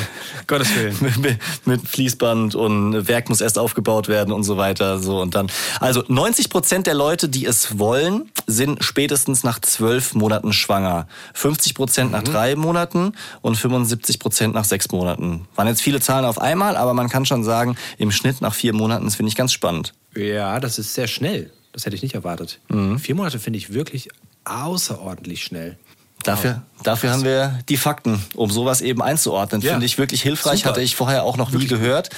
Gottes 0.47 0.73
Willen. 0.75 0.95
mit, 1.21 1.39
mit 1.65 1.87
Fließband 1.87 2.55
und 2.55 3.07
Werk 3.07 3.29
muss 3.29 3.41
erst 3.41 3.59
aufgebaut 3.59 4.07
werden 4.07 4.33
und 4.33 4.43
so 4.43 4.57
weiter. 4.57 4.99
So 4.99 5.19
und 5.21 5.35
dann. 5.35 5.51
Also 5.79 6.03
90 6.07 6.49
Prozent 6.49 6.87
der 6.87 6.93
Leute, 6.93 7.29
die 7.29 7.45
es 7.45 7.77
wollen, 7.77 8.31
sind 8.47 8.83
spätestens 8.83 9.43
nach 9.43 9.59
zwölf 9.59 10.13
Monaten 10.13 10.53
schwanger. 10.53 11.07
50 11.33 11.75
Prozent 11.75 12.11
nach 12.11 12.23
drei 12.23 12.55
Monaten 12.55 13.13
und 13.41 13.55
75 13.55 14.19
Prozent 14.19 14.53
nach 14.53 14.65
sechs 14.65 14.91
Monaten. 14.91 15.47
Waren 15.55 15.67
jetzt 15.67 15.81
viele 15.81 15.99
Zahlen 15.99 16.25
auf 16.25 16.39
einmal, 16.39 16.77
aber 16.77 16.93
man 16.93 17.09
kann 17.09 17.25
schon 17.25 17.43
sagen, 17.43 17.75
im 17.97 18.11
Schnitt 18.11 18.41
nach 18.41 18.53
vier 18.53 18.73
Monaten, 18.73 19.05
das 19.05 19.15
finde 19.15 19.29
ich 19.29 19.35
ganz 19.35 19.51
spannend. 19.51 19.93
Ja, 20.15 20.59
das 20.59 20.79
ist 20.79 20.93
sehr 20.93 21.07
schnell. 21.07 21.51
Das 21.71 21.85
hätte 21.85 21.95
ich 21.95 22.01
nicht 22.01 22.15
erwartet. 22.15 22.59
Mhm. 22.69 22.99
Vier 22.99 23.15
Monate 23.15 23.39
finde 23.39 23.57
ich 23.57 23.73
wirklich 23.73 24.09
außerordentlich 24.45 25.43
schnell. 25.43 25.77
Dafür, 26.23 26.63
dafür 26.83 27.11
haben 27.11 27.23
wir 27.23 27.59
die 27.69 27.77
Fakten, 27.77 28.21
um 28.35 28.51
sowas 28.51 28.81
eben 28.81 29.01
einzuordnen. 29.01 29.61
Ja. 29.61 29.71
Finde 29.71 29.85
ich 29.85 29.97
wirklich 29.97 30.21
hilfreich, 30.21 30.59
Super. 30.59 30.71
hatte 30.71 30.81
ich 30.81 30.95
vorher 30.95 31.23
auch 31.23 31.37
noch 31.37 31.51
nie 31.51 31.67
gehört. 31.67 32.09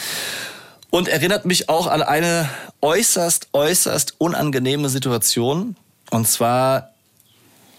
Und 0.89 1.07
erinnert 1.07 1.45
mich 1.45 1.69
auch 1.69 1.87
an 1.87 2.01
eine 2.01 2.49
äußerst, 2.81 3.49
äußerst 3.53 4.15
unangenehme 4.17 4.89
Situation. 4.89 5.75
Und 6.09 6.27
zwar, 6.27 6.89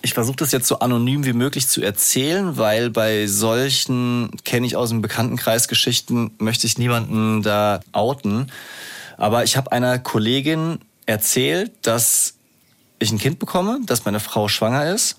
ich 0.01 0.15
versuche 0.15 0.37
das 0.37 0.53
jetzt 0.53 0.69
so 0.69 0.79
anonym 0.79 1.25
wie 1.27 1.33
möglich 1.33 1.69
zu 1.69 1.83
erzählen, 1.83 2.57
weil 2.57 2.89
bei 2.89 3.27
solchen, 3.27 4.31
kenne 4.45 4.67
ich 4.67 4.77
aus 4.77 4.91
dem 4.91 5.03
Bekanntenkreis 5.03 5.69
Geschichten, 5.69 6.31
möchte 6.39 6.67
ich 6.67 6.79
niemanden 6.79 7.43
da 7.43 7.81
outen. 7.91 8.51
Aber 9.19 9.45
ich 9.45 9.57
habe 9.57 9.73
einer 9.73 9.99
Kollegin 9.99 10.79
erzählt, 11.07 11.73
dass 11.83 12.35
ich 12.99 13.13
ein 13.13 13.19
Kind 13.19 13.39
bekomme, 13.39 13.81
dass 13.85 14.05
meine 14.05 14.21
Frau 14.21 14.49
schwanger 14.49 14.93
ist. 14.93 15.17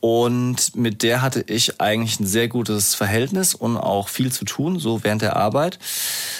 Und 0.00 0.74
mit 0.74 1.04
der 1.04 1.22
hatte 1.22 1.44
ich 1.46 1.80
eigentlich 1.80 2.18
ein 2.18 2.26
sehr 2.26 2.48
gutes 2.48 2.94
Verhältnis 2.94 3.54
und 3.54 3.76
auch 3.76 4.08
viel 4.08 4.32
zu 4.32 4.44
tun, 4.44 4.80
so 4.80 5.04
während 5.04 5.22
der 5.22 5.36
Arbeit. 5.36 5.78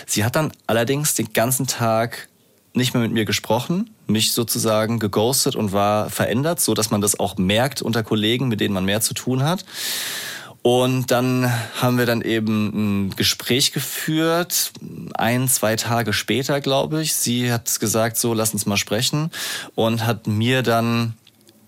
Sie 0.06 0.24
hat 0.24 0.34
dann 0.34 0.52
allerdings 0.66 1.14
den 1.14 1.32
ganzen 1.32 1.68
Tag 1.68 2.28
nicht 2.74 2.92
mehr 2.92 3.02
mit 3.02 3.12
mir 3.12 3.24
gesprochen, 3.24 3.90
mich 4.06 4.32
sozusagen 4.32 4.98
geghostet 4.98 5.54
und 5.54 5.72
war 5.72 6.10
verändert, 6.10 6.60
so 6.60 6.74
dass 6.74 6.90
man 6.90 7.00
das 7.00 7.20
auch 7.20 7.36
merkt 7.36 7.82
unter 7.82 8.02
Kollegen, 8.02 8.48
mit 8.48 8.60
denen 8.60 8.74
man 8.74 8.84
mehr 8.84 9.00
zu 9.00 9.14
tun 9.14 9.44
hat. 9.44 9.64
Und 10.62 11.10
dann 11.10 11.52
haben 11.80 11.98
wir 11.98 12.06
dann 12.06 12.22
eben 12.22 13.06
ein 13.06 13.10
Gespräch 13.16 13.72
geführt, 13.72 14.72
ein, 15.14 15.48
zwei 15.48 15.74
Tage 15.74 16.12
später, 16.12 16.60
glaube 16.60 17.02
ich. 17.02 17.14
Sie 17.14 17.52
hat 17.52 17.80
gesagt, 17.80 18.16
so, 18.16 18.32
lass 18.32 18.52
uns 18.52 18.64
mal 18.64 18.76
sprechen 18.76 19.30
und 19.74 20.06
hat 20.06 20.28
mir 20.28 20.62
dann 20.62 21.14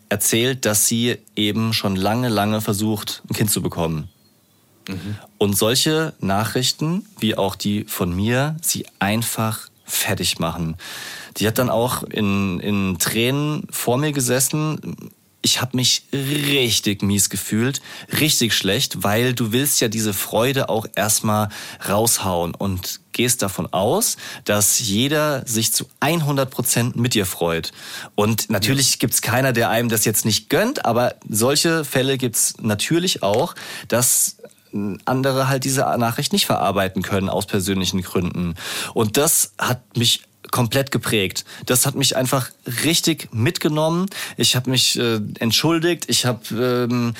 erzählt, 0.08 0.64
dass 0.64 0.86
sie 0.86 1.18
eben 1.34 1.72
schon 1.72 1.96
lange, 1.96 2.28
lange 2.28 2.60
versucht, 2.60 3.22
ein 3.28 3.34
Kind 3.34 3.50
zu 3.50 3.62
bekommen. 3.62 4.08
Und 5.38 5.58
solche 5.58 6.12
Nachrichten, 6.20 7.04
wie 7.18 7.36
auch 7.36 7.56
die 7.56 7.84
von 7.84 8.14
mir, 8.14 8.56
sie 8.62 8.86
einfach 9.00 9.68
fertig 9.84 10.38
machen. 10.38 10.76
Die 11.36 11.46
hat 11.46 11.58
dann 11.58 11.70
auch 11.70 12.02
in, 12.04 12.60
in 12.60 12.98
Tränen 12.98 13.66
vor 13.70 13.98
mir 13.98 14.12
gesessen. 14.12 15.10
Ich 15.44 15.60
habe 15.60 15.76
mich 15.76 16.04
richtig 16.10 17.02
mies 17.02 17.28
gefühlt, 17.28 17.82
richtig 18.18 18.54
schlecht, 18.54 19.02
weil 19.02 19.34
du 19.34 19.52
willst 19.52 19.78
ja 19.82 19.88
diese 19.88 20.14
Freude 20.14 20.70
auch 20.70 20.86
erstmal 20.96 21.50
raushauen 21.86 22.54
und 22.54 23.00
gehst 23.12 23.42
davon 23.42 23.70
aus, 23.70 24.16
dass 24.46 24.80
jeder 24.80 25.46
sich 25.46 25.70
zu 25.74 25.84
100 26.00 26.50
Prozent 26.50 26.96
mit 26.96 27.12
dir 27.12 27.26
freut. 27.26 27.72
Und 28.14 28.48
natürlich 28.48 28.98
gibt's 28.98 29.20
keiner, 29.20 29.52
der 29.52 29.68
einem 29.68 29.90
das 29.90 30.06
jetzt 30.06 30.24
nicht 30.24 30.48
gönnt, 30.48 30.86
aber 30.86 31.16
solche 31.28 31.84
Fälle 31.84 32.16
gibt's 32.16 32.54
natürlich 32.62 33.22
auch, 33.22 33.54
dass 33.88 34.38
andere 35.04 35.48
halt 35.48 35.64
diese 35.64 35.82
Nachricht 35.98 36.32
nicht 36.32 36.46
verarbeiten 36.46 37.02
können 37.02 37.28
aus 37.28 37.44
persönlichen 37.44 38.00
Gründen. 38.00 38.54
Und 38.94 39.18
das 39.18 39.52
hat 39.58 39.98
mich 39.98 40.22
komplett 40.54 40.92
geprägt. 40.92 41.44
Das 41.66 41.84
hat 41.84 41.96
mich 41.96 42.14
einfach 42.14 42.48
richtig 42.84 43.28
mitgenommen. 43.32 44.06
Ich 44.36 44.54
habe 44.54 44.70
mich 44.70 44.96
äh, 44.96 45.18
entschuldigt. 45.40 46.04
Ich 46.06 46.26
habe 46.26 46.86
ähm, 46.88 47.14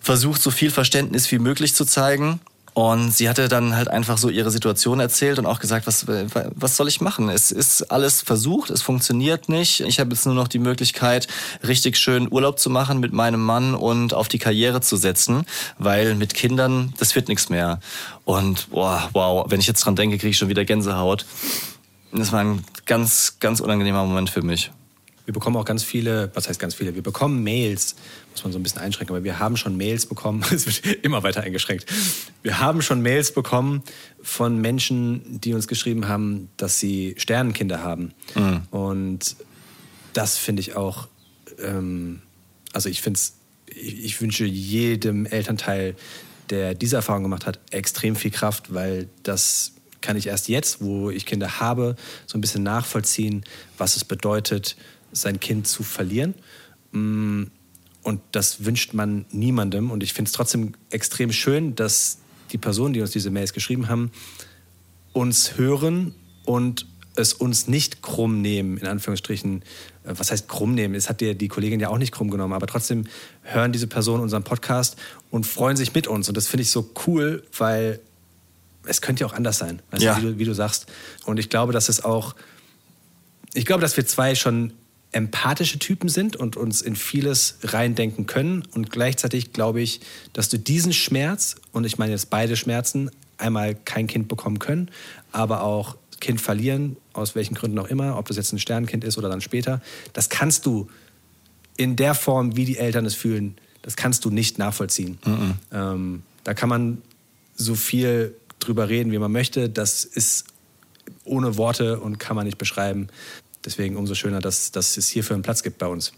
versucht, 0.00 0.42
so 0.42 0.50
viel 0.50 0.72
Verständnis 0.72 1.30
wie 1.30 1.38
möglich 1.38 1.72
zu 1.72 1.84
zeigen. 1.84 2.40
Und 2.72 3.12
sie 3.12 3.28
hatte 3.28 3.48
dann 3.48 3.76
halt 3.76 3.86
einfach 3.86 4.18
so 4.18 4.28
ihre 4.28 4.50
Situation 4.50 4.98
erzählt 4.98 5.38
und 5.38 5.46
auch 5.46 5.60
gesagt, 5.60 5.86
was, 5.86 6.06
was 6.08 6.76
soll 6.76 6.88
ich 6.88 7.00
machen? 7.00 7.28
Es 7.28 7.52
ist 7.52 7.92
alles 7.92 8.22
versucht, 8.22 8.70
es 8.70 8.82
funktioniert 8.82 9.48
nicht. 9.48 9.82
Ich 9.82 10.00
habe 10.00 10.10
jetzt 10.10 10.26
nur 10.26 10.34
noch 10.34 10.48
die 10.48 10.58
Möglichkeit, 10.58 11.28
richtig 11.62 11.96
schön 11.96 12.26
Urlaub 12.28 12.58
zu 12.58 12.70
machen 12.70 12.98
mit 12.98 13.12
meinem 13.12 13.40
Mann 13.40 13.76
und 13.76 14.14
auf 14.14 14.26
die 14.26 14.40
Karriere 14.40 14.80
zu 14.80 14.96
setzen, 14.96 15.46
weil 15.78 16.16
mit 16.16 16.34
Kindern, 16.34 16.92
das 16.98 17.14
wird 17.14 17.28
nichts 17.28 17.48
mehr. 17.48 17.78
Und 18.24 18.70
boah, 18.70 19.08
wow, 19.12 19.46
wenn 19.48 19.60
ich 19.60 19.68
jetzt 19.68 19.84
dran 19.84 19.94
denke, 19.94 20.18
kriege 20.18 20.30
ich 20.30 20.38
schon 20.38 20.48
wieder 20.48 20.64
Gänsehaut. 20.64 21.24
Das 22.20 22.30
war 22.30 22.40
ein 22.40 22.64
ganz, 22.86 23.38
ganz 23.40 23.60
unangenehmer 23.60 24.04
Moment 24.04 24.30
für 24.30 24.42
mich. 24.42 24.70
Wir 25.24 25.34
bekommen 25.34 25.56
auch 25.56 25.64
ganz 25.64 25.82
viele, 25.82 26.30
was 26.34 26.48
heißt 26.48 26.60
ganz 26.60 26.74
viele? 26.74 26.94
Wir 26.94 27.02
bekommen 27.02 27.42
Mails, 27.42 27.96
muss 28.32 28.44
man 28.44 28.52
so 28.52 28.58
ein 28.58 28.62
bisschen 28.62 28.80
einschränken, 28.80 29.16
aber 29.16 29.24
wir 29.24 29.38
haben 29.38 29.56
schon 29.56 29.76
Mails 29.76 30.06
bekommen, 30.06 30.44
es 30.50 30.66
wird 30.66 31.04
immer 31.04 31.22
weiter 31.22 31.42
eingeschränkt. 31.42 31.86
Wir 32.42 32.60
haben 32.60 32.82
schon 32.82 33.00
Mails 33.00 33.32
bekommen 33.32 33.82
von 34.22 34.60
Menschen, 34.60 35.40
die 35.40 35.54
uns 35.54 35.66
geschrieben 35.66 36.06
haben, 36.06 36.50
dass 36.56 36.78
sie 36.78 37.14
Sternenkinder 37.16 37.82
haben. 37.82 38.12
Mhm. 38.34 38.62
Und 38.70 39.36
das 40.12 40.36
finde 40.36 40.60
ich 40.60 40.76
auch, 40.76 41.08
ähm, 41.58 42.20
also 42.72 42.88
ich 42.88 43.00
finde 43.00 43.18
es, 43.18 43.34
ich, 43.66 44.04
ich 44.04 44.20
wünsche 44.20 44.44
jedem 44.44 45.26
Elternteil, 45.26 45.96
der 46.50 46.74
diese 46.74 46.96
Erfahrung 46.96 47.24
gemacht 47.24 47.46
hat, 47.46 47.58
extrem 47.70 48.14
viel 48.14 48.30
Kraft, 48.30 48.72
weil 48.74 49.08
das 49.22 49.73
kann 50.04 50.16
ich 50.16 50.28
erst 50.28 50.48
jetzt, 50.48 50.80
wo 50.82 51.10
ich 51.10 51.26
Kinder 51.26 51.60
habe, 51.60 51.96
so 52.26 52.38
ein 52.38 52.40
bisschen 52.40 52.62
nachvollziehen, 52.62 53.44
was 53.78 53.96
es 53.96 54.04
bedeutet, 54.04 54.76
sein 55.12 55.40
Kind 55.40 55.66
zu 55.66 55.82
verlieren. 55.82 56.34
Mm, 56.92 57.44
und 58.02 58.20
das 58.32 58.64
wünscht 58.64 58.92
man 58.92 59.24
niemandem. 59.30 59.90
Und 59.90 60.02
ich 60.02 60.12
finde 60.12 60.28
es 60.28 60.32
trotzdem 60.32 60.74
extrem 60.90 61.32
schön, 61.32 61.74
dass 61.74 62.18
die 62.52 62.58
Personen, 62.58 62.92
die 62.92 63.00
uns 63.00 63.12
diese 63.12 63.30
Mails 63.30 63.54
geschrieben 63.54 63.88
haben, 63.88 64.12
uns 65.14 65.56
hören 65.56 66.14
und 66.44 66.86
es 67.16 67.32
uns 67.32 67.68
nicht 67.68 68.02
krumm 68.02 68.42
nehmen, 68.42 68.76
in 68.76 68.86
Anführungsstrichen. 68.86 69.62
Äh, 70.04 70.14
was 70.16 70.30
heißt 70.30 70.48
krumm 70.48 70.74
nehmen? 70.74 70.94
Es 70.94 71.08
hat 71.08 71.20
dir 71.20 71.34
die 71.34 71.48
Kollegin 71.48 71.80
ja 71.80 71.88
auch 71.88 71.98
nicht 71.98 72.12
krumm 72.12 72.30
genommen, 72.30 72.52
aber 72.52 72.66
trotzdem 72.66 73.06
hören 73.42 73.72
diese 73.72 73.86
Personen 73.86 74.22
unseren 74.22 74.44
Podcast 74.44 74.96
und 75.30 75.46
freuen 75.46 75.76
sich 75.76 75.94
mit 75.94 76.06
uns. 76.06 76.28
Und 76.28 76.36
das 76.36 76.46
finde 76.46 76.62
ich 76.62 76.70
so 76.70 76.90
cool, 77.06 77.42
weil 77.56 78.00
es 78.86 79.00
könnte 79.00 79.22
ja 79.22 79.26
auch 79.26 79.32
anders 79.32 79.58
sein, 79.58 79.82
ja. 79.98 80.14
du, 80.14 80.22
wie, 80.22 80.26
du, 80.26 80.38
wie 80.38 80.44
du 80.44 80.54
sagst. 80.54 80.86
Und 81.24 81.38
ich 81.38 81.48
glaube, 81.48 81.72
dass 81.72 81.88
es 81.88 82.04
auch, 82.04 82.34
ich 83.52 83.66
glaube, 83.66 83.80
dass 83.80 83.96
wir 83.96 84.06
zwei 84.06 84.34
schon 84.34 84.72
empathische 85.12 85.78
Typen 85.78 86.08
sind 86.08 86.34
und 86.34 86.56
uns 86.56 86.82
in 86.82 86.96
vieles 86.96 87.58
reindenken 87.62 88.26
können. 88.26 88.64
Und 88.72 88.90
gleichzeitig 88.90 89.52
glaube 89.52 89.80
ich, 89.80 90.00
dass 90.32 90.48
du 90.48 90.58
diesen 90.58 90.92
Schmerz, 90.92 91.54
und 91.70 91.84
ich 91.84 91.98
meine 91.98 92.12
jetzt 92.12 92.30
beide 92.30 92.56
Schmerzen, 92.56 93.10
einmal 93.38 93.76
kein 93.76 94.08
Kind 94.08 94.26
bekommen 94.26 94.58
können, 94.58 94.90
aber 95.30 95.62
auch 95.62 95.96
Kind 96.20 96.40
verlieren, 96.40 96.96
aus 97.12 97.34
welchen 97.34 97.54
Gründen 97.54 97.78
auch 97.78 97.88
immer, 97.88 98.18
ob 98.18 98.26
das 98.26 98.36
jetzt 98.36 98.52
ein 98.52 98.58
Sternkind 98.58 99.04
ist 99.04 99.16
oder 99.16 99.28
dann 99.28 99.40
später, 99.40 99.80
das 100.14 100.28
kannst 100.30 100.66
du 100.66 100.88
in 101.76 101.96
der 101.96 102.14
Form, 102.14 102.56
wie 102.56 102.64
die 102.64 102.78
Eltern 102.78 103.06
es 103.06 103.14
fühlen, 103.14 103.56
das 103.82 103.96
kannst 103.96 104.24
du 104.24 104.30
nicht 104.30 104.58
nachvollziehen. 104.58 105.18
Mhm. 105.24 105.54
Ähm, 105.72 106.22
da 106.42 106.54
kann 106.54 106.68
man 106.68 107.02
so 107.56 107.74
viel 107.74 108.34
drüber 108.66 108.88
reden, 108.88 109.12
wie 109.12 109.18
man 109.18 109.32
möchte. 109.32 109.68
Das 109.68 110.04
ist 110.04 110.46
ohne 111.24 111.56
Worte 111.56 112.00
und 112.00 112.18
kann 112.18 112.36
man 112.36 112.46
nicht 112.46 112.58
beschreiben. 112.58 113.08
Deswegen 113.64 113.96
umso 113.96 114.14
schöner, 114.14 114.40
dass, 114.40 114.72
dass 114.72 114.96
es 114.96 115.08
hierfür 115.08 115.34
einen 115.34 115.42
Platz 115.42 115.62
gibt 115.62 115.78
bei 115.78 115.86
uns. 115.86 116.12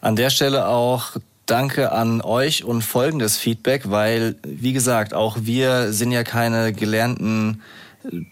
An 0.00 0.16
der 0.16 0.30
Stelle 0.30 0.66
auch 0.66 1.16
Danke 1.46 1.90
an 1.90 2.20
euch 2.20 2.62
und 2.62 2.82
folgendes 2.82 3.36
Feedback, 3.36 3.90
weil, 3.90 4.36
wie 4.46 4.72
gesagt, 4.72 5.12
auch 5.12 5.38
wir 5.40 5.92
sind 5.92 6.12
ja 6.12 6.22
keine 6.22 6.72
gelernten 6.72 7.62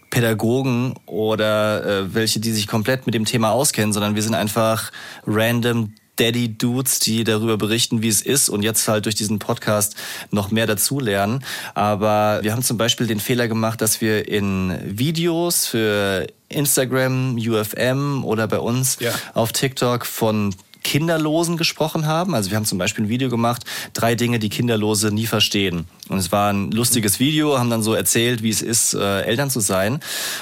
Pädagogen 0.09 0.95
oder 1.05 1.85
äh, 1.85 2.13
welche, 2.13 2.39
die 2.39 2.51
sich 2.51 2.67
komplett 2.67 3.05
mit 3.05 3.13
dem 3.13 3.25
Thema 3.25 3.51
auskennen, 3.51 3.93
sondern 3.93 4.15
wir 4.15 4.21
sind 4.21 4.33
einfach 4.33 4.91
random 5.27 5.93
Daddy-Dudes, 6.17 6.99
die 6.99 7.23
darüber 7.23 7.57
berichten, 7.57 8.01
wie 8.01 8.07
es 8.07 8.21
ist 8.21 8.49
und 8.49 8.63
jetzt 8.63 8.87
halt 8.87 9.05
durch 9.05 9.15
diesen 9.15 9.39
Podcast 9.39 9.95
noch 10.29 10.51
mehr 10.51 10.67
dazulernen. 10.67 11.43
Aber 11.73 12.39
wir 12.43 12.51
haben 12.51 12.63
zum 12.63 12.77
Beispiel 12.77 13.07
den 13.07 13.19
Fehler 13.19 13.47
gemacht, 13.47 13.81
dass 13.81 14.01
wir 14.01 14.27
in 14.27 14.77
Videos 14.85 15.65
für 15.65 16.27
Instagram, 16.49 17.37
UFM 17.37 18.23
oder 18.23 18.47
bei 18.47 18.59
uns 18.59 18.97
ja. 18.99 19.11
auf 19.33 19.51
TikTok 19.51 20.05
von 20.05 20.53
Kinderlosen 20.83 21.57
gesprochen 21.57 22.05
haben. 22.05 22.35
Also 22.35 22.49
wir 22.49 22.57
haben 22.57 22.65
zum 22.65 22.77
Beispiel 22.77 23.05
ein 23.05 23.09
Video 23.09 23.29
gemacht, 23.29 23.63
drei 23.93 24.15
Dinge, 24.15 24.39
die 24.39 24.49
Kinderlose 24.49 25.11
nie 25.13 25.25
verstehen. 25.27 25.85
Und 26.09 26.17
es 26.17 26.31
war 26.31 26.51
ein 26.51 26.71
lustiges 26.71 27.19
Video, 27.19 27.57
haben 27.57 27.69
dann 27.69 27.83
so 27.83 27.93
erzählt, 27.93 28.43
wie 28.43 28.49
es 28.49 28.61
ist, 28.61 28.93
äh, 28.93 29.21
Eltern 29.21 29.49
zu 29.49 29.59
sein. 29.59 29.99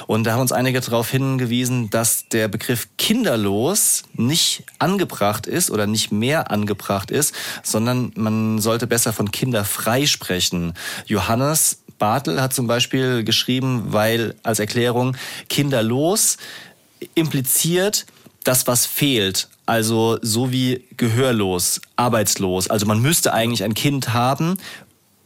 Und 0.08 0.24
da 0.24 0.34
haben 0.34 0.42
uns 0.42 0.52
einige 0.52 0.80
darauf 0.82 1.10
hingewiesen, 1.10 1.90
dass 1.90 2.28
der 2.30 2.48
Begriff 2.48 2.88
kinderlos 2.98 4.04
nicht 4.14 4.64
angebracht 4.80 5.46
ist 5.46 5.72
oder 5.72 5.88
nicht 5.88 6.12
mehr 6.12 6.52
angebracht 6.52 7.12
ist, 7.12 7.34
sondern 7.64 8.12
man 8.16 8.60
sollte 8.60 8.88
besser 8.88 9.14
von 9.14 9.32
kinderfrei 9.32 10.06
sprechen. 10.06 10.74
Johannes 11.06 11.80
Bartel 12.00 12.42
hat 12.42 12.54
zum 12.54 12.66
Beispiel 12.66 13.24
geschrieben, 13.24 13.84
weil 13.88 14.36
als 14.42 14.60
Erklärung 14.60 15.16
kinderlos 15.50 16.38
impliziert, 17.14 18.06
das, 18.44 18.68
was 18.68 18.86
fehlt. 18.86 19.50
Also 19.70 20.18
so 20.24 20.52
wie 20.52 20.88
gehörlos, 20.98 21.80
arbeitslos. 21.96 22.72
Also 22.72 22.88
man 22.88 23.04
müsste 23.04 23.36
eigentlich 23.36 23.64
ein 23.64 23.76
Kind 23.76 24.16
haben, 24.16 24.58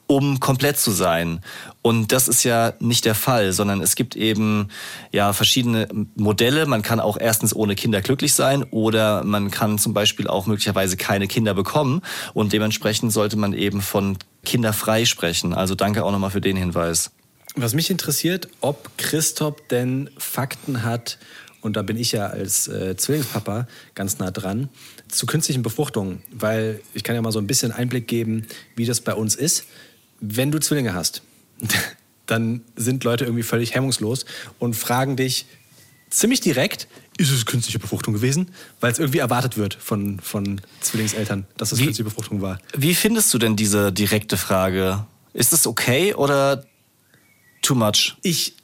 um 0.06 0.42
komplett 0.42 0.78
zu 0.78 0.92
sein. 0.92 1.40
Und 1.82 2.12
das 2.12 2.28
ist 2.28 2.44
ja 2.44 2.74
nicht 2.82 3.06
der 3.06 3.16
Fall, 3.16 3.54
sondern 3.54 3.80
es 3.80 3.96
gibt 3.96 4.18
eben 4.18 4.68
ja 5.14 5.32
verschiedene 5.32 5.88
Modelle. 6.18 6.66
Man 6.66 6.82
kann 6.82 7.00
auch 7.00 7.18
erstens 7.18 7.56
ohne 7.56 7.76
Kinder 7.76 8.02
glücklich 8.02 8.34
sein 8.34 8.64
oder 8.64 9.24
man 9.24 9.50
kann 9.50 9.80
zum 9.80 9.94
Beispiel 9.94 10.28
auch 10.28 10.46
möglicherweise 10.46 10.98
keine 10.98 11.30
Kinder 11.30 11.54
bekommen. 11.54 12.02
Und 12.34 12.52
dementsprechend 12.52 13.14
sollte 13.14 13.38
man 13.38 13.54
eben 13.54 13.82
von 13.82 14.18
kinderfrei 14.44 15.06
sprechen. 15.06 15.54
Also 15.54 15.74
danke 15.74 16.04
auch 16.04 16.12
nochmal 16.12 16.32
für 16.32 16.42
den 16.42 16.58
Hinweis. 16.58 17.12
Was 17.56 17.74
mich 17.74 17.90
interessiert, 17.90 18.50
ob 18.60 18.90
Christoph 18.98 19.56
denn 19.70 20.10
Fakten 20.18 20.84
hat 20.84 21.18
und 21.64 21.78
da 21.78 21.82
bin 21.82 21.98
ich 21.98 22.12
ja 22.12 22.28
als 22.28 22.68
äh, 22.68 22.96
Zwillingspapa 22.98 23.68
ganz 23.96 24.20
nah 24.20 24.32
dran, 24.32 24.70
zu 25.08 25.26
künstlichen 25.26 25.64
Befruchtungen. 25.64 26.22
Weil 26.30 26.82
ich 26.94 27.04
kann 27.04 27.16
ja 27.16 27.22
mal 27.22 27.32
so 27.32 27.40
ein 27.40 27.48
bisschen 27.48 27.72
Einblick 27.72 28.08
geben, 28.08 28.46
wie 28.76 28.86
das 28.86 29.00
bei 29.00 29.16
uns 29.16 29.36
ist. 29.36 29.64
Wenn 30.20 30.52
du 30.52 30.60
Zwillinge 30.60 30.94
hast, 30.94 31.24
dann 32.26 32.62
sind 32.76 33.06
Leute 33.06 33.24
irgendwie 33.24 33.44
völlig 33.44 33.76
hemmungslos 33.76 34.26
und 34.60 34.76
fragen 34.76 35.16
dich 35.16 35.46
ziemlich 36.10 36.42
direkt, 36.42 36.88
ist 37.18 37.32
es 37.32 37.46
künstliche 37.46 37.80
Befruchtung 37.80 38.14
gewesen? 38.14 38.52
Weil 38.82 38.92
es 38.92 39.00
irgendwie 39.00 39.20
erwartet 39.20 39.58
wird 39.58 39.74
von, 39.74 40.20
von 40.20 40.60
Zwillingseltern, 40.82 41.46
dass 41.56 41.72
es 41.72 41.80
wie, 41.80 41.86
künstliche 41.86 42.04
Befruchtung 42.04 42.42
war. 42.42 42.60
Wie 42.76 42.94
findest 42.94 43.34
du 43.34 43.38
denn 43.38 43.56
diese 43.56 43.94
direkte 43.94 44.36
Frage? 44.36 45.06
Ist 45.32 45.54
es 45.54 45.66
okay 45.66 46.14
oder 46.14 46.66
too 47.62 47.76
much? 47.76 48.18
Ich 48.22 48.58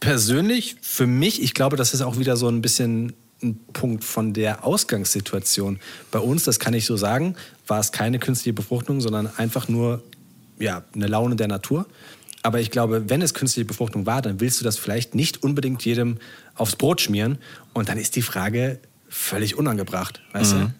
persönlich, 0.00 0.76
für 0.82 1.06
mich, 1.06 1.42
ich 1.42 1.54
glaube, 1.54 1.76
das 1.76 1.94
ist 1.94 2.02
auch 2.02 2.18
wieder 2.18 2.36
so 2.36 2.48
ein 2.48 2.62
bisschen 2.62 3.14
ein 3.42 3.58
Punkt 3.72 4.04
von 4.04 4.32
der 4.32 4.64
Ausgangssituation. 4.64 5.78
Bei 6.10 6.18
uns, 6.18 6.44
das 6.44 6.58
kann 6.58 6.74
ich 6.74 6.86
so 6.86 6.96
sagen, 6.96 7.36
war 7.66 7.80
es 7.80 7.92
keine 7.92 8.18
künstliche 8.18 8.54
Befruchtung, 8.54 9.00
sondern 9.00 9.30
einfach 9.36 9.68
nur 9.68 10.02
ja, 10.58 10.84
eine 10.94 11.06
Laune 11.06 11.36
der 11.36 11.48
Natur. 11.48 11.86
Aber 12.42 12.60
ich 12.60 12.70
glaube, 12.70 13.10
wenn 13.10 13.22
es 13.22 13.34
künstliche 13.34 13.66
Befruchtung 13.66 14.06
war, 14.06 14.22
dann 14.22 14.40
willst 14.40 14.60
du 14.60 14.64
das 14.64 14.78
vielleicht 14.78 15.14
nicht 15.14 15.42
unbedingt 15.42 15.84
jedem 15.84 16.18
aufs 16.54 16.76
Brot 16.76 17.00
schmieren. 17.00 17.38
Und 17.74 17.88
dann 17.88 17.98
ist 17.98 18.16
die 18.16 18.22
Frage 18.22 18.78
völlig 19.08 19.56
unangebracht, 19.56 20.22
weißt 20.32 20.54
mhm. 20.54 20.60
du? 20.60 20.72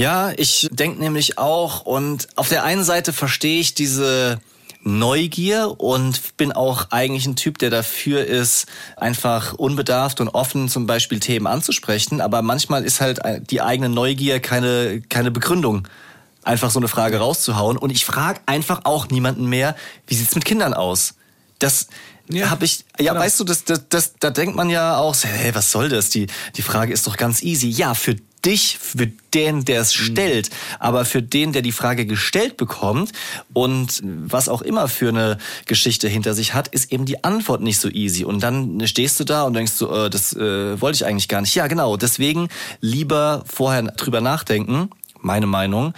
Ja, 0.00 0.32
ich 0.36 0.68
denke 0.72 1.00
nämlich 1.00 1.38
auch, 1.38 1.82
und 1.82 2.28
auf 2.36 2.48
der 2.48 2.64
einen 2.64 2.84
Seite 2.84 3.12
verstehe 3.12 3.60
ich 3.60 3.74
diese 3.74 4.40
Neugier 4.82 5.74
und 5.78 6.36
bin 6.36 6.52
auch 6.52 6.86
eigentlich 6.90 7.26
ein 7.26 7.36
Typ, 7.36 7.58
der 7.58 7.70
dafür 7.70 8.24
ist, 8.24 8.66
einfach 8.96 9.52
unbedarft 9.54 10.20
und 10.20 10.28
offen 10.28 10.68
zum 10.68 10.86
Beispiel 10.86 11.20
Themen 11.20 11.46
anzusprechen. 11.46 12.20
Aber 12.20 12.42
manchmal 12.42 12.84
ist 12.84 13.00
halt 13.00 13.20
die 13.50 13.60
eigene 13.60 13.88
Neugier 13.88 14.40
keine, 14.40 15.02
keine 15.08 15.30
Begründung 15.30 15.86
einfach 16.42 16.70
so 16.70 16.80
eine 16.80 16.88
Frage 16.88 17.18
rauszuhauen. 17.18 17.76
Und 17.76 17.90
ich 17.90 18.04
frage 18.04 18.40
einfach 18.46 18.80
auch 18.84 19.08
niemanden 19.08 19.46
mehr, 19.46 19.76
wie 20.06 20.14
sieht's 20.14 20.34
mit 20.34 20.44
Kindern 20.44 20.74
aus? 20.74 21.14
Das 21.58 21.88
ja, 22.30 22.48
habe 22.50 22.64
ich, 22.64 22.84
ja, 22.98 23.12
genau. 23.12 23.24
weißt 23.24 23.40
du, 23.40 23.44
das, 23.44 23.64
das, 23.64 23.88
das, 23.88 24.14
da 24.18 24.30
denkt 24.30 24.56
man 24.56 24.70
ja 24.70 24.96
auch, 24.96 25.16
hey, 25.22 25.54
was 25.54 25.72
soll 25.72 25.88
das? 25.88 26.10
Die, 26.10 26.28
die 26.56 26.62
Frage 26.62 26.92
ist 26.92 27.06
doch 27.06 27.16
ganz 27.16 27.42
easy. 27.42 27.68
Ja, 27.68 27.94
für 27.94 28.16
dich, 28.44 28.78
für 28.78 29.06
den, 29.34 29.64
der 29.64 29.80
es 29.80 29.98
mhm. 29.98 30.04
stellt, 30.04 30.50
aber 30.78 31.04
für 31.04 31.22
den, 31.22 31.52
der 31.52 31.62
die 31.62 31.72
Frage 31.72 32.06
gestellt 32.06 32.56
bekommt 32.56 33.12
und 33.52 34.02
was 34.04 34.48
auch 34.48 34.62
immer 34.62 34.88
für 34.88 35.08
eine 35.08 35.38
Geschichte 35.66 36.08
hinter 36.08 36.34
sich 36.34 36.54
hat, 36.54 36.68
ist 36.68 36.92
eben 36.92 37.04
die 37.04 37.24
Antwort 37.24 37.60
nicht 37.60 37.78
so 37.78 37.88
easy. 37.88 38.24
Und 38.24 38.42
dann 38.42 38.86
stehst 38.86 39.20
du 39.20 39.24
da 39.24 39.44
und 39.44 39.54
denkst 39.54 39.72
so, 39.72 39.92
äh, 39.92 40.10
das 40.10 40.32
äh, 40.34 40.80
wollte 40.80 40.96
ich 40.96 41.06
eigentlich 41.06 41.28
gar 41.28 41.40
nicht. 41.40 41.54
Ja, 41.54 41.66
genau. 41.66 41.96
Deswegen 41.96 42.48
lieber 42.80 43.44
vorher 43.46 43.82
drüber 43.82 44.20
nachdenken 44.20 44.90
meine 45.22 45.46
Meinung, 45.46 45.92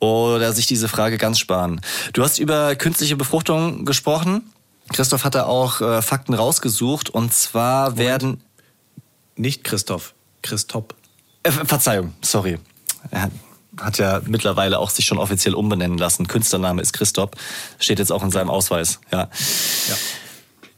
oder 0.00 0.52
sich 0.52 0.66
diese 0.66 0.88
Frage 0.88 1.16
ganz 1.16 1.38
sparen. 1.38 1.80
Du 2.12 2.22
hast 2.22 2.38
über 2.38 2.76
künstliche 2.76 3.16
Befruchtung 3.16 3.86
gesprochen. 3.86 4.52
Christoph 4.92 5.24
hat 5.24 5.34
da 5.34 5.44
auch 5.44 5.80
äh, 5.80 6.02
Fakten 6.02 6.34
rausgesucht 6.34 7.10
und 7.10 7.32
zwar 7.32 7.90
Moment. 7.90 7.98
werden 7.98 8.42
nicht 9.36 9.64
Christoph, 9.64 10.14
Christoph. 10.42 10.84
Äh, 11.46 11.52
Verzeihung, 11.52 12.12
sorry. 12.22 12.58
Er 13.10 13.30
hat 13.78 13.98
ja 13.98 14.20
mittlerweile 14.26 14.78
auch 14.80 14.90
sich 14.90 15.06
schon 15.06 15.18
offiziell 15.18 15.54
umbenennen 15.54 15.96
lassen. 15.96 16.26
Künstlername 16.26 16.82
ist 16.82 16.92
Christoph, 16.92 17.30
steht 17.78 18.00
jetzt 18.00 18.10
auch 18.10 18.24
in 18.24 18.32
seinem 18.32 18.50
Ausweis. 18.50 18.98
Ja. 19.12 19.28
ja. 19.88 19.94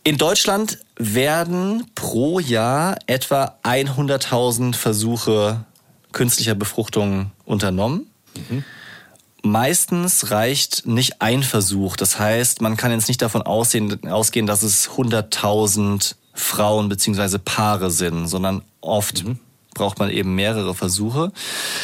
In 0.04 0.18
Deutschland 0.18 0.78
werden 0.96 1.86
pro 1.94 2.38
Jahr 2.38 2.98
etwa 3.06 3.56
100.000 3.62 4.74
Versuche 4.74 5.64
künstlicher 6.12 6.54
Befruchtung 6.54 7.30
unternommen. 7.46 8.10
Mhm. 8.50 8.64
Meistens 9.42 10.30
reicht 10.30 10.86
nicht 10.86 11.22
ein 11.22 11.42
Versuch. 11.42 11.96
Das 11.96 12.18
heißt, 12.18 12.60
man 12.60 12.76
kann 12.76 12.90
jetzt 12.90 13.08
nicht 13.08 13.22
davon 13.22 13.40
aussehen, 13.40 14.06
ausgehen, 14.10 14.46
dass 14.46 14.62
es 14.62 14.90
100.000 14.90 16.16
Frauen 16.34 16.88
beziehungsweise 16.88 17.38
Paare 17.38 17.90
sind, 17.90 18.26
sondern 18.26 18.62
oft 18.80 19.24
mhm 19.24 19.38
braucht 19.78 19.98
man 19.98 20.10
eben 20.10 20.34
mehrere 20.34 20.74
Versuche. 20.74 21.32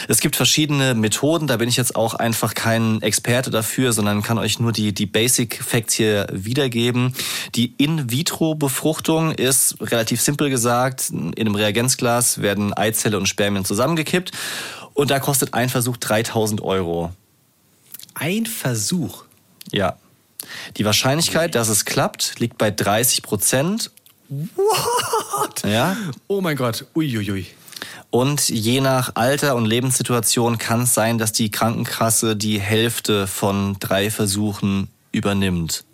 Es 0.09 0.20
gibt 0.20 0.36
verschiedene 0.36 0.95
Methoden, 0.95 1.47
da 1.47 1.57
bin 1.57 1.68
ich 1.68 1.76
jetzt 1.76 1.97
auch 1.97 2.14
einfach 2.14 2.55
kein 2.55 3.01
Experte 3.01 3.51
dafür, 3.51 3.92
sondern 3.92 4.22
kann 4.22 4.38
euch 4.38 4.59
nur 4.59 4.72
die, 4.72 4.92
die 4.92 5.07
Basic 5.07 5.62
Facts 5.62 5.95
hier 5.95 6.26
wiedergeben. 6.30 7.14
Die 7.55 7.74
In-vitro-Befruchtung 7.78 9.32
ist 9.32 9.76
relativ 9.80 10.20
simpel 10.20 10.51
gesagt, 10.51 11.11
in 11.11 11.32
einem 11.38 11.55
Reagenzglas 11.55 12.42
werden 12.42 12.74
Eizelle 12.74 13.16
und 13.16 13.26
Spermien 13.26 13.64
zusammengekippt 13.64 14.32
und 14.92 15.11
da 15.11 15.20
kostet 15.20 15.55
ein 15.55 15.68
Versuch 15.68 15.97
3000 15.97 16.61
Euro. 16.62 17.12
Ein 18.14 18.47
Versuch? 18.47 19.24
Ja. 19.72 19.97
Die 20.76 20.84
Wahrscheinlichkeit, 20.84 21.55
dass 21.55 21.68
es 21.68 21.84
klappt, 21.84 22.38
liegt 22.38 22.59
bei 22.59 22.70
30 22.70 23.22
Prozent. 23.22 23.90
What? 24.28 25.62
Ja. 25.64 25.97
Oh 26.28 26.40
mein 26.40 26.57
Gott. 26.57 26.86
Uiuiui. 26.95 27.47
Und 28.11 28.49
je 28.49 28.80
nach 28.80 29.12
Alter 29.14 29.57
und 29.57 29.66
Lebenssituation 29.66 30.59
kann 30.59 30.82
es 30.82 30.95
sein, 30.95 31.18
dass 31.18 31.32
die 31.32 31.51
Krankenkasse 31.51 32.37
die 32.37 32.61
Hälfte 32.61 33.26
von 33.26 33.76
drei 33.80 34.11
Versuchen 34.11 34.89
übernimmt. 35.12 35.85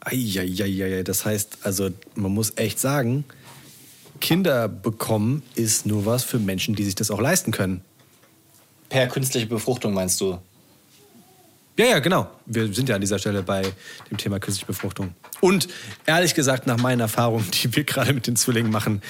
Eieieiei, 0.00 1.02
das 1.02 1.24
heißt, 1.24 1.58
also 1.62 1.90
man 2.14 2.32
muss 2.32 2.52
echt 2.56 2.78
sagen, 2.78 3.24
Kinder 4.20 4.68
bekommen 4.68 5.42
ist 5.54 5.86
nur 5.86 6.06
was 6.06 6.24
für 6.24 6.38
Menschen, 6.38 6.74
die 6.74 6.84
sich 6.84 6.94
das 6.94 7.10
auch 7.10 7.20
leisten 7.20 7.52
können. 7.52 7.82
Per 8.88 9.06
künstliche 9.08 9.46
Befruchtung 9.46 9.92
meinst 9.94 10.20
du? 10.20 10.38
Ja, 11.78 11.84
ja, 11.84 11.98
genau. 12.00 12.28
Wir 12.46 12.72
sind 12.72 12.88
ja 12.88 12.96
an 12.96 13.00
dieser 13.00 13.18
Stelle 13.20 13.42
bei 13.42 13.62
dem 14.10 14.18
Thema 14.18 14.40
künstliche 14.40 14.66
Befruchtung. 14.66 15.14
Und 15.40 15.68
ehrlich 16.06 16.34
gesagt, 16.34 16.66
nach 16.66 16.78
meinen 16.78 17.00
Erfahrungen, 17.00 17.48
die 17.52 17.74
wir 17.74 17.84
gerade 17.84 18.12
mit 18.12 18.26
den 18.26 18.34
Zwillingen 18.34 18.72
machen, 18.72 19.00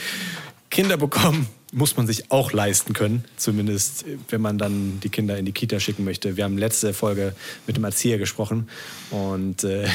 Kinder 0.69 0.99
bekommen 0.99 1.49
muss 1.73 1.97
man 1.97 2.07
sich 2.07 2.31
auch 2.31 2.53
leisten 2.53 2.95
können, 2.95 3.25
zumindest 3.37 4.05
wenn 4.31 4.41
man 4.41 4.59
dann 4.59 5.01
die 5.01 5.11
Kinder 5.11 5.37
in 5.37 5.45
die 5.45 5.53
Kita 5.53 5.81
schicken 5.81 6.05
möchte. 6.05 6.37
Wir 6.37 6.45
haben 6.45 6.57
letzte 6.57 6.95
Folge 6.95 7.35
mit 7.67 7.77
dem 7.77 7.85
Erzieher 7.85 8.19
gesprochen 8.19 8.69
und 9.11 9.65
äh, 9.65 9.87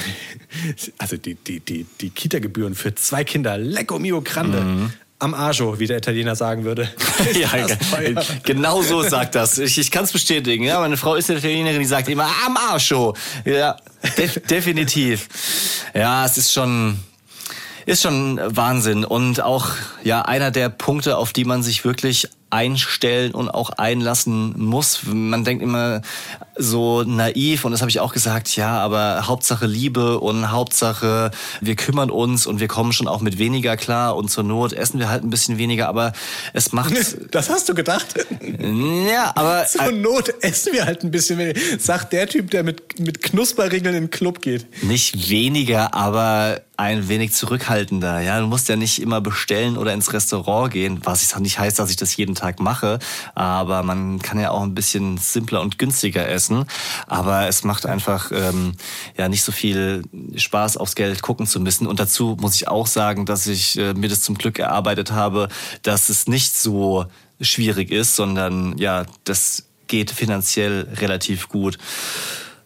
also 0.98 1.18
die, 1.18 1.36
die, 1.36 1.60
die, 1.60 1.86
die 2.00 2.10
Kita-Gebühren 2.10 2.76
für 2.76 2.94
zwei 2.96 3.24
Kinder, 3.24 3.58
lecco 3.58 3.98
mio 3.98 4.22
grande, 4.22 4.62
mhm. 4.62 4.94
am 5.18 5.34
Arjo, 5.34 5.80
wie 5.80 5.88
der 5.88 5.98
Italiener 5.98 6.36
sagen 6.36 6.64
würde. 6.64 6.90
ja, 7.34 7.50
genau 8.44 8.84
so 8.84 9.02
sagt 9.02 9.34
das. 9.34 9.58
Ich, 9.58 9.78
ich 9.80 9.90
kann 9.90 10.04
es 10.04 10.12
bestätigen. 10.12 10.66
Ja, 10.66 10.80
meine 10.80 10.98
Frau 10.98 11.16
ist 11.16 11.30
eine 11.32 11.40
Italienerin, 11.40 11.80
die 11.80 11.86
sagt 11.86 12.08
immer 12.08 12.30
am 12.46 12.56
Arjo. 12.56 13.16
Ja, 13.46 13.78
def 14.18 14.40
definitiv. 14.48 15.28
Ja, 15.96 16.26
es 16.26 16.38
ist 16.38 16.54
schon 16.54 17.00
ist 17.86 18.02
schon 18.02 18.40
Wahnsinn. 18.44 19.06
Und 19.06 19.42
auch 19.42 19.72
ja 20.04 20.24
einer 20.24 20.52
der 20.52 20.70
Punkte, 20.70 21.18
auf 21.18 21.34
die 21.34 21.46
man 21.46 21.64
sich 21.64 21.86
wirklich 21.86 22.30
einstellen 22.54 23.34
und 23.34 23.50
auch 23.50 23.72
einlassen 23.72 24.54
muss. 24.58 25.02
Man 25.06 25.44
denkt 25.44 25.64
immer 25.64 26.02
so 26.56 27.02
naiv 27.02 27.66
und 27.66 27.72
das 27.72 27.82
habe 27.82 27.90
ich 27.90 28.00
auch 28.00 28.14
gesagt, 28.14 28.56
ja, 28.56 28.80
aber 28.80 29.28
Hauptsache 29.28 29.66
Liebe 29.66 30.20
und 30.20 30.52
Hauptsache 30.52 31.32
wir 31.62 31.76
kümmern 31.76 32.12
uns 32.12 32.46
und 32.46 32.60
wir 32.60 32.68
kommen 32.68 32.94
schon 32.94 33.08
auch 33.08 33.22
mit 33.22 33.40
weniger 33.40 33.76
klar 33.76 34.16
und 34.16 34.30
zur 34.30 34.44
Not 34.44 34.72
essen 34.72 35.00
wir 35.00 35.10
halt 35.10 35.24
ein 35.24 35.32
bisschen 35.32 35.58
weniger, 35.58 35.88
aber 35.88 36.14
es 36.54 36.72
macht... 36.72 36.94
Das 37.32 37.50
hast 37.50 37.68
du 37.68 37.74
gedacht? 37.74 38.14
Ja, 39.10 39.32
aber... 39.36 39.66
Zur 39.74 39.92
Not 39.92 40.32
essen 40.42 40.74
wir 40.74 40.86
halt 40.86 41.04
ein 41.04 41.10
bisschen 41.10 41.40
weniger, 41.40 41.60
sagt 41.80 42.14
der 42.14 42.28
Typ, 42.28 42.52
der 42.52 42.64
mit, 42.64 43.00
mit 43.00 43.24
Knusperregeln 43.24 43.96
in 43.96 44.04
den 44.04 44.12
Club 44.12 44.42
geht. 44.42 44.66
Nicht 44.84 45.30
weniger, 45.30 45.94
aber 45.96 46.62
ein 46.76 47.08
wenig 47.08 47.34
zurückhaltender. 47.34 48.20
Ja, 48.22 48.40
du 48.40 48.48
musst 48.48 48.68
ja 48.68 48.76
nicht 48.76 49.02
immer 49.02 49.22
bestellen 49.22 49.78
oder 49.78 49.94
ins 49.94 50.12
Restaurant 50.12 50.72
gehen, 50.72 51.00
was 51.04 51.38
nicht 51.40 51.60
heißt, 51.60 51.80
dass 51.80 51.90
ich 51.90 51.96
das 51.96 52.16
jeden 52.16 52.36
Tag 52.36 52.43
mache. 52.60 53.00
Aber 53.36 53.84
man 53.84 54.20
kann 54.20 54.40
ja 54.40 54.52
auch 54.52 54.62
ein 54.62 54.76
bisschen 54.76 55.18
simpler 55.18 55.62
und 55.62 55.80
günstiger 55.80 56.28
essen. 56.28 56.66
Aber 57.08 57.48
es 57.48 57.64
macht 57.64 57.86
einfach 57.86 58.32
ähm, 58.32 58.74
ja 59.18 59.30
nicht 59.30 59.44
so 59.44 59.52
viel 59.52 60.04
Spaß, 60.36 60.78
aufs 60.78 60.96
Geld 60.96 61.22
gucken 61.22 61.48
zu 61.48 61.60
müssen. 61.60 61.88
Und 61.88 62.00
dazu 62.00 62.38
muss 62.40 62.56
ich 62.56 62.68
auch 62.68 62.88
sagen, 62.88 63.26
dass 63.26 63.48
ich 63.48 63.78
äh, 63.78 63.94
mir 63.94 64.10
das 64.10 64.22
zum 64.22 64.36
Glück 64.36 64.60
erarbeitet 64.60 65.12
habe, 65.12 65.48
dass 65.82 66.10
es 66.10 66.28
nicht 66.28 66.56
so 66.56 67.06
schwierig 67.42 67.92
ist, 67.92 68.16
sondern 68.16 68.78
ja, 68.78 69.06
das 69.24 69.66
geht 69.88 70.12
finanziell 70.12 70.88
relativ 71.00 71.50
gut. 71.50 71.78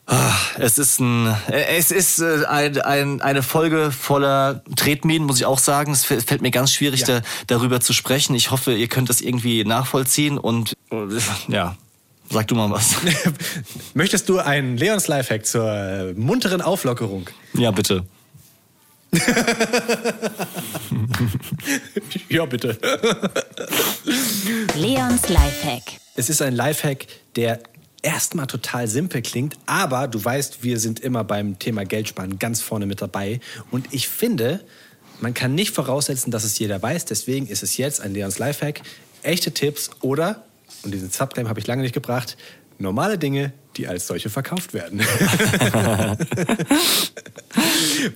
Ah, 0.09 0.33
es 0.57 0.77
ist, 0.77 1.01
ein, 1.01 1.35
es 1.49 1.91
ist 1.91 2.19
äh, 2.19 2.45
ein, 2.45 2.79
ein, 2.79 3.19
eine 3.21 3.43
Folge 3.43 3.91
voller 3.91 4.63
Tretminen, 4.77 5.27
muss 5.27 5.37
ich 5.37 5.45
auch 5.45 5.59
sagen. 5.59 5.91
Es 5.91 6.05
fällt 6.05 6.41
mir 6.41 6.51
ganz 6.51 6.71
schwierig, 6.71 7.01
ja. 7.01 7.19
da, 7.19 7.21
darüber 7.47 7.81
zu 7.81 7.91
sprechen. 7.91 8.33
Ich 8.33 8.49
hoffe, 8.49 8.73
ihr 8.73 8.87
könnt 8.87 9.09
das 9.09 9.19
irgendwie 9.19 9.65
nachvollziehen 9.65 10.37
und 10.37 10.77
ja, 11.49 11.75
sag 12.29 12.47
du 12.47 12.55
mal 12.55 12.71
was. 12.71 12.95
Möchtest 13.95 14.29
du 14.29 14.39
einen 14.39 14.77
Leons 14.77 15.09
Lifehack 15.09 15.45
zur 15.45 16.13
munteren 16.15 16.61
Auflockerung? 16.61 17.29
Ja, 17.53 17.71
bitte. 17.71 18.05
ja, 22.29 22.45
bitte. 22.45 22.77
Leons 24.75 25.27
Lifehack. 25.27 25.83
Es 26.15 26.29
ist 26.29 26.41
ein 26.41 26.55
Lifehack, 26.55 27.07
der 27.35 27.59
erstmal 28.07 28.47
total 28.47 28.87
simpel 28.87 29.21
klingt, 29.21 29.57
aber 29.65 30.07
du 30.07 30.23
weißt, 30.23 30.63
wir 30.63 30.79
sind 30.79 31.01
immer 31.01 31.25
beim 31.25 31.59
Thema 31.59 31.83
Geldsparen 31.83 32.39
ganz 32.39 32.61
vorne 32.61 32.85
mit 32.85 33.01
dabei. 33.01 33.41
Und 33.69 33.93
ich 33.93 34.07
finde, 34.07 34.61
man 35.19 35.33
kann 35.33 35.53
nicht 35.53 35.75
voraussetzen, 35.75 36.31
dass 36.31 36.45
es 36.45 36.57
jeder 36.57 36.81
weiß. 36.81 37.03
Deswegen 37.03 37.47
ist 37.47 37.63
es 37.63 37.75
jetzt 37.75 37.99
ein 37.99 38.13
Leons 38.13 38.39
Lifehack. 38.39 38.81
Echte 39.23 39.51
Tipps 39.51 39.89
oder, 39.99 40.45
und 40.83 40.93
diesen 40.93 41.09
Subclaim 41.09 41.49
habe 41.49 41.59
ich 41.59 41.67
lange 41.67 41.81
nicht 41.81 41.93
gebracht, 41.93 42.37
normale 42.77 43.17
Dinge, 43.17 43.51
die 43.75 43.87
als 43.87 44.07
solche 44.07 44.29
verkauft 44.29 44.73
werden. 44.73 45.01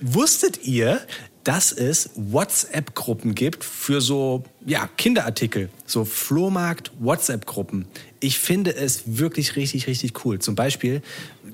Wusstet 0.00 0.64
ihr, 0.64 1.02
dass 1.44 1.72
es 1.72 2.10
WhatsApp-Gruppen 2.14 3.34
gibt 3.34 3.64
für 3.64 4.00
so 4.00 4.44
ja, 4.64 4.88
Kinderartikel, 4.96 5.70
so 5.86 6.04
Flohmarkt-WhatsApp-Gruppen. 6.04 7.86
Ich 8.20 8.38
finde 8.38 8.74
es 8.76 9.02
wirklich 9.06 9.56
richtig, 9.56 9.88
richtig 9.88 10.24
cool. 10.24 10.38
Zum 10.38 10.54
Beispiel 10.54 11.02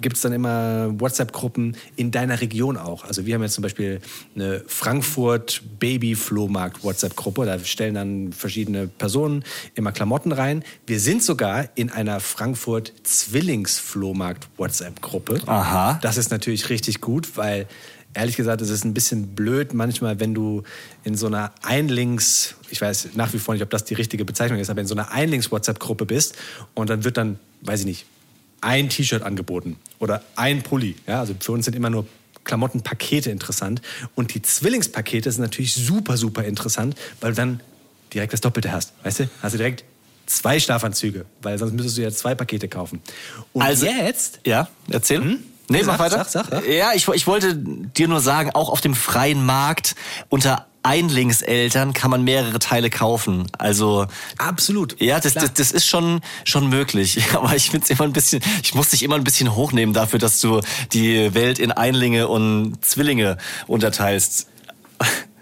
gibt 0.00 0.16
es 0.16 0.22
dann 0.22 0.32
immer 0.32 1.00
WhatsApp-Gruppen 1.00 1.76
in 1.96 2.10
deiner 2.10 2.40
Region 2.40 2.76
auch. 2.76 3.04
Also 3.04 3.24
wir 3.24 3.34
haben 3.34 3.42
jetzt 3.42 3.54
zum 3.54 3.62
Beispiel 3.62 4.00
eine 4.34 4.62
Frankfurt 4.66 5.62
Baby-Flohmarkt 5.78 6.84
WhatsApp-Gruppe. 6.84 7.46
Da 7.46 7.58
stellen 7.60 7.94
dann 7.94 8.32
verschiedene 8.32 8.86
Personen 8.86 9.44
immer 9.74 9.92
Klamotten 9.92 10.32
rein. 10.32 10.62
Wir 10.86 11.00
sind 11.00 11.22
sogar 11.22 11.70
in 11.74 11.90
einer 11.90 12.20
Frankfurt 12.20 12.92
Zwillings-Flohmarkt 13.02 14.48
WhatsApp-Gruppe. 14.58 15.40
Aha. 15.46 15.98
Das 16.02 16.18
ist 16.18 16.30
natürlich 16.30 16.68
richtig 16.68 17.00
gut, 17.00 17.36
weil 17.36 17.66
ehrlich 18.14 18.36
gesagt, 18.36 18.60
es 18.60 18.70
ist 18.70 18.84
ein 18.84 18.94
bisschen 18.94 19.34
blöd 19.34 19.74
manchmal, 19.74 20.20
wenn 20.20 20.34
du 20.34 20.62
in 21.04 21.16
so 21.16 21.26
einer 21.26 21.52
Einlinks, 21.62 22.56
ich 22.70 22.80
weiß 22.80 23.10
nach 23.14 23.32
wie 23.32 23.38
vor 23.38 23.54
nicht, 23.54 23.62
ob 23.62 23.70
das 23.70 23.84
die 23.84 23.94
richtige 23.94 24.24
Bezeichnung 24.24 24.58
ist, 24.58 24.70
aber 24.70 24.80
in 24.80 24.86
so 24.86 24.94
einer 24.94 25.10
Einlinks-WhatsApp-Gruppe 25.12 26.06
bist 26.06 26.36
und 26.74 26.90
dann 26.90 27.04
wird 27.04 27.16
dann, 27.16 27.38
weiß 27.62 27.80
ich 27.80 27.86
nicht, 27.86 28.06
ein 28.60 28.88
T-Shirt 28.88 29.22
angeboten 29.22 29.76
oder 29.98 30.22
ein 30.36 30.62
Pulli. 30.62 30.96
Ja, 31.06 31.20
also 31.20 31.34
für 31.38 31.52
uns 31.52 31.64
sind 31.64 31.76
immer 31.76 31.90
nur 31.90 32.06
Klamottenpakete 32.44 33.30
interessant. 33.30 33.82
Und 34.14 34.34
die 34.34 34.42
Zwillingspakete 34.42 35.30
sind 35.30 35.42
natürlich 35.42 35.74
super, 35.74 36.16
super 36.16 36.44
interessant, 36.44 36.96
weil 37.20 37.32
du 37.32 37.36
dann 37.36 37.60
direkt 38.12 38.32
das 38.32 38.40
Doppelte 38.40 38.72
hast. 38.72 38.92
Weißt 39.04 39.20
du? 39.20 39.30
Hast 39.42 39.52
du 39.52 39.58
direkt 39.58 39.84
zwei 40.26 40.58
Schlafanzüge, 40.58 41.26
weil 41.42 41.58
sonst 41.58 41.72
müsstest 41.72 41.98
du 41.98 42.02
ja 42.02 42.10
zwei 42.10 42.34
Pakete 42.34 42.68
kaufen. 42.68 43.00
Und 43.52 43.62
also, 43.62 43.86
jetzt. 43.86 44.40
Ja, 44.44 44.68
erzähl. 44.90 45.20
Hm? 45.22 45.38
Nee, 45.68 45.82
sag, 45.82 45.86
mach 45.86 45.98
weiter. 45.98 46.24
Sag, 46.28 46.46
sag, 46.50 46.68
ja, 46.68 46.92
ich, 46.94 47.06
ich 47.08 47.26
wollte 47.26 47.54
dir 47.54 48.08
nur 48.08 48.20
sagen, 48.20 48.50
auch 48.54 48.70
auf 48.70 48.80
dem 48.80 48.94
freien 48.94 49.44
Markt 49.44 49.94
unter 50.28 50.66
Einlingseltern 50.82 51.92
kann 51.92 52.10
man 52.10 52.24
mehrere 52.24 52.58
Teile 52.58 52.88
kaufen. 52.88 53.46
Also 53.58 54.06
Absolut. 54.38 55.00
ja, 55.00 55.20
das, 55.20 55.34
das, 55.34 55.52
das 55.52 55.72
ist 55.72 55.86
schon 55.86 56.20
schon 56.44 56.68
möglich. 56.68 57.20
Aber 57.34 57.54
ich 57.54 57.70
finde 57.70 57.84
es 57.84 57.90
immer 57.90 58.04
ein 58.04 58.12
bisschen, 58.12 58.42
ich 58.62 58.74
muss 58.74 58.90
dich 58.90 59.02
immer 59.02 59.16
ein 59.16 59.24
bisschen 59.24 59.54
hochnehmen 59.54 59.92
dafür, 59.92 60.18
dass 60.18 60.40
du 60.40 60.60
die 60.92 61.34
Welt 61.34 61.58
in 61.58 61.72
Einlinge 61.72 62.28
und 62.28 62.82
Zwillinge 62.84 63.36
unterteilst. 63.66 64.46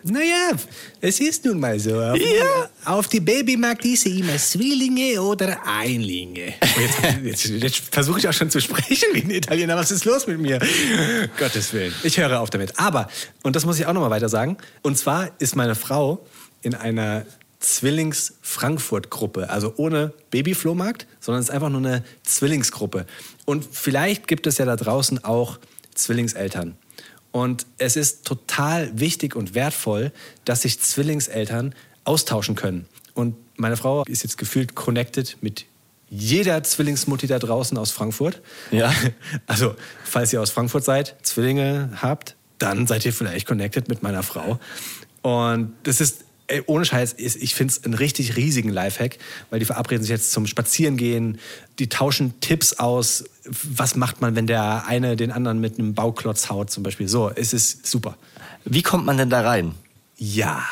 Naja, 0.09 0.53
es 1.01 1.19
ist 1.21 1.45
nun 1.45 1.59
mal 1.59 1.79
so. 1.81 2.01
Auf, 2.01 2.17
Ja. 2.17 2.69
auf 2.85 3.09
die 3.09 3.19
Babymarkt 3.21 3.85
ist 3.85 4.03
sie 4.03 4.21
immer 4.21 4.37
Zwillinge 4.37 5.21
oder 5.21 5.59
Einlinge. 5.67 6.55
Oh, 6.63 6.81
jetzt 6.81 6.99
jetzt, 7.25 7.45
jetzt 7.63 7.83
versuche 7.93 8.21
ich 8.21 8.29
auch 8.29 8.33
schon 8.33 8.49
zu 8.51 8.61
sprechen 8.61 9.09
wie 9.15 9.23
ein 9.23 9.31
Italiener. 9.31 9.77
Was 9.77 9.91
ist 9.91 10.05
los 10.05 10.27
mit 10.29 10.39
mir? 10.39 10.61
Gottes 11.39 11.73
Willen. 11.73 11.93
Ich 12.05 12.19
höre 12.19 12.41
auf 12.41 12.51
damit. 12.51 12.79
Aber, 12.79 13.09
und 13.43 13.57
das 13.57 13.65
muss 13.67 13.79
ich 13.81 13.87
auch 13.87 13.93
nochmal 13.93 14.11
weiter 14.11 14.29
sagen, 14.29 14.57
und 14.83 14.97
zwar 14.97 15.31
ist 15.41 15.57
meine 15.57 15.75
Frau 15.75 16.25
in 16.63 16.75
einer 16.75 17.27
Zwillings-Frankfurt-Gruppe. 17.61 19.51
Also 19.51 19.73
ohne 19.77 20.13
Babyflohmarkt, 20.31 21.07
sondern 21.21 21.41
es 21.43 21.49
ist 21.49 21.55
einfach 21.55 21.69
nur 21.71 21.81
eine 21.81 22.05
Zwillingsgruppe. 22.23 23.07
Und 23.45 23.67
vielleicht 23.71 24.29
gibt 24.29 24.47
es 24.47 24.59
ja 24.59 24.65
da 24.67 24.77
draußen 24.77 25.25
auch 25.25 25.59
Zwillingseltern. 25.95 26.77
Und 27.37 27.67
es 27.77 27.97
ist 27.97 28.25
total 28.25 28.99
wichtig 28.99 29.37
und 29.37 29.55
wertvoll, 29.55 30.11
dass 30.47 30.63
sich 30.63 30.81
Zwillingseltern 30.81 31.75
austauschen 32.05 32.55
können. 32.55 32.87
Und 33.13 33.37
meine 33.57 33.77
Frau 33.77 34.05
ist 34.05 34.23
jetzt 34.23 34.39
gefühlt 34.39 34.75
connected 34.75 35.37
mit 35.43 35.67
jeder 36.09 36.63
Zwillingsmutti 36.63 37.27
da 37.27 37.39
draußen 37.39 37.77
aus 37.77 37.91
Frankfurt. 37.91 38.41
Ja. 38.71 38.91
Also, 39.47 39.77
falls 40.03 40.33
ihr 40.33 40.41
aus 40.41 40.49
Frankfurt 40.49 40.85
seid, 40.85 41.15
Zwillinge 41.21 41.91
habt, 42.01 42.37
dann 42.57 42.87
seid 42.87 43.05
ihr 43.05 43.13
vielleicht 43.13 43.47
connected 43.47 43.91
mit 43.91 44.03
meiner 44.03 44.23
Frau. 44.23 44.59
Und 45.21 45.75
das 45.83 46.01
ist, 46.01 46.25
ey, 46.49 46.63
ohne 46.67 46.85
Scheiß, 46.85 47.15
ich 47.19 47.55
finde 47.55 47.73
es 47.73 47.85
einen 47.85 47.95
richtig 47.95 48.37
riesigen 48.37 48.71
Lifehack, 48.71 49.19
weil 49.51 49.59
die 49.59 49.65
verabreden 49.65 50.03
sich 50.03 50.11
jetzt 50.11 50.33
zum 50.33 50.47
Spazierengehen, 50.47 51.39
die 51.79 51.89
tauschen 51.89 52.41
Tipps 52.41 52.75
aus. 52.75 53.25
Was 53.45 53.97
macht 53.97 54.21
man, 54.21 54.37
wenn 54.37 54.47
der 54.47 54.87
eine 54.87 55.17
den 55.17 55.33
anderen 55.33 55.61
mit 55.61 55.79
einem 55.79 55.95
Bauklotz 55.95 56.49
haut, 56.49 56.71
zum 56.71 56.83
Beispiel? 56.83 57.09
So, 57.09 57.31
es 57.35 57.53
ist 57.53 57.87
super. 57.87 58.17
Wie 58.65 58.83
kommt 58.83 59.07
man 59.07 59.17
denn 59.19 59.31
da 59.31 59.43
rein? 59.43 59.75
Ja, 60.17 60.65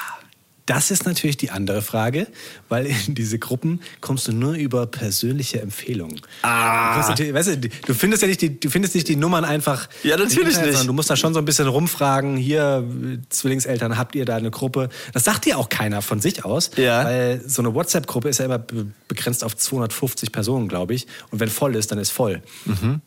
das 0.67 0.91
ist 0.91 1.05
natürlich 1.05 1.37
die 1.37 1.51
andere 1.51 1.83
Frage, 1.83 2.27
weil 2.71 2.87
in 2.87 3.15
diese 3.15 3.39
Gruppen 3.39 3.81
kommst 4.01 4.29
du 4.29 4.33
nur 4.33 4.55
über 4.55 4.87
persönliche 4.87 5.61
Empfehlungen. 5.61 6.21
Ah. 6.43 7.15
Du, 7.15 7.35
weißt 7.35 7.49
du, 7.49 7.59
du 7.69 7.95
findest 7.95 8.23
ja 8.23 8.29
nicht 8.29 8.41
die, 8.41 8.59
du 8.59 8.71
findest 8.71 8.95
nicht 8.95 9.07
die 9.09 9.17
Nummern 9.17 9.45
einfach. 9.45 9.89
Ja, 10.03 10.17
natürlich 10.17 10.39
Internet, 10.49 10.61
nicht. 10.67 10.71
sondern 10.73 10.87
Du 10.87 10.93
musst 10.95 11.11
da 11.11 11.17
schon 11.17 11.35
so 11.35 11.39
ein 11.39 11.45
bisschen 11.45 11.69
rumfragen. 11.69 12.39
Hier, 12.39 12.83
Zwillingseltern, 13.29 13.99
habt 13.99 14.15
ihr 14.15 14.25
da 14.25 14.37
eine 14.37 14.51
Gruppe? 14.51 14.89
Das 15.13 15.25
sagt 15.25 15.45
dir 15.45 15.59
auch 15.59 15.69
keiner 15.69 16.01
von 16.01 16.21
sich 16.21 16.45
aus, 16.47 16.71
Ja. 16.77 17.05
weil 17.05 17.43
so 17.47 17.61
eine 17.61 17.75
WhatsApp-Gruppe 17.75 18.31
ist 18.31 18.39
ja 18.39 18.47
immer 18.47 18.59
be- 18.59 18.87
begrenzt 19.09 19.45
auf 19.45 19.57
250 19.57 20.33
Personen, 20.33 20.69
glaube 20.69 20.95
ich. 20.95 21.07
Und 21.31 21.41
wenn 21.41 21.51
voll 21.51 21.77
ist, 21.77 21.91
dann 21.93 21.99
ist 21.99 22.11
voll. 22.11 22.41
Mhm. 22.65 23.01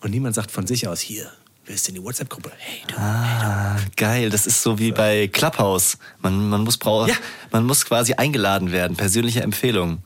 Und 0.00 0.10
niemand 0.10 0.34
sagt 0.34 0.50
von 0.50 0.66
sich 0.66 0.88
aus, 0.88 1.00
hier, 1.00 1.30
wer 1.66 1.74
ist 1.74 1.86
denn 1.88 1.94
die 1.94 2.02
WhatsApp-Gruppe? 2.02 2.50
Hey, 2.56 2.82
du. 2.86 2.94
Ah, 2.96 3.76
geil. 3.96 4.30
Das 4.30 4.46
ist 4.46 4.62
so 4.62 4.78
wie 4.78 4.92
bei 4.92 5.28
Clubhouse. 5.28 5.98
Man, 6.20 6.48
man, 6.48 6.62
muss, 6.62 6.76
brau 6.78 7.06
Ja. 7.06 7.14
man 7.50 7.64
muss 7.64 7.84
quasi 7.84 8.14
eingeladen 8.14 8.72
werden. 8.72 8.96
Persönliche 8.96 9.42
Empfehlung. 9.42 10.02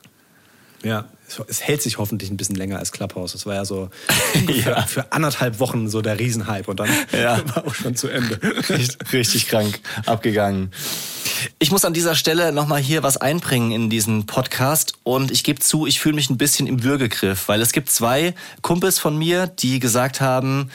Ja, 0.83 1.07
es- 1.49 1.63
hält 1.63 1.83
sich 1.83 1.99
hoffentlich 1.99 2.31
ein 2.31 2.37
bisschen 2.37 2.57
länger 2.57 2.79
als 2.79 2.93
Clubhouse. 2.93 3.33
Das 3.33 3.47
war 3.47 3.55
ja 3.55 3.65
so 3.65 3.91
Ja. 4.65 4.83
für 4.83 5.13
anderthalb 5.13 5.61
Wochen 5.61 5.89
so 5.89 6.01
der 6.03 6.19
Riesenhype 6.19 6.71
und 6.71 6.81
dann 6.81 6.89
Ja. 7.13 7.41
war 7.55 7.67
auch 7.67 7.75
schon 7.75 7.95
zu 7.97 8.09
Ende. 8.09 8.39
Richtig, 8.69 8.97
richtig 9.13 9.49
krank 9.49 9.81
abgegangen. 10.07 10.73
Ich 11.61 11.71
muss 11.71 11.85
an 11.85 11.93
dieser 11.95 12.17
Stelle 12.17 12.53
nochmal 12.53 12.81
hier 12.81 13.03
was 13.05 13.17
einbringen 13.17 13.71
in 13.71 13.91
diesen 13.91 14.27
Podcast 14.27 14.95
und 15.05 15.31
ich 15.31 15.45
gebe 15.45 15.61
zu, 15.61 15.87
ich 15.87 16.01
fühle 16.01 16.17
mich 16.17 16.31
ein 16.31 16.39
bisschen 16.39 16.67
im 16.67 16.83
Würgegriff, 16.83 17.47
weil 17.49 17.61
es 17.63 17.73
gibt 17.73 17.91
zwei 17.91 18.35
Kumpels 18.61 18.99
von 18.99 19.17
mir, 19.17 19.47
die 19.47 19.79
gesagt 19.79 20.21
haben, 20.21 20.71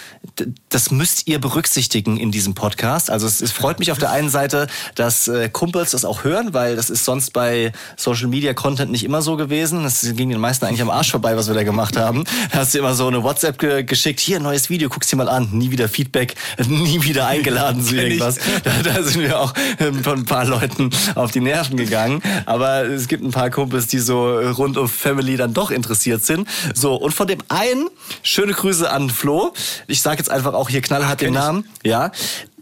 das 0.69 0.89
müsst 0.91 1.27
ihr 1.27 1.39
berücksichtigen 1.39 2.15
in 2.17 2.31
diesem 2.31 2.53
Podcast. 2.53 3.09
Also 3.09 3.27
es, 3.27 3.41
es 3.41 3.51
freut 3.51 3.79
mich 3.79 3.91
auf 3.91 3.97
der 3.97 4.11
einen 4.11 4.29
Seite, 4.29 4.67
dass 4.95 5.27
äh, 5.27 5.49
Kumpels 5.49 5.91
das 5.91 6.05
auch 6.05 6.23
hören, 6.23 6.53
weil 6.53 6.77
das 6.77 6.89
ist 6.89 7.03
sonst 7.03 7.33
bei 7.33 7.73
Social 7.97 8.27
Media 8.27 8.53
Content 8.53 8.89
nicht 8.91 9.03
immer 9.03 9.21
so 9.21 9.35
gewesen. 9.35 9.83
Das 9.83 10.01
ging 10.15 10.29
meisten 10.43 10.65
eigentlich 10.65 10.81
am 10.81 10.89
Arsch 10.89 11.09
vorbei, 11.09 11.37
was 11.37 11.47
wir 11.47 11.55
da 11.55 11.63
gemacht 11.63 11.95
haben. 11.97 12.25
Da 12.51 12.59
hast 12.59 12.73
du 12.73 12.79
immer 12.79 12.93
so 12.93 13.07
eine 13.07 13.23
WhatsApp 13.23 13.57
ge 13.57 13.83
geschickt, 13.83 14.19
hier 14.19 14.41
neues 14.41 14.69
Video, 14.69 14.89
guck's 14.89 15.07
dir 15.07 15.15
mal 15.15 15.29
an, 15.29 15.49
nie 15.51 15.71
wieder 15.71 15.87
Feedback, 15.87 16.35
nie 16.67 17.01
wieder 17.01 17.27
eingeladen 17.27 17.83
zu 17.83 17.95
irgendwas. 18.03 18.39
Da, 18.63 18.71
da 18.83 19.01
sind 19.01 19.21
wir 19.21 19.39
auch 19.39 19.53
ähm, 19.79 20.03
von 20.03 20.19
ein 20.19 20.25
paar 20.25 20.45
Leuten 20.45 20.89
auf 21.15 21.31
die 21.31 21.39
Nerven 21.39 21.77
gegangen. 21.77 22.21
Aber 22.45 22.83
es 22.83 23.07
gibt 23.07 23.23
ein 23.23 23.31
paar 23.31 23.49
Kumpels, 23.49 23.87
die 23.87 23.99
so 23.99 24.37
rund 24.37 24.77
um 24.77 24.89
Family 24.89 25.37
dann 25.37 25.53
doch 25.53 25.71
interessiert 25.71 26.25
sind. 26.25 26.47
So, 26.73 26.95
und 26.95 27.13
von 27.13 27.27
dem 27.27 27.39
einen, 27.47 27.87
schöne 28.21 28.51
Grüße 28.51 28.89
an 28.89 29.09
Flo. 29.09 29.53
Ich 29.87 30.01
sage 30.01 30.17
jetzt 30.17 30.29
einfach 30.29 30.53
auch 30.53 30.69
hier 30.69 30.81
knallhart 30.81 31.21
den 31.21 31.33
kenn 31.33 31.35
ich. 31.35 31.39
Namen. 31.39 31.69
Ja. 31.83 32.11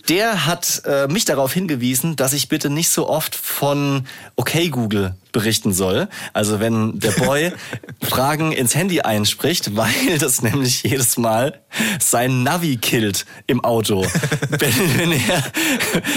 Der 0.09 0.45
hat 0.45 0.81
äh, 0.85 1.07
mich 1.07 1.25
darauf 1.25 1.53
hingewiesen, 1.53 2.15
dass 2.15 2.33
ich 2.33 2.49
bitte 2.49 2.69
nicht 2.69 2.89
so 2.89 3.07
oft 3.07 3.35
von 3.35 4.07
Okay 4.35 4.69
Google 4.69 5.15
berichten 5.31 5.73
soll. 5.73 6.07
Also 6.33 6.59
wenn 6.59 6.99
der 6.99 7.11
Boy 7.11 7.51
Fragen 8.01 8.51
ins 8.51 8.75
Handy 8.75 9.01
einspricht, 9.01 9.75
weil 9.75 10.17
das 10.19 10.41
nämlich 10.41 10.83
jedes 10.83 11.17
Mal 11.17 11.59
sein 11.99 12.43
Navi 12.43 12.77
killt 12.77 13.25
im 13.47 13.63
Auto. 13.63 14.05
wenn, 14.49 14.97
wenn, 14.97 15.11
er, 15.11 15.43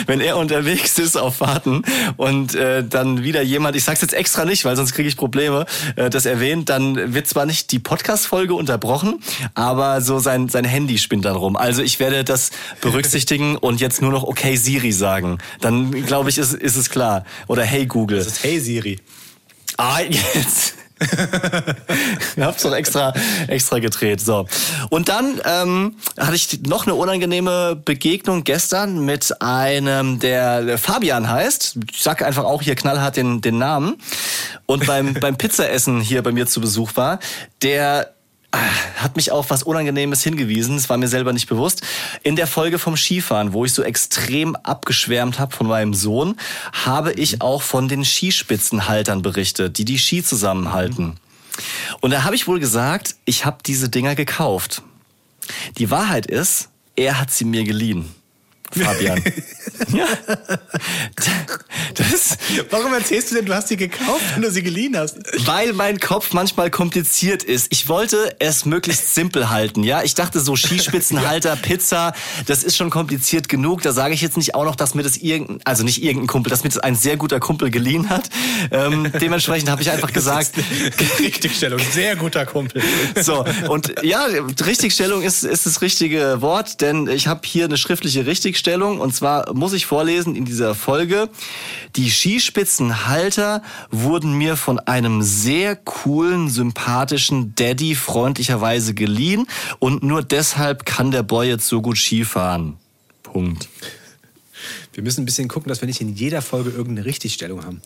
wenn 0.07 0.21
er 0.21 0.37
unterwegs 0.37 0.99
ist 0.99 1.17
auf 1.17 1.37
Fahrten 1.37 1.83
und 2.17 2.55
äh, 2.55 2.85
dann 2.85 3.23
wieder 3.23 3.43
jemand, 3.43 3.77
ich 3.77 3.85
sag's 3.85 4.01
jetzt 4.01 4.15
extra 4.15 4.45
nicht, 4.45 4.65
weil 4.65 4.77
sonst 4.77 4.95
kriege 4.95 5.09
ich 5.09 5.17
Probleme, 5.17 5.67
äh, 5.97 6.11
das 6.11 6.27
erwähnt, 6.27 6.69
dann 6.69 7.15
wird 7.15 7.27
zwar 7.27 7.47
nicht 7.47 7.73
die 7.73 7.79
Podcast-Folge 7.79 8.55
unterbrochen, 8.55 9.21
aber 9.55 10.01
so 10.01 10.19
sein, 10.19 10.49
sein 10.49 10.65
Handy 10.65 10.99
spinnt 10.99 11.25
dann 11.25 11.37
rum. 11.37 11.57
Also 11.57 11.83
ich 11.83 12.01
werde 12.01 12.25
das 12.25 12.51
berücksichtigen 12.81 13.57
und 13.65 13.81
jetzt 13.81 14.03
nur 14.03 14.11
noch 14.11 14.25
Okay 14.25 14.57
Siri 14.57 14.93
sagen. 14.93 15.39
Dann 15.61 15.91
glaube 15.91 16.31
ich, 16.31 16.39
ist, 16.39 16.55
ist 16.55 16.77
es 16.77 16.91
klar. 16.91 17.25
Oder 17.47 17.63
Hey 17.63 17.87
Google. 17.87 18.19
Das 18.19 18.27
ist 18.27 18.45
Hey 18.45 18.59
Siri. 18.61 18.99
Ah, 19.77 20.01
jetzt. 20.01 20.75
Ich 22.37 22.43
hab's 22.43 22.63
doch 22.63 22.75
extra, 22.75 23.13
extra 23.49 23.79
gedreht. 23.79 24.21
So. 24.21 24.47
Und 24.91 25.09
dann 25.09 25.41
ähm, 25.45 25.97
hatte 26.19 26.37
ich 26.37 26.63
noch 26.63 26.87
eine 26.87 26.95
unangenehme 26.95 27.77
Begegnung 27.77 28.45
gestern 28.45 29.05
mit 29.05 29.41
einem, 29.43 30.19
der, 30.21 30.79
Fabian 30.79 31.29
heißt. 31.29 31.79
Ich 31.93 32.03
sag 32.03 32.23
einfach 32.23 32.45
auch 32.45 32.63
hier 32.63 32.75
knallhart 32.75 33.17
den, 33.17 33.41
den 33.41 33.59
Namen. 33.59 33.97
Und 34.67 34.87
beim, 34.87 35.15
beim 35.15 35.37
Pizzaessen 35.37 36.01
hier 36.01 36.23
bei 36.23 36.33
mir 36.33 36.47
zu 36.47 36.61
Besuch 36.61 36.93
war, 36.95 37.19
der 37.63 38.14
hat 38.97 39.17
mich 39.17 39.31
auf 39.31 39.51
was 39.51 39.63
Unangenehmes 39.63 40.23
hingewiesen. 40.23 40.77
Das 40.77 40.89
war 40.89 40.97
mir 40.97 41.09
selber 41.09 41.33
nicht 41.33 41.49
bewusst. 41.49 41.83
In 42.23 42.37
der 42.37 42.47
Folge 42.47 42.79
vom 42.79 42.97
Skifahren, 42.97 43.53
wo 43.53 43.65
ich 43.65 43.73
so 43.73 43.83
extrem 43.83 44.57
abgeschwärmt 44.57 45.39
habe 45.39 45.55
von 45.55 45.67
meinem 45.67 45.95
Sohn, 45.95 46.37
habe 46.73 47.13
ich 47.13 47.41
auch 47.41 47.63
von 47.63 47.89
den 47.89 48.05
Skispitzenhaltern 48.05 49.23
berichtet, 49.23 49.79
die 49.79 49.85
die 49.85 49.99
Ski 49.99 50.23
zusammenhalten. 50.23 51.17
Und 52.01 52.11
da 52.11 52.25
habe 52.25 52.35
ich 52.35 52.47
wohl 52.47 52.61
gesagt, 52.61 53.17
ich 53.25 53.45
habe 53.45 53.59
diese 53.65 53.89
Dinger 53.89 54.15
gekauft. 54.15 54.83
Die 55.79 55.91
Wahrheit 55.91 56.27
ist, 56.27 56.69
er 56.97 57.21
hat 57.21 57.31
sie 57.31 57.45
mir 57.45 57.65
geliehen. 57.65 58.15
Fabian. 58.75 59.23
ja. 59.93 60.07
Das, 61.95 62.39
Warum 62.71 62.93
erzählst 62.93 63.31
du 63.31 63.37
denn, 63.37 63.47
du 63.47 63.55
hast 63.55 63.69
sie 63.69 63.77
gekauft, 63.77 64.23
wenn 64.35 64.43
du 64.43 64.51
sie 64.51 64.63
geliehen 64.63 64.97
hast? 64.97 65.17
weil 65.47 65.73
mein 65.73 65.99
Kopf 66.01 66.33
manchmal 66.33 66.71
kompliziert 66.71 67.43
ist. 67.43 67.69
Ich 67.71 67.89
wollte 67.89 68.37
es 68.39 68.65
möglichst 68.65 69.15
simpel 69.15 69.51
halten, 69.51 69.83
ja. 69.83 70.03
Ich 70.03 70.15
dachte 70.15 70.41
so 70.41 70.57
Skispitzenhalter, 70.57 71.57
Pizza, 71.63 72.13
das 72.47 72.63
ist 72.63 72.77
schon 72.77 72.91
kompliziert 72.91 73.49
genug. 73.49 73.83
Da 73.83 73.93
sage 73.93 74.15
ich 74.15 74.21
jetzt 74.21 74.37
nicht 74.37 74.55
auch 74.55 74.65
noch, 74.65 74.77
dass 74.77 74.95
mir 74.95 75.03
das 75.03 75.17
irgendein, 75.17 75.61
also 75.65 75.85
nicht 75.85 76.03
irgendein 76.03 76.27
Kumpel, 76.27 76.51
dass 76.51 76.65
mir 76.65 76.71
das 76.71 76.79
ein 76.79 76.97
sehr 76.97 77.17
guter 77.17 77.41
Kumpel 77.41 77.71
geliehen 77.71 78.11
hat. 78.11 78.29
Ähm, 78.71 79.11
dementsprechend 79.21 79.71
habe 79.71 79.83
ich 79.83 79.91
einfach 79.91 80.13
gesagt, 80.13 80.53
Richtigstellung, 81.21 81.81
sehr 81.93 82.17
guter 82.17 82.47
Kumpel. 82.47 82.83
so, 83.21 83.45
und 83.69 83.95
ja, 84.03 84.27
Richtigstellung 84.65 85.23
ist, 85.23 85.45
ist 85.45 85.67
das 85.67 85.83
richtige 85.83 86.41
Wort, 86.41 86.81
denn 86.81 87.09
ich 87.09 87.27
habe 87.27 87.41
hier 87.45 87.65
eine 87.65 87.77
schriftliche 87.77 88.27
Richtigstellung 88.27 88.64
und 88.73 89.15
zwar 89.15 89.53
muss 89.55 89.73
ich 89.73 89.87
vorlesen 89.87 90.35
in 90.35 90.45
dieser 90.45 90.75
Folge, 90.75 91.29
die 91.97 92.11
Skispitzenhalter 92.11 93.63
wurden 93.91 94.37
mir 94.39 94.57
von 94.57 94.79
einem 94.79 95.23
sehr 95.23 95.77
coolen, 95.77 96.49
sympathischen 96.49 97.55
Daddy 97.55 97.95
freundlicherweise 97.95 98.95
geliehen 98.95 99.47
und 99.79 100.03
nur 100.03 100.23
deshalb 100.23 100.87
kann 100.87 101.11
der 101.11 101.23
Boy 101.23 101.49
jetzt 101.49 101.69
so 101.69 101.83
gut 101.83 101.99
Skifahren. 101.99 102.77
Punkt. 103.23 103.69
Wir 104.93 105.03
müssen 105.03 105.23
ein 105.23 105.27
bisschen 105.27 105.49
gucken, 105.49 105.69
dass 105.69 105.83
wir 105.83 105.87
nicht 105.87 106.01
in 106.01 106.15
jeder 106.15 106.41
Folge 106.41 106.71
irgendeine 106.71 107.05
Richtigstellung 107.05 107.65
haben. 107.65 107.83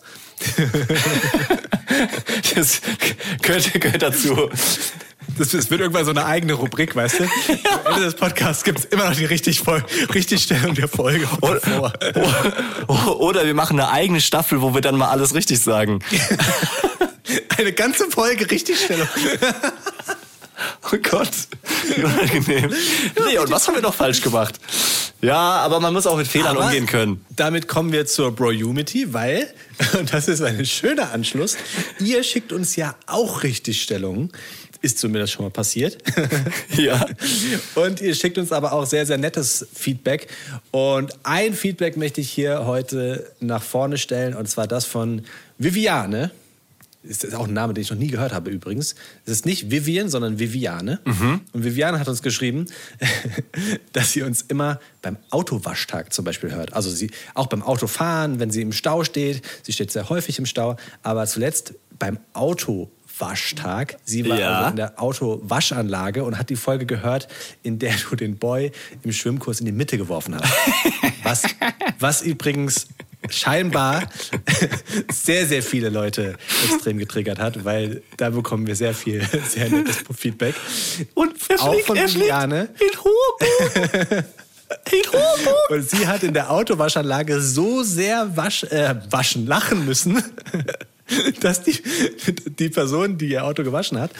Das 2.54 2.80
gehört, 3.42 3.80
gehört 3.80 4.02
dazu. 4.02 4.50
Das, 5.38 5.50
das 5.50 5.70
wird 5.70 5.80
irgendwann 5.80 6.04
so 6.04 6.10
eine 6.10 6.24
eigene 6.24 6.54
Rubrik, 6.54 6.96
weißt 6.96 7.20
du? 7.20 7.24
Am 7.84 7.94
Ende 7.94 8.06
des 8.06 8.14
Podcasts 8.14 8.64
gibt 8.64 8.80
es 8.80 8.84
immer 8.86 9.08
noch 9.08 9.16
die 9.16 9.24
richtig 9.24 9.60
Voll 9.60 9.84
Richtigstellung 10.14 10.74
der 10.74 10.88
Folge. 10.88 11.28
Oder, 11.40 11.92
oder 13.18 13.46
wir 13.46 13.54
machen 13.54 13.78
eine 13.78 13.90
eigene 13.90 14.20
Staffel, 14.20 14.60
wo 14.62 14.74
wir 14.74 14.80
dann 14.80 14.96
mal 14.96 15.08
alles 15.08 15.34
richtig 15.34 15.60
sagen. 15.60 16.00
Eine 17.58 17.72
ganze 17.72 18.08
Folge 18.08 18.50
Richtigstellung. 18.50 19.08
Oh 20.92 20.96
Gott, 21.02 21.30
wie 21.94 22.02
unangenehm. 22.02 22.72
Nee, 23.26 23.38
und 23.38 23.50
was 23.50 23.66
haben 23.66 23.74
wir 23.74 23.82
noch 23.82 23.94
falsch 23.94 24.22
gemacht? 24.22 24.54
Ja, 25.20 25.36
aber 25.36 25.80
man 25.80 25.92
muss 25.92 26.06
auch 26.06 26.16
mit 26.16 26.28
Fehlern 26.28 26.56
Aber 26.56 26.66
umgehen 26.66 26.86
können. 26.86 27.24
Damit 27.34 27.66
kommen 27.66 27.90
wir 27.90 28.06
zur 28.06 28.30
Bro-Unity, 28.30 29.12
weil, 29.12 29.52
und 29.98 30.12
das 30.12 30.28
ist 30.28 30.42
ein 30.42 30.64
schöner 30.64 31.12
Anschluss, 31.12 31.56
ihr 31.98 32.22
schickt 32.22 32.52
uns 32.52 32.76
ja 32.76 32.94
auch 33.06 33.42
Richtigstellungen. 33.42 34.30
Ist 34.80 34.98
zumindest 34.98 35.32
schon 35.32 35.44
mal 35.44 35.50
passiert. 35.50 35.98
Ja. 36.76 37.04
Und 37.74 38.00
ihr 38.00 38.14
schickt 38.14 38.38
uns 38.38 38.52
aber 38.52 38.72
auch 38.72 38.86
sehr, 38.86 39.04
sehr 39.04 39.18
nettes 39.18 39.66
Feedback. 39.74 40.28
Und 40.70 41.12
ein 41.24 41.54
Feedback 41.54 41.96
möchte 41.96 42.20
ich 42.20 42.30
hier 42.30 42.66
heute 42.66 43.32
nach 43.40 43.62
vorne 43.62 43.98
stellen, 43.98 44.34
und 44.34 44.48
zwar 44.48 44.68
das 44.68 44.84
von 44.84 45.22
Viviane. 45.58 46.30
Ist 47.02 47.34
auch 47.34 47.48
ein 47.48 47.52
Name, 47.54 47.74
den 47.74 47.82
ich 47.82 47.90
noch 47.90 47.98
nie 47.98 48.08
gehört 48.08 48.32
habe 48.32 48.50
übrigens. 48.50 48.94
Es 49.24 49.32
ist 49.32 49.46
nicht 49.46 49.70
Vivian, 49.70 50.08
sondern 50.08 50.38
Viviane. 50.38 51.00
Und 51.52 51.64
Viviane 51.64 51.98
hat 51.98 52.08
uns 52.08 52.22
geschrieben, 52.22 52.66
dass 53.92 54.12
sie 54.12 54.22
uns 54.22 54.42
immer 54.42 54.78
beim 55.00 55.16
Autowaschtag 55.30 56.12
zum 56.12 56.24
Beispiel 56.24 56.52
hört. 56.54 56.74
Also 56.74 56.90
sie 56.90 57.10
auch 57.34 57.46
beim 57.46 57.62
Autofahren, 57.62 58.40
wenn 58.40 58.50
sie 58.50 58.62
im 58.62 58.72
Stau 58.72 59.04
steht. 59.04 59.42
Sie 59.62 59.72
steht 59.72 59.90
sehr 59.90 60.08
häufig 60.10 60.38
im 60.38 60.46
Stau, 60.46 60.76
aber 61.02 61.26
zuletzt 61.26 61.74
beim 61.98 62.18
Autowaschtag. 63.20 63.96
Sie 64.04 64.28
war 64.28 64.38
Ja. 64.38 64.58
also 64.58 64.70
in 64.70 64.76
der 64.76 65.02
Autowaschanlage 65.02 66.24
und 66.24 66.38
hat 66.38 66.50
die 66.50 66.56
Folge 66.56 66.86
gehört, 66.86 67.28
in 67.62 67.78
der 67.78 67.94
du 68.08 68.16
den 68.16 68.38
Boy 68.38 68.72
im 69.02 69.12
Schwimmkurs 69.12 69.60
in 69.60 69.66
die 69.66 69.72
Mitte 69.72 69.98
geworfen 69.98 70.36
hast. 70.36 70.52
Was, 71.24 71.42
was 71.98 72.22
übrigens 72.22 72.86
scheinbar 73.28 74.04
sehr, 75.12 75.46
sehr 75.46 75.62
viele 75.62 75.90
Leute 75.90 76.36
extrem 76.70 76.96
getriggert 76.96 77.38
hat, 77.38 77.64
weil 77.66 78.02
da 78.16 78.30
bekommen 78.30 78.66
wir 78.66 78.74
sehr 78.76 78.94
viel, 78.94 79.22
sehr 79.46 79.68
nettes 79.68 80.04
Feedback. 80.16 80.54
Und 81.14 81.34
er 81.50 81.60
Auch 81.60 81.78
von 81.80 81.96
er 81.98 82.06
Juliane. 82.06 82.68
in 82.80 82.98
Hoheburg. 82.98 84.24
Und 85.70 85.90
sie 85.90 86.06
hat 86.06 86.22
in 86.22 86.32
der 86.32 86.50
Autowaschanlage 86.50 87.40
so 87.42 87.82
sehr 87.82 88.36
wasch, 88.36 88.64
äh, 88.64 88.94
waschen, 89.10 89.46
lachen 89.46 89.84
müssen, 89.84 90.22
dass 91.40 91.62
die, 91.62 91.76
die 92.58 92.68
Person, 92.68 93.18
die 93.18 93.28
ihr 93.28 93.44
Auto 93.44 93.62
gewaschen 93.62 93.98
hat, 94.00 94.10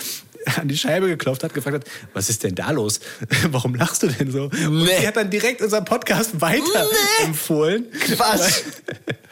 an 0.57 0.69
die 0.69 0.77
Scheibe 0.79 1.09
geklopft 1.09 1.45
hat, 1.45 1.53
gefragt 1.53 1.77
hat, 1.77 1.85
was 2.15 2.31
ist 2.31 2.43
denn 2.45 2.55
da 2.55 2.71
los? 2.71 3.01
Warum 3.51 3.75
lachst 3.75 4.03
du 4.03 4.07
denn 4.09 4.31
so? 4.31 4.45
Und 4.45 4.85
Nee. 4.85 5.01
sie 5.01 5.07
hat 5.07 5.17
dann 5.17 5.31
direkt 5.31 5.61
unseren 5.61 5.85
Podcast 5.85 6.41
weiter 6.41 6.87
empfohlen. 7.25 7.87
Quatsch. 8.15 8.63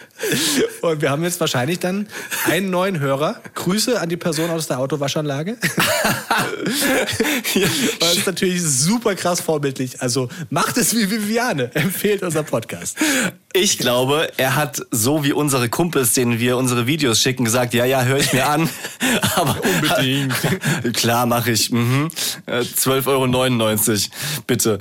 Und 0.83 1.03
wir 1.03 1.11
haben 1.11 1.23
jetzt 1.25 1.41
wahrscheinlich 1.41 1.79
dann 1.79 2.09
einen 2.45 2.71
neuen 2.71 3.01
Hörer. 3.01 3.41
Grüße 3.55 4.01
an 4.01 4.09
die 4.09 4.17
Person 4.17 4.51
aus 4.51 4.67
der 4.67 4.79
Autowaschanlage. 4.79 5.57
Das 8.01 8.17
ist 8.17 8.27
natürlich 8.27 8.63
super 8.63 9.15
krass 9.15 9.41
vorbildlich. 9.41 10.01
Also 10.03 10.29
macht 10.51 10.77
es 10.77 10.95
wie 10.95 11.11
Viviane. 11.11 11.71
Empfehlt 11.75 12.23
unser 12.23 12.43
Podcast. 12.43 12.99
Ich 13.53 13.79
glaube, 13.79 14.31
er 14.37 14.57
hat 14.57 14.83
so 14.91 15.25
wie 15.25 15.33
unsere 15.33 15.69
Kumpels, 15.69 16.13
denen 16.13 16.39
wir 16.39 16.57
unsere 16.57 16.87
Videos 16.87 17.21
schicken, 17.21 17.45
gesagt, 17.45 17.75
ja, 17.75 17.85
ja, 17.85 18.05
höre 18.05 18.19
ich 18.19 18.33
mir 18.33 18.47
an. 18.47 18.69
Aber 19.37 19.57
Unbedingt. 19.65 20.35
Klar, 20.95 21.27
mache 21.27 21.53
ich. 21.53 21.71
Mhm. 21.71 22.11
Äh, 22.47 22.61
12,99 22.61 23.09
Euro, 23.09 24.43
bitte. 24.47 24.79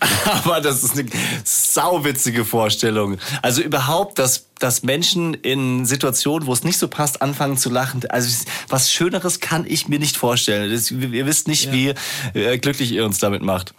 Aber 0.44 0.60
das 0.60 0.84
ist 0.84 0.98
eine 0.98 1.08
sauwitzige 1.44 2.44
Vorstellung. 2.44 3.18
Also 3.42 3.62
überhaupt, 3.62 4.18
dass, 4.18 4.46
dass 4.58 4.82
Menschen 4.82 5.34
in 5.34 5.86
Situationen, 5.86 6.46
wo 6.46 6.52
es 6.52 6.64
nicht 6.64 6.78
so 6.78 6.88
passt, 6.88 7.22
anfangen 7.22 7.56
zu 7.56 7.70
lachen. 7.70 8.02
Also 8.08 8.44
was 8.68 8.92
Schöneres 8.92 9.40
kann 9.40 9.64
ich 9.66 9.88
mir 9.88 9.98
nicht 9.98 10.16
vorstellen. 10.16 10.70
Das, 10.70 10.90
ihr 10.90 11.26
wisst 11.26 11.48
nicht, 11.48 11.72
wie 11.72 11.94
äh, 12.34 12.58
glücklich 12.58 12.92
ihr 12.92 13.04
uns 13.04 13.18
damit 13.18 13.42
macht. 13.42 13.74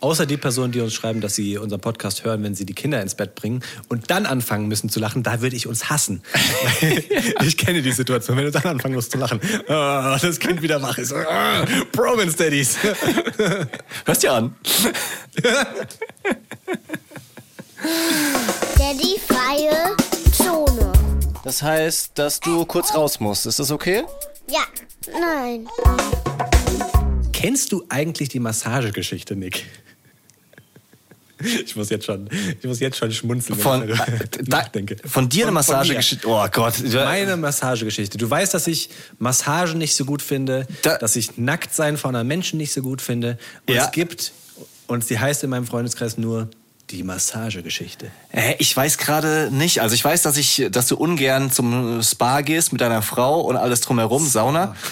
Außer 0.00 0.26
die 0.26 0.36
Personen, 0.36 0.72
die 0.72 0.80
uns 0.80 0.94
schreiben, 0.94 1.20
dass 1.20 1.34
sie 1.34 1.58
unseren 1.58 1.80
Podcast 1.80 2.24
hören, 2.24 2.42
wenn 2.42 2.54
sie 2.54 2.66
die 2.66 2.74
Kinder 2.74 3.00
ins 3.00 3.14
Bett 3.14 3.34
bringen 3.34 3.62
und 3.88 4.10
dann 4.10 4.26
anfangen 4.26 4.68
müssen 4.68 4.88
zu 4.88 5.00
lachen, 5.00 5.22
da 5.22 5.40
würde 5.40 5.56
ich 5.56 5.66
uns 5.66 5.88
hassen. 5.90 6.22
Ich 7.42 7.56
kenne 7.56 7.82
die 7.82 7.92
Situation, 7.92 8.36
wenn 8.36 8.44
du 8.44 8.50
dann 8.50 8.64
anfangen 8.64 8.94
musst 8.94 9.12
zu 9.12 9.18
lachen. 9.18 9.40
Ah, 9.68 10.18
das 10.20 10.38
Kind 10.38 10.62
wieder 10.62 10.80
wach 10.82 10.98
ist. 10.98 11.12
Ah, 11.12 11.64
Bromance 11.92 12.36
Daddies. 12.36 12.76
Hörst 14.04 14.24
du 14.24 14.32
an? 14.32 14.54
Daddy 18.78 19.20
freie 19.26 19.96
Zone. 20.32 20.92
Das 21.44 21.62
heißt, 21.62 22.12
dass 22.18 22.40
du 22.40 22.64
kurz 22.64 22.94
raus 22.94 23.20
musst. 23.20 23.46
Ist 23.46 23.58
das 23.58 23.70
okay? 23.70 24.04
Ja, 24.48 24.62
nein. 25.12 25.68
Kennst 27.38 27.72
du 27.72 27.84
eigentlich 27.88 28.28
die 28.30 28.40
Massagegeschichte, 28.40 29.36
Nick? 29.36 29.66
Ich 31.66 31.76
muss 31.76 31.90
jetzt 31.90 32.06
schon, 32.06 32.30
ich 32.58 32.66
muss 32.66 32.80
jetzt 32.80 32.96
schon 32.96 33.12
schmunzeln, 33.12 33.58
Von, 33.58 33.90
ich 33.90 33.98
da, 33.98 34.06
nachdenke. 34.46 34.96
von 35.06 35.28
dir 35.28 35.44
eine. 35.44 35.52
Massagegeschichte. 35.52 36.26
Oh 36.26 36.46
Gott. 36.50 36.74
Meine 36.94 37.36
Massagegeschichte. 37.36 38.16
Du 38.16 38.28
weißt, 38.30 38.54
dass 38.54 38.66
ich 38.66 38.88
Massagen 39.18 39.76
nicht 39.76 39.94
so 39.94 40.06
gut 40.06 40.22
finde, 40.22 40.66
Da- 40.80 40.96
dass 40.96 41.14
ich 41.14 41.36
Nacktsein 41.36 41.98
von 41.98 42.16
einem 42.16 42.26
Menschen 42.26 42.56
nicht 42.56 42.72
so 42.72 42.80
gut 42.80 43.02
finde. 43.02 43.36
Und 43.68 43.74
Ja. 43.74 43.84
es 43.84 43.90
gibt, 43.92 44.32
und 44.86 45.04
sie 45.04 45.18
heißt 45.18 45.44
in 45.44 45.50
meinem 45.50 45.66
Freundeskreis 45.66 46.16
nur 46.16 46.48
die 46.88 47.02
Massagegeschichte. 47.02 48.06
Äh, 48.32 48.54
Ich 48.58 48.74
weiß 48.74 48.96
gerade 48.96 49.50
nicht. 49.52 49.82
Also 49.82 49.94
ich 49.94 50.02
weiß, 50.02 50.22
dass 50.22 50.38
ich, 50.38 50.68
dass 50.70 50.86
du 50.86 50.96
ungern 50.96 51.50
zum 51.52 52.02
Spa 52.02 52.40
gehst 52.40 52.72
mit 52.72 52.80
deiner 52.80 53.02
Frau 53.02 53.42
und 53.42 53.56
alles 53.56 53.82
drumherum, 53.82 54.26
Sauna. 54.26 54.74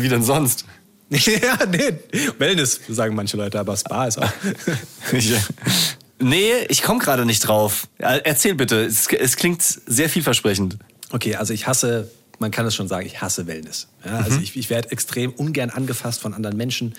Wie 0.00 0.08
denn 0.08 0.24
sonst? 0.24 0.64
ja, 1.42 1.58
nee. 1.66 1.92
Wellness, 2.38 2.80
sagen 2.88 3.14
manche 3.14 3.36
Leute, 3.36 3.60
aber 3.60 3.76
Spa 3.76 4.06
ist 4.06 4.18
auch. 4.18 4.32
Ich, 5.12 5.34
nee, 6.18 6.52
ich 6.68 6.82
komme 6.82 7.00
gerade 7.00 7.26
nicht 7.26 7.40
drauf. 7.40 7.86
Äh, 7.98 8.20
Erzähl 8.24 8.54
bitte. 8.54 8.82
Es, 8.84 9.08
es 9.08 9.36
klingt 9.36 9.62
sehr 9.62 10.08
vielversprechend. 10.08 10.78
Okay, 11.10 11.36
also 11.36 11.52
ich 11.52 11.66
hasse, 11.66 12.10
man 12.38 12.50
kann 12.50 12.64
es 12.64 12.74
schon 12.74 12.88
sagen, 12.88 13.06
ich 13.06 13.20
hasse 13.20 13.46
Wellness. 13.46 13.88
Ja, 14.06 14.18
also 14.20 14.40
ich, 14.40 14.56
ich 14.56 14.70
werde 14.70 14.90
extrem 14.90 15.32
ungern 15.32 15.68
angefasst 15.68 16.20
von 16.20 16.32
anderen 16.32 16.56
Menschen. 16.56 16.94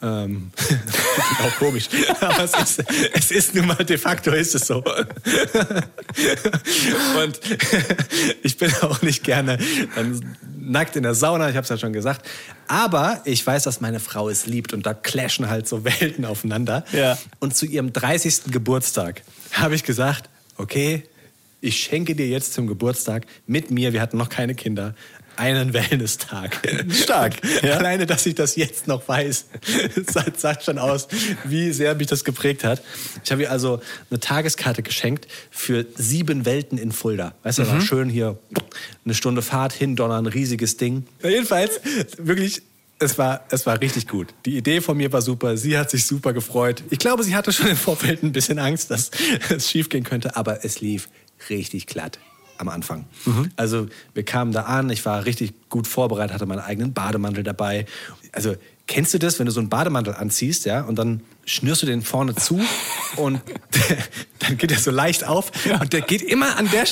Ähm, 0.00 0.50
auch 1.42 1.56
komisch. 1.58 1.88
Aber 2.20 2.44
es 2.44 2.54
ist, 2.54 2.84
es 3.12 3.30
ist 3.30 3.54
nun 3.54 3.66
mal 3.66 3.84
de 3.84 3.98
facto 3.98 4.30
ist 4.30 4.54
es 4.54 4.66
so. 4.66 4.84
Und 7.22 7.40
ich 8.42 8.56
bin 8.56 8.72
auch 8.82 9.02
nicht 9.02 9.24
gerne 9.24 9.58
dann 9.94 10.36
nackt 10.56 10.96
in 10.96 11.02
der 11.02 11.14
Sauna, 11.14 11.48
ich 11.48 11.56
habe 11.56 11.64
es 11.64 11.68
ja 11.68 11.78
schon 11.78 11.92
gesagt. 11.92 12.26
Aber 12.66 13.20
ich 13.24 13.44
weiß, 13.46 13.64
dass 13.64 13.80
meine 13.80 14.00
Frau 14.00 14.28
es 14.28 14.46
liebt 14.46 14.72
und 14.72 14.86
da 14.86 14.94
clashen 14.94 15.48
halt 15.48 15.66
so 15.66 15.84
Welten 15.84 16.24
aufeinander. 16.24 16.84
Ja. 16.92 17.18
Und 17.40 17.56
zu 17.56 17.66
ihrem 17.66 17.92
30. 17.92 18.52
Geburtstag 18.52 19.22
habe 19.52 19.74
ich 19.74 19.84
gesagt, 19.84 20.28
okay, 20.56 21.04
ich 21.60 21.78
schenke 21.78 22.14
dir 22.14 22.28
jetzt 22.28 22.52
zum 22.52 22.66
Geburtstag 22.66 23.26
mit 23.46 23.70
mir, 23.70 23.92
wir 23.92 24.00
hatten 24.00 24.16
noch 24.16 24.28
keine 24.28 24.54
Kinder, 24.54 24.94
einen 25.38 25.72
Wellness-Tag. 25.72 26.60
Stark, 26.92 27.36
ja. 27.62 27.74
Alleine, 27.74 28.06
dass 28.06 28.26
ich 28.26 28.34
das 28.34 28.56
jetzt 28.56 28.86
noch 28.86 29.06
weiß, 29.08 29.46
sagt, 30.36 30.64
schon 30.64 30.78
aus, 30.78 31.08
wie 31.44 31.72
sehr 31.72 31.94
mich 31.94 32.06
das 32.08 32.24
geprägt 32.24 32.64
hat. 32.64 32.82
Ich 33.24 33.30
habe 33.30 33.42
ihr 33.42 33.50
also 33.50 33.80
eine 34.10 34.20
Tageskarte 34.20 34.82
geschenkt 34.82 35.28
für 35.50 35.86
sieben 35.96 36.44
Welten 36.44 36.78
in 36.78 36.92
Fulda. 36.92 37.34
Weißt 37.42 37.58
du, 37.58 37.62
Mhm. 37.62 37.68
war 37.68 37.80
schön 37.80 38.08
hier 38.08 38.38
eine 39.04 39.14
Stunde 39.14 39.42
Fahrt 39.42 39.72
hin, 39.72 39.96
Donner, 39.96 40.18
ein 40.18 40.26
riesiges 40.26 40.76
Ding. 40.76 41.06
Ja, 41.22 41.30
jedenfalls, 41.30 41.80
wirklich, 42.18 42.62
es 42.98 43.16
war, 43.18 43.44
es 43.50 43.64
war 43.66 43.80
richtig 43.80 44.08
gut. 44.08 44.28
Die 44.44 44.56
Idee 44.56 44.80
von 44.80 44.96
mir 44.96 45.12
war 45.12 45.22
super. 45.22 45.56
Sie 45.56 45.78
hat 45.78 45.90
sich 45.90 46.04
super 46.06 46.32
gefreut. 46.32 46.82
Ich 46.90 46.98
glaube, 46.98 47.22
sie 47.22 47.36
hatte 47.36 47.52
schon 47.52 47.68
im 47.68 47.76
Vorfeld 47.76 48.22
ein 48.22 48.32
bisschen 48.32 48.58
Angst, 48.58 48.90
dass 48.90 49.10
es 49.50 49.70
schiefgehen 49.70 50.04
könnte, 50.04 50.34
aber 50.36 50.64
es 50.64 50.80
lief 50.80 51.08
richtig 51.48 51.86
glatt 51.86 52.18
am 52.58 52.68
Anfang. 52.68 53.06
Also 53.56 53.88
wir 54.14 54.24
kamen 54.24 54.52
da 54.52 54.62
an, 54.62 54.90
ich 54.90 55.04
war 55.04 55.24
richtig 55.24 55.54
gut 55.68 55.86
vorbereitet, 55.86 56.34
hatte 56.34 56.46
meinen 56.46 56.60
eigenen 56.60 56.92
Bademantel 56.92 57.44
dabei. 57.44 57.86
Also 58.32 58.56
kennst 58.86 59.14
du 59.14 59.18
das, 59.18 59.38
wenn 59.38 59.46
du 59.46 59.52
so 59.52 59.60
einen 59.60 59.68
Bademantel 59.68 60.14
anziehst, 60.14 60.66
ja, 60.66 60.82
und 60.82 60.98
dann 60.98 61.22
schnürst 61.44 61.82
du 61.82 61.86
den 61.86 62.02
vorne 62.02 62.34
zu 62.34 62.60
und 63.16 63.40
dann 64.40 64.56
geht 64.58 64.72
er 64.72 64.78
so 64.78 64.90
leicht 64.90 65.24
auf 65.24 65.50
und 65.80 65.92
der 65.92 66.00
geht 66.00 66.22
immer 66.22 66.56
an 66.56 66.68
der 66.70 66.84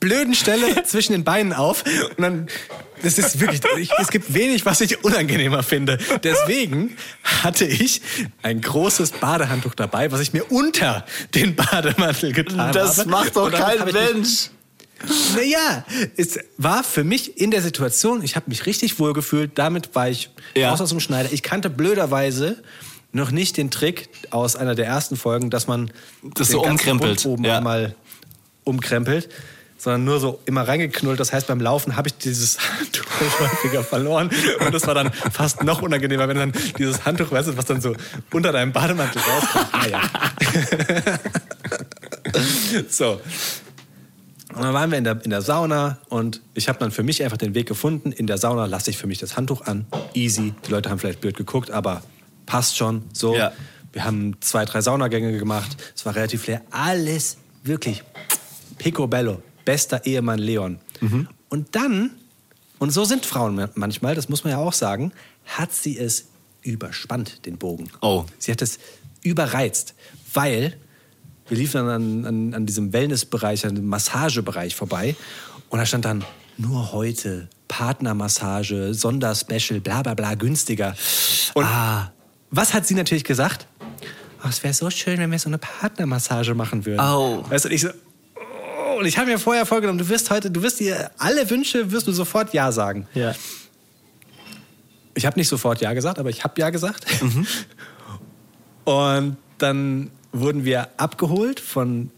blöden 0.00 0.34
Stelle 0.34 0.82
zwischen 0.84 1.12
den 1.12 1.24
Beinen 1.24 1.52
auf 1.52 1.84
und 2.16 2.22
dann 2.22 2.48
das 3.02 3.18
ist 3.18 3.40
wirklich, 3.40 3.60
ich, 3.78 3.90
es 3.98 4.08
gibt 4.08 4.32
wenig, 4.32 4.64
was 4.64 4.80
ich 4.80 5.04
unangenehmer 5.04 5.64
finde. 5.64 5.98
Deswegen 6.22 6.96
hatte 7.42 7.64
ich 7.64 8.00
ein 8.42 8.60
großes 8.60 9.12
Badehandtuch 9.12 9.74
dabei, 9.74 10.12
was 10.12 10.20
ich 10.20 10.32
mir 10.32 10.44
unter 10.44 11.04
den 11.34 11.56
Bademantel 11.56 12.32
getan 12.32 12.60
habe. 12.60 12.78
Das 12.78 13.04
macht 13.06 13.34
doch 13.34 13.50
kein 13.50 13.84
Mensch. 13.92 14.50
Naja, 15.36 15.84
es 16.16 16.38
war 16.58 16.84
für 16.84 17.04
mich 17.04 17.38
in 17.40 17.50
der 17.50 17.62
Situation, 17.62 18.22
ich 18.22 18.36
habe 18.36 18.46
mich 18.48 18.66
richtig 18.66 18.98
wohl 18.98 19.12
gefühlt, 19.12 19.52
damit 19.56 19.94
war 19.94 20.08
ich 20.08 20.30
Ja. 20.54 20.70
raus 20.70 20.80
aus 20.80 20.90
dem 20.90 21.00
Schneider. 21.00 21.32
Ich 21.32 21.42
kannte 21.42 21.70
blöderweise 21.70 22.62
noch 23.12 23.30
nicht 23.30 23.56
den 23.56 23.70
Trick 23.70 24.08
aus 24.30 24.56
einer 24.56 24.74
der 24.74 24.86
ersten 24.86 25.16
Folgen, 25.16 25.50
dass 25.50 25.66
man 25.66 25.90
Das 26.34 26.48
den 26.48 26.52
so 26.52 26.64
umkrempelt, 26.64 27.22
Bund 27.22 27.26
oben 27.26 27.44
ja. 27.44 27.58
einmal 27.58 27.94
umkrempelt, 28.64 29.28
sondern 29.76 30.04
nur 30.04 30.20
so 30.20 30.38
immer 30.46 30.66
reingeknullt. 30.66 31.18
Das 31.20 31.32
heißt, 31.32 31.46
beim 31.46 31.60
Laufen 31.60 31.96
habe 31.96 32.08
ich 32.08 32.14
dieses 32.14 32.58
Handtuch 32.78 33.04
häufiger 33.40 33.82
verloren 33.84 34.30
und 34.64 34.72
das 34.74 34.86
war 34.86 34.94
dann 34.94 35.12
fast 35.12 35.62
noch 35.62 35.82
unangenehmer, 35.82 36.28
wenn 36.28 36.36
dann 36.36 36.52
dieses 36.78 37.04
Handtuch, 37.04 37.30
weißt 37.32 37.48
du, 37.48 37.56
was 37.56 37.64
dann 37.66 37.80
so 37.80 37.94
unter 38.32 38.52
deinem 38.52 38.72
Bademantel 38.72 39.20
rauskommt. 39.20 39.72
Naja. 39.74 40.00
so. 42.88 43.20
Und 44.54 44.62
dann 44.62 44.74
waren 44.74 44.90
wir 44.90 44.98
in 44.98 45.04
der, 45.04 45.24
in 45.24 45.30
der 45.30 45.42
Sauna 45.42 45.98
und 46.08 46.40
ich 46.54 46.68
habe 46.68 46.78
dann 46.78 46.90
für 46.90 47.02
mich 47.02 47.22
einfach 47.22 47.38
den 47.38 47.54
Weg 47.54 47.66
gefunden. 47.66 48.12
In 48.12 48.26
der 48.26 48.38
Sauna 48.38 48.66
lasse 48.66 48.90
ich 48.90 48.98
für 48.98 49.06
mich 49.06 49.18
das 49.18 49.36
Handtuch 49.36 49.62
an. 49.62 49.86
Easy. 50.14 50.54
Die 50.66 50.70
Leute 50.70 50.90
haben 50.90 50.98
vielleicht 50.98 51.20
blöd 51.20 51.36
geguckt, 51.36 51.70
aber 51.70 52.02
passt 52.46 52.76
schon. 52.76 53.04
So. 53.12 53.34
Ja. 53.34 53.52
Wir 53.92 54.04
haben 54.04 54.36
zwei, 54.40 54.64
drei 54.64 54.80
Saunagänge 54.80 55.38
gemacht. 55.38 55.76
Es 55.94 56.04
war 56.04 56.14
relativ 56.14 56.46
leer. 56.46 56.62
Alles 56.70 57.38
wirklich 57.62 58.02
picobello. 58.78 59.42
Bester 59.64 60.04
Ehemann 60.04 60.38
Leon. 60.38 60.78
Und 61.48 61.74
dann, 61.74 62.10
und 62.78 62.90
so 62.90 63.04
sind 63.04 63.26
Frauen 63.26 63.68
manchmal, 63.74 64.14
das 64.14 64.28
muss 64.28 64.44
man 64.44 64.52
ja 64.52 64.58
auch 64.58 64.72
sagen, 64.72 65.12
hat 65.44 65.72
sie 65.72 65.98
es 65.98 66.28
überspannt, 66.62 67.44
den 67.46 67.58
Bogen. 67.58 67.90
Oh. 68.00 68.24
Sie 68.38 68.52
hat 68.52 68.62
es 68.62 68.78
überreizt, 69.22 69.94
weil 70.32 70.76
wir 71.48 71.56
liefen 71.56 71.86
dann 71.86 72.24
an, 72.24 72.54
an, 72.54 72.66
diesem 72.66 72.92
Wellnessbereich, 72.92 73.66
an 73.66 73.74
dem 73.74 73.86
Massagebereich 73.86 74.74
vorbei 74.74 75.16
und 75.68 75.78
da 75.78 75.86
stand 75.86 76.04
dann 76.04 76.24
nur 76.58 76.92
heute 76.92 77.48
Partnermassage, 77.68 78.94
Sonderspecial, 78.94 79.80
bla 79.80 80.02
bla 80.02 80.14
bla, 80.14 80.34
günstiger. 80.34 80.94
Und 81.54 81.66
was 82.50 82.74
hat 82.74 82.86
sie 82.86 82.94
natürlich 82.94 83.24
gesagt? 83.24 83.66
Oh, 84.44 84.48
es 84.48 84.62
wäre 84.62 84.74
so 84.74 84.90
schön, 84.90 85.18
wenn 85.18 85.30
wir 85.30 85.38
so 85.38 85.48
eine 85.48 85.58
Partnermassage 85.58 86.54
machen 86.54 86.84
würden. 86.84 87.00
Au. 87.00 87.48
Weißt 87.48 87.64
du, 87.64 87.68
und 87.68 87.74
ich 87.74 87.80
so, 87.80 87.88
oh, 88.36 88.98
und 88.98 89.06
ich 89.06 89.16
habe 89.16 89.30
mir 89.30 89.38
vorher 89.38 89.64
vorgenommen, 89.64 89.98
du 89.98 90.08
wirst 90.08 90.30
heute, 90.30 90.50
du 90.50 90.62
wirst 90.62 90.80
dir 90.80 91.10
alle 91.16 91.48
Wünsche, 91.48 91.90
wirst 91.90 92.08
du 92.08 92.12
sofort 92.12 92.52
Ja 92.52 92.72
sagen. 92.72 93.06
Ja. 93.14 93.34
Ich 95.14 95.26
habe 95.26 95.38
nicht 95.38 95.48
sofort 95.48 95.80
Ja 95.80 95.92
gesagt, 95.92 96.18
aber 96.18 96.30
ich 96.30 96.42
habe 96.42 96.60
Ja 96.60 96.70
gesagt. 96.70 97.06
Und 98.84 99.36
dann 99.58 100.10
wurden 100.32 100.64
wir 100.64 100.88
abgeholt 100.98 101.60
von 101.60 102.10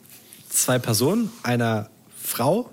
zwei 0.49 0.79
Personen, 0.79 1.31
einer 1.43 1.91
Frau, 2.21 2.71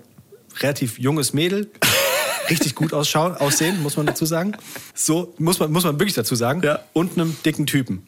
relativ 0.60 0.98
junges 0.98 1.32
Mädel, 1.32 1.70
richtig 2.50 2.74
gut 2.74 2.92
ausschauen, 2.92 3.34
aussehen, 3.34 3.82
muss 3.82 3.96
man 3.96 4.06
dazu 4.06 4.24
sagen. 4.24 4.56
So 4.94 5.34
muss 5.38 5.58
man, 5.58 5.72
muss 5.72 5.84
man 5.84 5.98
wirklich 5.98 6.14
dazu 6.14 6.34
sagen. 6.34 6.62
Ja. 6.62 6.80
Und 6.92 7.14
einem 7.14 7.36
dicken 7.44 7.66
Typen. 7.66 8.06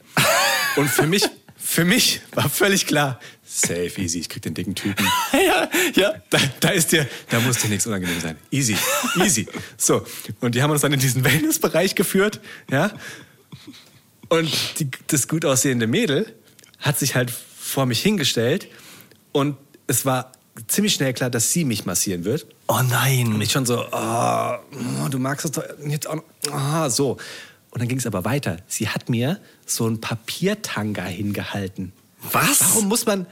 Und 0.77 0.89
für 0.89 1.07
mich, 1.07 1.25
für 1.57 1.85
mich 1.85 2.21
war 2.33 2.49
völlig 2.49 2.87
klar, 2.87 3.21
safe, 3.45 4.01
easy, 4.01 4.21
ich 4.21 4.29
krieg 4.29 4.43
den 4.43 4.55
dicken 4.55 4.75
Typen. 4.75 5.07
ja, 5.33 5.69
ja. 5.95 6.15
Da, 6.31 6.39
da 6.61 6.69
ist 6.71 6.93
dir, 6.93 7.07
da 7.31 7.41
muss 7.41 7.59
dir 7.59 7.69
nichts 7.69 7.87
unangenehm 7.87 8.21
sein. 8.21 8.37
Easy, 8.51 8.77
easy. 9.23 9.47
So, 9.77 10.05
und 10.41 10.55
die 10.55 10.63
haben 10.63 10.71
uns 10.71 10.81
dann 10.81 10.93
in 10.93 11.01
diesen 11.01 11.25
Wellnessbereich 11.25 11.95
geführt, 11.95 12.41
ja. 12.71 12.93
Und 14.29 14.51
die, 14.79 14.89
das 15.07 15.29
gut 15.29 15.45
aussehende 15.45 15.87
Mädel 15.87 16.35
hat 16.85 16.99
sich 16.99 17.15
halt 17.15 17.31
vor 17.31 17.87
mich 17.87 18.01
hingestellt 18.03 18.69
und 19.33 19.57
es 19.87 20.05
war 20.05 20.33
ziemlich 20.69 20.95
schnell 20.95 21.15
klar, 21.15 21.31
dass 21.31 21.51
sie 21.51 21.65
mich 21.65 21.87
massieren 21.87 22.25
wird. 22.25 22.47
Oh 22.69 22.81
nein. 22.89 23.33
Und 23.35 23.41
ich 23.41 23.51
schon 23.51 23.65
so, 23.67 23.85
oh, 23.91 24.53
oh, 25.05 25.09
du 25.11 25.19
magst 25.19 25.47
es 25.47 25.53
doch 25.53 25.65
jetzt 25.85 26.07
auch 26.07 26.17
noch. 26.17 26.25
Ah, 26.53 26.91
so. 26.91 27.17
Und 27.71 27.81
dann 27.81 27.89
ging 27.89 27.99
es 27.99 28.07
aber 28.07 28.25
weiter. 28.25 28.59
Sie 28.69 28.89
hat 28.89 29.09
mir 29.09 29.41
so 29.67 29.89
ein 29.89 30.01
Papiertanga 30.01 31.05
hingehalten. 31.05 31.93
Was? 32.31 32.61
Warum 32.61 32.89
muss 32.89 33.07
man. 33.07 33.27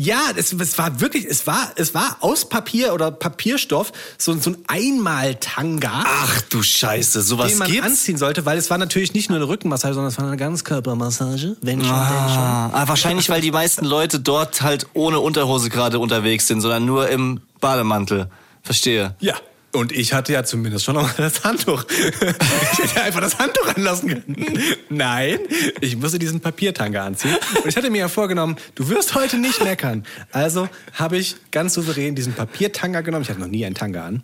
Ja, 0.00 0.30
es, 0.36 0.52
es 0.52 0.78
war 0.78 1.00
wirklich, 1.00 1.24
es 1.24 1.48
war, 1.48 1.72
es 1.74 1.92
war 1.92 2.18
aus 2.20 2.48
Papier 2.48 2.94
oder 2.94 3.10
Papierstoff 3.10 3.90
so, 4.16 4.32
so 4.38 4.50
ein 4.50 4.58
Einmal-Tanga, 4.68 6.04
Ach 6.06 6.40
du 6.42 6.62
Scheiße, 6.62 7.20
sowas 7.20 7.48
den 7.48 7.58
man 7.58 7.68
gibt's? 7.68 7.84
anziehen 7.84 8.16
sollte, 8.16 8.46
weil 8.46 8.58
es 8.58 8.70
war 8.70 8.78
natürlich 8.78 9.12
nicht 9.12 9.28
nur 9.28 9.38
eine 9.38 9.48
Rückenmassage, 9.48 9.94
sondern 9.94 10.12
es 10.12 10.16
war 10.16 10.24
eine 10.28 10.36
Ganzkörpermassage. 10.36 11.56
Wenn 11.62 11.80
schon, 11.80 11.90
wenn 11.90 12.28
schon. 12.28 12.38
Ah, 12.38 12.70
ah, 12.74 12.86
wahrscheinlich, 12.86 13.28
weil 13.28 13.40
die 13.40 13.50
meisten 13.50 13.84
Leute 13.84 14.20
dort 14.20 14.62
halt 14.62 14.86
ohne 14.94 15.18
Unterhose 15.18 15.68
gerade 15.68 15.98
unterwegs 15.98 16.46
sind, 16.46 16.60
sondern 16.60 16.84
nur 16.84 17.08
im 17.08 17.40
Bademantel. 17.60 18.28
Verstehe. 18.62 19.16
Ja. 19.18 19.34
Und 19.72 19.92
ich 19.92 20.14
hatte 20.14 20.32
ja 20.32 20.44
zumindest 20.44 20.84
schon 20.86 20.94
noch 20.94 21.02
mal 21.02 21.14
das 21.18 21.44
Handtuch. 21.44 21.84
Ich 22.72 22.94
hätte 22.94 23.02
einfach 23.02 23.20
das 23.20 23.38
Handtuch 23.38 23.74
anlassen 23.76 24.08
können. 24.08 24.62
Nein, 24.88 25.38
ich 25.80 25.96
musste 25.96 26.18
diesen 26.18 26.40
Papiertanga 26.40 27.04
anziehen. 27.04 27.36
Und 27.62 27.68
ich 27.68 27.76
hatte 27.76 27.90
mir 27.90 27.98
ja 27.98 28.08
vorgenommen, 28.08 28.56
du 28.76 28.88
wirst 28.88 29.14
heute 29.14 29.36
nicht 29.38 29.62
meckern. 29.62 30.04
Also 30.32 30.68
habe 30.94 31.18
ich 31.18 31.36
ganz 31.50 31.74
souverän 31.74 32.14
diesen 32.14 32.32
Papiertanga 32.34 33.00
genommen. 33.02 33.22
Ich 33.24 33.28
hatte 33.30 33.40
noch 33.40 33.48
nie 33.48 33.66
einen 33.66 33.74
Tanga 33.74 34.06
an. 34.06 34.22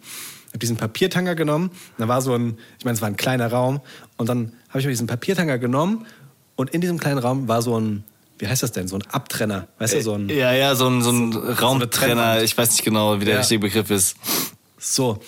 Habe 0.49 0.59
diesen 0.61 0.76
Papiertanga 0.76 1.34
genommen. 1.34 1.70
Da 1.99 2.09
war 2.09 2.22
so 2.22 2.34
ein, 2.34 2.59
ich 2.78 2.84
meine, 2.84 2.95
es 2.95 3.03
war 3.03 3.09
ein 3.09 3.16
kleiner 3.16 3.49
Raum. 3.49 3.80
Und 4.16 4.28
dann 4.28 4.53
habe 4.68 4.78
ich 4.80 4.86
mir 4.86 4.92
diesen 4.92 5.07
Papiertanga 5.09 5.57
genommen. 5.57 6.07
Und 6.57 6.70
in 6.70 6.80
diesem 6.80 6.99
kleinen 6.99 7.18
Raum 7.18 7.49
war 7.49 7.61
so 7.61 7.78
ein, 7.78 8.05
wie 8.38 8.47
heißt 8.49 8.62
das 8.62 8.72
denn? 8.72 8.86
So 8.88 8.97
ein 8.97 9.03
Abtrenner. 9.11 9.66
Weißt 9.78 9.95
du, 9.95 10.01
so 10.03 10.14
ein. 10.14 10.28
Ja, 10.28 10.53
ja, 10.53 10.74
so 10.74 10.86
ein, 10.88 11.03
so 11.03 11.11
ein 11.11 11.36
eine 11.36 11.59
Raumtrenner. 11.61 12.42
Ich 12.42 12.57
weiß 12.57 12.70
nicht 12.70 12.84
genau, 12.84 13.20
wie 13.20 13.24
der 13.24 13.34
Ja. 13.34 13.40
richtige 13.40 13.61
Begriff 13.61 13.90
ist. 13.90 14.16
So. 14.85 15.18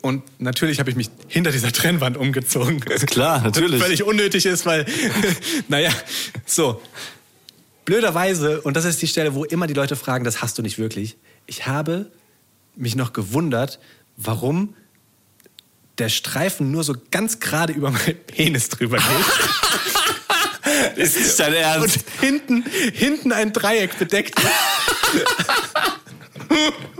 Und 0.00 0.22
natürlich 0.40 0.80
habe 0.80 0.88
ich 0.90 0.96
mich 0.96 1.10
hinter 1.28 1.52
dieser 1.52 1.70
Trennwand 1.72 2.16
umgezogen. 2.16 2.80
Klar, 2.80 3.42
natürlich. 3.42 3.78
Was 3.80 3.86
völlig 3.86 4.02
unnötig 4.02 4.46
ist, 4.46 4.66
weil, 4.66 4.86
naja, 5.68 5.92
so. 6.46 6.82
Blöderweise, 7.84 8.62
und 8.62 8.76
das 8.76 8.86
ist 8.86 9.02
die 9.02 9.06
Stelle, 9.06 9.34
wo 9.34 9.44
immer 9.44 9.66
die 9.66 9.74
Leute 9.74 9.96
fragen, 9.96 10.24
das 10.24 10.40
hast 10.40 10.56
du 10.58 10.62
nicht 10.62 10.78
wirklich. 10.78 11.16
Ich 11.46 11.66
habe 11.66 12.10
mich 12.76 12.96
noch 12.96 13.12
gewundert, 13.12 13.78
warum 14.16 14.74
der 15.98 16.08
Streifen 16.08 16.70
nur 16.70 16.84
so 16.84 16.94
ganz 17.10 17.40
gerade 17.40 17.72
über 17.72 17.90
meinen 17.90 18.16
Penis 18.26 18.70
drüber 18.70 18.96
geht. 18.96 19.06
Ist 20.96 21.16
nicht 21.16 21.38
dein 21.38 21.52
und 21.52 21.58
Ernst? 21.58 21.98
hinten, 22.20 22.64
hinten 22.92 23.32
ein 23.32 23.52
Dreieck 23.52 23.98
bedeckt 23.98 24.38
ist. 24.38 24.46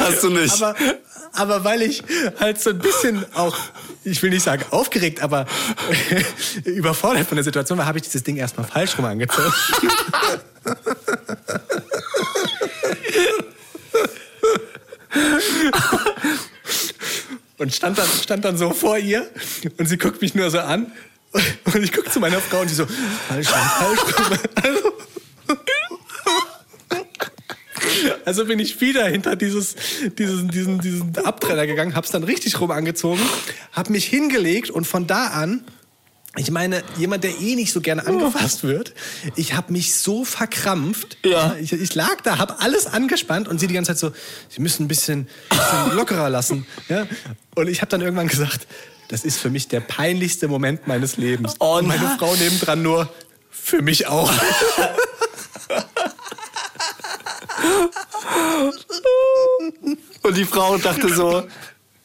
Hast 0.00 0.22
du 0.22 0.30
nicht. 0.30 0.54
Aber, 0.62 0.74
aber 1.32 1.64
weil 1.64 1.82
ich 1.82 2.02
halt 2.38 2.60
so 2.60 2.70
ein 2.70 2.78
bisschen 2.78 3.24
auch, 3.34 3.56
ich 4.04 4.22
will 4.22 4.30
nicht 4.30 4.42
sagen 4.42 4.64
aufgeregt, 4.70 5.22
aber 5.22 5.46
überfordert 6.64 7.26
von 7.26 7.36
der 7.36 7.44
Situation 7.44 7.78
war, 7.78 7.86
habe 7.86 7.98
ich 7.98 8.04
dieses 8.04 8.22
Ding 8.22 8.36
erstmal 8.36 8.66
falsch 8.66 8.96
rum 8.98 9.04
angezogen. 9.04 9.52
Und 17.56 17.74
stand 17.74 17.98
dann, 17.98 18.08
stand 18.22 18.44
dann 18.44 18.58
so 18.58 18.72
vor 18.72 18.98
ihr 18.98 19.30
und 19.78 19.86
sie 19.86 19.96
guckt 19.96 20.20
mich 20.20 20.34
nur 20.34 20.50
so 20.50 20.58
an. 20.58 20.92
Und 21.32 21.82
ich 21.82 21.92
gucke 21.92 22.10
zu 22.10 22.20
meiner 22.20 22.40
Frau 22.40 22.60
und 22.60 22.70
die 22.70 22.74
so, 22.74 22.86
falsch 23.28 23.48
rum, 23.48 23.60
falsch 23.78 24.00
rum. 24.00 24.38
Also, 24.62 24.92
also 28.24 28.46
bin 28.46 28.58
ich 28.58 28.80
wieder 28.80 29.06
hinter 29.06 29.36
dieses, 29.36 29.76
diesen, 30.18 30.48
diesen, 30.48 30.80
diesen 30.80 31.16
Abtrenner 31.18 31.66
gegangen, 31.66 31.94
hab's 31.94 32.10
dann 32.10 32.24
richtig 32.24 32.60
rum 32.60 32.70
angezogen, 32.70 33.20
hab 33.72 33.90
mich 33.90 34.06
hingelegt 34.06 34.70
und 34.70 34.86
von 34.86 35.06
da 35.06 35.28
an, 35.28 35.64
ich 36.36 36.50
meine, 36.50 36.82
jemand, 36.98 37.22
der 37.22 37.30
eh 37.40 37.54
nicht 37.54 37.72
so 37.72 37.80
gerne 37.80 38.06
angefasst 38.06 38.64
wird, 38.64 38.92
ich 39.36 39.54
hab 39.54 39.70
mich 39.70 39.94
so 39.94 40.24
verkrampft. 40.24 41.18
Ja. 41.24 41.54
Ich, 41.60 41.72
ich 41.72 41.94
lag 41.94 42.22
da, 42.24 42.38
hab 42.38 42.62
alles 42.62 42.86
angespannt 42.86 43.46
und 43.46 43.60
sie 43.60 43.68
die 43.68 43.74
ganze 43.74 43.92
Zeit 43.92 43.98
so, 43.98 44.12
sie 44.48 44.60
müssen 44.60 44.84
ein 44.84 44.88
bisschen, 44.88 45.28
bisschen 45.48 45.92
lockerer 45.96 46.30
lassen. 46.30 46.66
Ja? 46.88 47.06
Und 47.54 47.68
ich 47.68 47.82
hab 47.82 47.88
dann 47.88 48.00
irgendwann 48.00 48.26
gesagt, 48.26 48.66
das 49.08 49.24
ist 49.24 49.38
für 49.38 49.50
mich 49.50 49.68
der 49.68 49.80
peinlichste 49.80 50.48
Moment 50.48 50.88
meines 50.88 51.16
Lebens. 51.18 51.54
Oh 51.60 51.78
und 51.78 51.86
meine. 51.86 52.16
Frau 52.18 52.34
nebendran 52.34 52.82
nur, 52.82 53.08
für 53.50 53.80
mich 53.80 54.08
auch. 54.08 54.32
Und 60.22 60.36
die 60.36 60.44
Frau 60.44 60.78
dachte 60.78 61.12
so, 61.12 61.44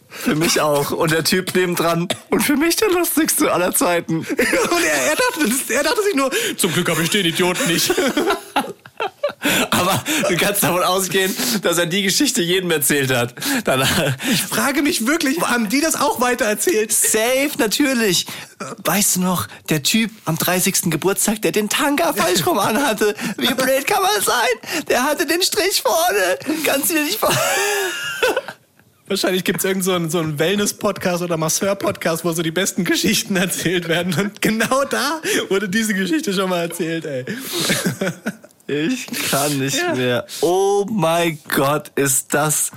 für 0.09 0.35
mich 0.35 0.59
auch. 0.59 0.91
Und 0.91 1.11
der 1.11 1.23
Typ 1.23 1.55
nebendran, 1.55 2.07
und 2.29 2.41
für 2.41 2.57
mich 2.57 2.75
der 2.75 2.89
lustigste 2.89 3.51
aller 3.51 3.73
Zeiten. 3.73 4.19
Und 4.19 4.29
er, 4.29 5.09
er, 5.09 5.15
dachte, 5.15 5.73
er 5.73 5.83
dachte 5.83 6.03
sich 6.03 6.15
nur, 6.15 6.31
zum 6.57 6.73
Glück 6.73 6.89
habe 6.89 7.03
ich 7.03 7.09
den 7.09 7.25
Idioten 7.25 7.67
nicht. 7.67 7.93
Aber 9.71 10.03
du 10.29 10.37
kannst 10.37 10.63
davon 10.63 10.83
ausgehen, 10.83 11.35
dass 11.61 11.77
er 11.77 11.85
die 11.85 12.03
Geschichte 12.03 12.41
jedem 12.41 12.71
erzählt 12.71 13.13
hat. 13.13 13.33
Danach. 13.63 14.15
Ich 14.31 14.41
frage 14.41 14.81
mich 14.81 15.07
wirklich, 15.07 15.39
haben 15.41 15.69
die 15.69 15.81
das 15.81 15.95
auch 15.95 16.19
weitererzählt? 16.21 16.91
Safe, 16.91 17.51
natürlich. 17.57 18.25
Weißt 18.83 19.17
du 19.17 19.21
noch, 19.21 19.47
der 19.69 19.83
Typ 19.83 20.11
am 20.25 20.37
30. 20.37 20.89
Geburtstag, 20.91 21.41
der 21.41 21.51
den 21.51 21.69
Tanga 21.69 22.13
falsch 22.13 22.45
rum 22.45 22.59
anhatte. 22.59 23.15
Wie 23.37 23.53
blöd 23.53 23.87
kann 23.87 24.01
man 24.01 24.21
sein? 24.21 24.85
Der 24.87 25.03
hatte 25.03 25.25
den 25.25 25.41
Strich 25.41 25.81
vorne. 25.81 26.57
Kannst 26.65 26.89
du 26.89 26.95
dir 26.95 27.03
nicht 27.03 27.19
vorstellen? 27.19 27.45
Wahrscheinlich 29.09 29.43
gibt 29.43 29.59
es 29.59 29.65
irgendeinen 29.65 29.83
so 29.83 29.95
einen, 29.95 30.09
so 30.11 30.19
einen 30.19 30.37
Wellness-Podcast 30.37 31.23
oder 31.23 31.35
Masseur-Podcast, 31.35 32.23
wo 32.23 32.31
so 32.31 32.43
die 32.43 32.51
besten 32.51 32.83
Geschichten 32.83 33.35
erzählt 33.37 33.87
werden. 33.87 34.13
Und 34.13 34.39
genau 34.39 34.83
da 34.83 35.19
wurde 35.49 35.67
diese 35.67 35.95
Geschichte 35.95 36.31
schon 36.31 36.47
mal 36.47 36.61
erzählt, 36.61 37.05
ey. 37.05 37.25
Ich 38.69 39.07
kann 39.31 39.57
nicht 39.57 39.77
ja. 39.77 39.95
mehr. 39.95 40.27
Oh 40.41 40.85
mein 40.87 41.39
Gott, 41.49 41.91
ist 41.95 42.33
das. 42.35 42.71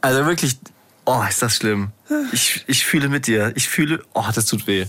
Also 0.00 0.26
wirklich. 0.26 0.56
Oh, 1.04 1.22
ist 1.28 1.40
das 1.40 1.56
schlimm. 1.56 1.92
Ich, 2.32 2.64
ich 2.66 2.84
fühle 2.84 3.08
mit 3.08 3.28
dir. 3.28 3.52
Ich 3.54 3.68
fühle. 3.68 4.02
Oh, 4.12 4.24
das 4.34 4.46
tut 4.46 4.66
weh. 4.66 4.86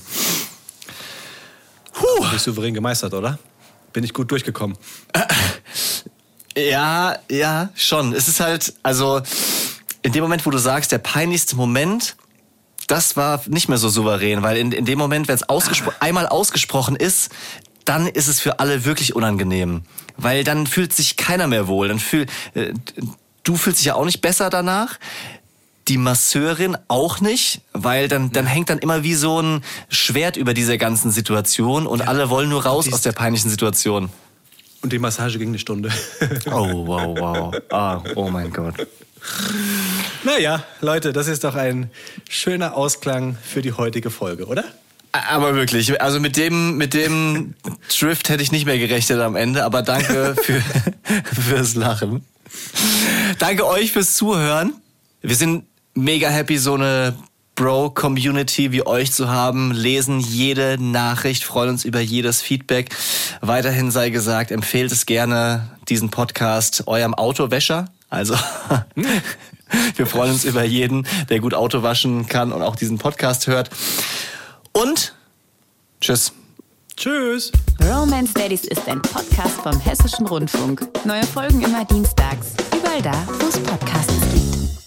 Puh. 1.94 2.22
Bin 2.22 2.36
ich 2.36 2.42
souverän 2.42 2.74
gemeistert, 2.74 3.14
oder? 3.14 3.38
Bin 3.94 4.04
ich 4.04 4.14
gut 4.14 4.32
durchgekommen? 4.32 4.78
Ja, 6.58 7.18
ja, 7.30 7.68
schon. 7.76 8.14
Es 8.14 8.30
ist 8.30 8.40
halt, 8.40 8.76
also 8.82 9.22
in 10.04 10.14
dem 10.14 10.22
Moment, 10.22 10.46
wo 10.46 10.52
du 10.52 10.58
sagst, 10.58 10.90
der 10.94 11.00
peinlichste 11.00 11.58
Moment, 11.58 12.16
das 12.88 13.18
war 13.18 13.42
nicht 13.48 13.68
mehr 13.68 13.78
so 13.78 13.90
souverän, 13.90 14.42
weil 14.42 14.56
in, 14.56 14.72
in 14.72 14.86
dem 14.86 14.98
Moment, 14.98 15.28
wenn 15.28 15.36
es 15.36 15.50
ausgespro 15.50 15.92
einmal 16.00 16.28
ausgesprochen 16.28 16.96
ist, 16.96 17.30
dann 17.86 18.08
ist 18.08 18.28
es 18.28 18.40
für 18.40 18.60
alle 18.60 18.86
wirklich 18.86 19.16
unangenehm. 19.16 19.84
Weil 20.18 20.44
dann 20.44 20.68
fühlt 20.68 20.94
sich 20.94 21.18
keiner 21.18 21.48
mehr 21.48 21.68
wohl. 21.68 21.88
Dann 21.88 22.00
fühl, 22.00 22.26
äh, 22.54 22.74
du 23.44 23.56
fühlst 23.56 23.80
dich 23.80 23.88
ja 23.88 23.96
auch 23.96 24.06
nicht 24.06 24.22
besser 24.22 24.50
danach. 24.50 24.98
Die 25.88 25.98
Masseurin 25.98 26.78
auch 26.88 27.22
nicht, 27.22 27.62
weil 27.72 28.08
dann, 28.08 28.32
dann 28.32 28.48
hängt 28.48 28.72
dann 28.72 28.80
immer 28.80 29.04
wie 29.04 29.14
so 29.14 29.40
ein 29.40 29.64
Schwert 29.90 30.36
über 30.36 30.56
dieser 30.56 30.80
ganzen 30.80 31.12
Situation 31.12 31.86
und 31.86 32.00
ja. 32.00 32.08
alle 32.08 32.32
wollen 32.32 32.50
nur 32.50 32.66
raus 32.66 32.92
aus 32.92 33.02
der 33.02 33.12
peinlichen 33.12 33.52
Situation. 33.52 34.10
Und 34.82 34.94
die 34.94 35.00
Massage 35.00 35.38
ging 35.38 35.50
eine 35.50 35.60
Stunde. 35.60 35.92
oh, 36.48 36.88
wow, 36.88 37.18
wow. 37.20 37.56
Ah, 37.70 38.02
oh 38.16 38.30
mein 38.30 38.52
Gott. 38.52 38.76
Naja, 40.24 40.64
Leute, 40.82 41.14
das 41.14 41.28
ist 41.28 41.44
doch 41.44 41.56
ein 41.56 41.92
schöner 42.30 42.76
Ausklang 42.76 43.38
für 43.44 43.62
die 43.62 43.74
heutige 43.74 44.10
Folge, 44.10 44.48
oder? 44.48 44.64
Aber 45.30 45.56
wirklich, 45.56 46.02
also 46.02 46.20
mit 46.20 46.38
dem, 46.38 46.78
mit 46.78 46.94
dem 46.94 47.56
Drift 47.98 48.30
hätte 48.30 48.44
ich 48.44 48.52
nicht 48.52 48.66
mehr 48.66 48.78
gerechnet 48.78 49.20
am 49.20 49.36
Ende, 49.36 49.64
aber 49.64 49.82
danke 49.82 50.36
für, 50.42 50.62
fürs 51.34 51.76
Lachen. 51.76 52.26
Danke 53.40 53.66
euch 53.66 53.92
fürs 53.92 54.16
Zuhören. 54.16 54.74
Wir 55.22 55.36
sind 55.36 55.66
mega 55.94 56.30
happy, 56.30 56.58
so 56.58 56.76
eine 56.76 57.16
Bro-Community 57.56 58.74
wie 58.74 58.86
euch 58.86 59.14
zu 59.14 59.30
haben, 59.30 59.72
lesen 59.72 60.20
jede 60.20 60.78
Nachricht, 60.78 61.46
freuen 61.46 61.70
uns 61.70 61.86
über 61.86 62.02
jedes 62.02 62.42
Feedback. 62.42 62.90
Weiterhin 63.40 63.92
sei 63.92 64.10
gesagt, 64.10 64.52
empfehlt 64.52 64.92
es 64.92 65.06
gerne, 65.06 65.70
diesen 65.88 66.10
Podcast 66.10 66.84
eurem 66.88 67.14
Autowäscher. 67.14 67.86
Also 68.10 68.36
wir 69.96 70.06
freuen 70.06 70.34
uns 70.34 70.44
über 70.44 70.64
jeden, 70.64 71.08
der 71.30 71.40
gut 71.40 71.54
Auto 71.54 71.82
waschen 71.82 72.28
kann 72.28 72.52
und 72.52 72.62
auch 72.62 72.76
diesen 72.76 72.98
Podcast 72.98 73.48
hört. 73.48 73.70
Und 74.76 75.16
tschüss. 76.02 76.34
Tschüss. 76.98 77.52
Romance 77.82 78.34
Daddies 78.34 78.66
ist 78.66 78.88
ein 78.90 79.02
Podcast 79.02 79.62
vom 79.62 79.80
Hessischen 79.80 80.28
Rundfunk. 80.28 80.86
Neue 81.06 81.24
Folgen 81.24 81.62
immer 81.62 81.86
dienstags. 81.86 82.56
Überall 82.78 83.02
da, 83.02 83.14
wo 83.40 83.48
es 83.48 83.58
Podcasts 83.60 84.14
gibt. 84.34 84.85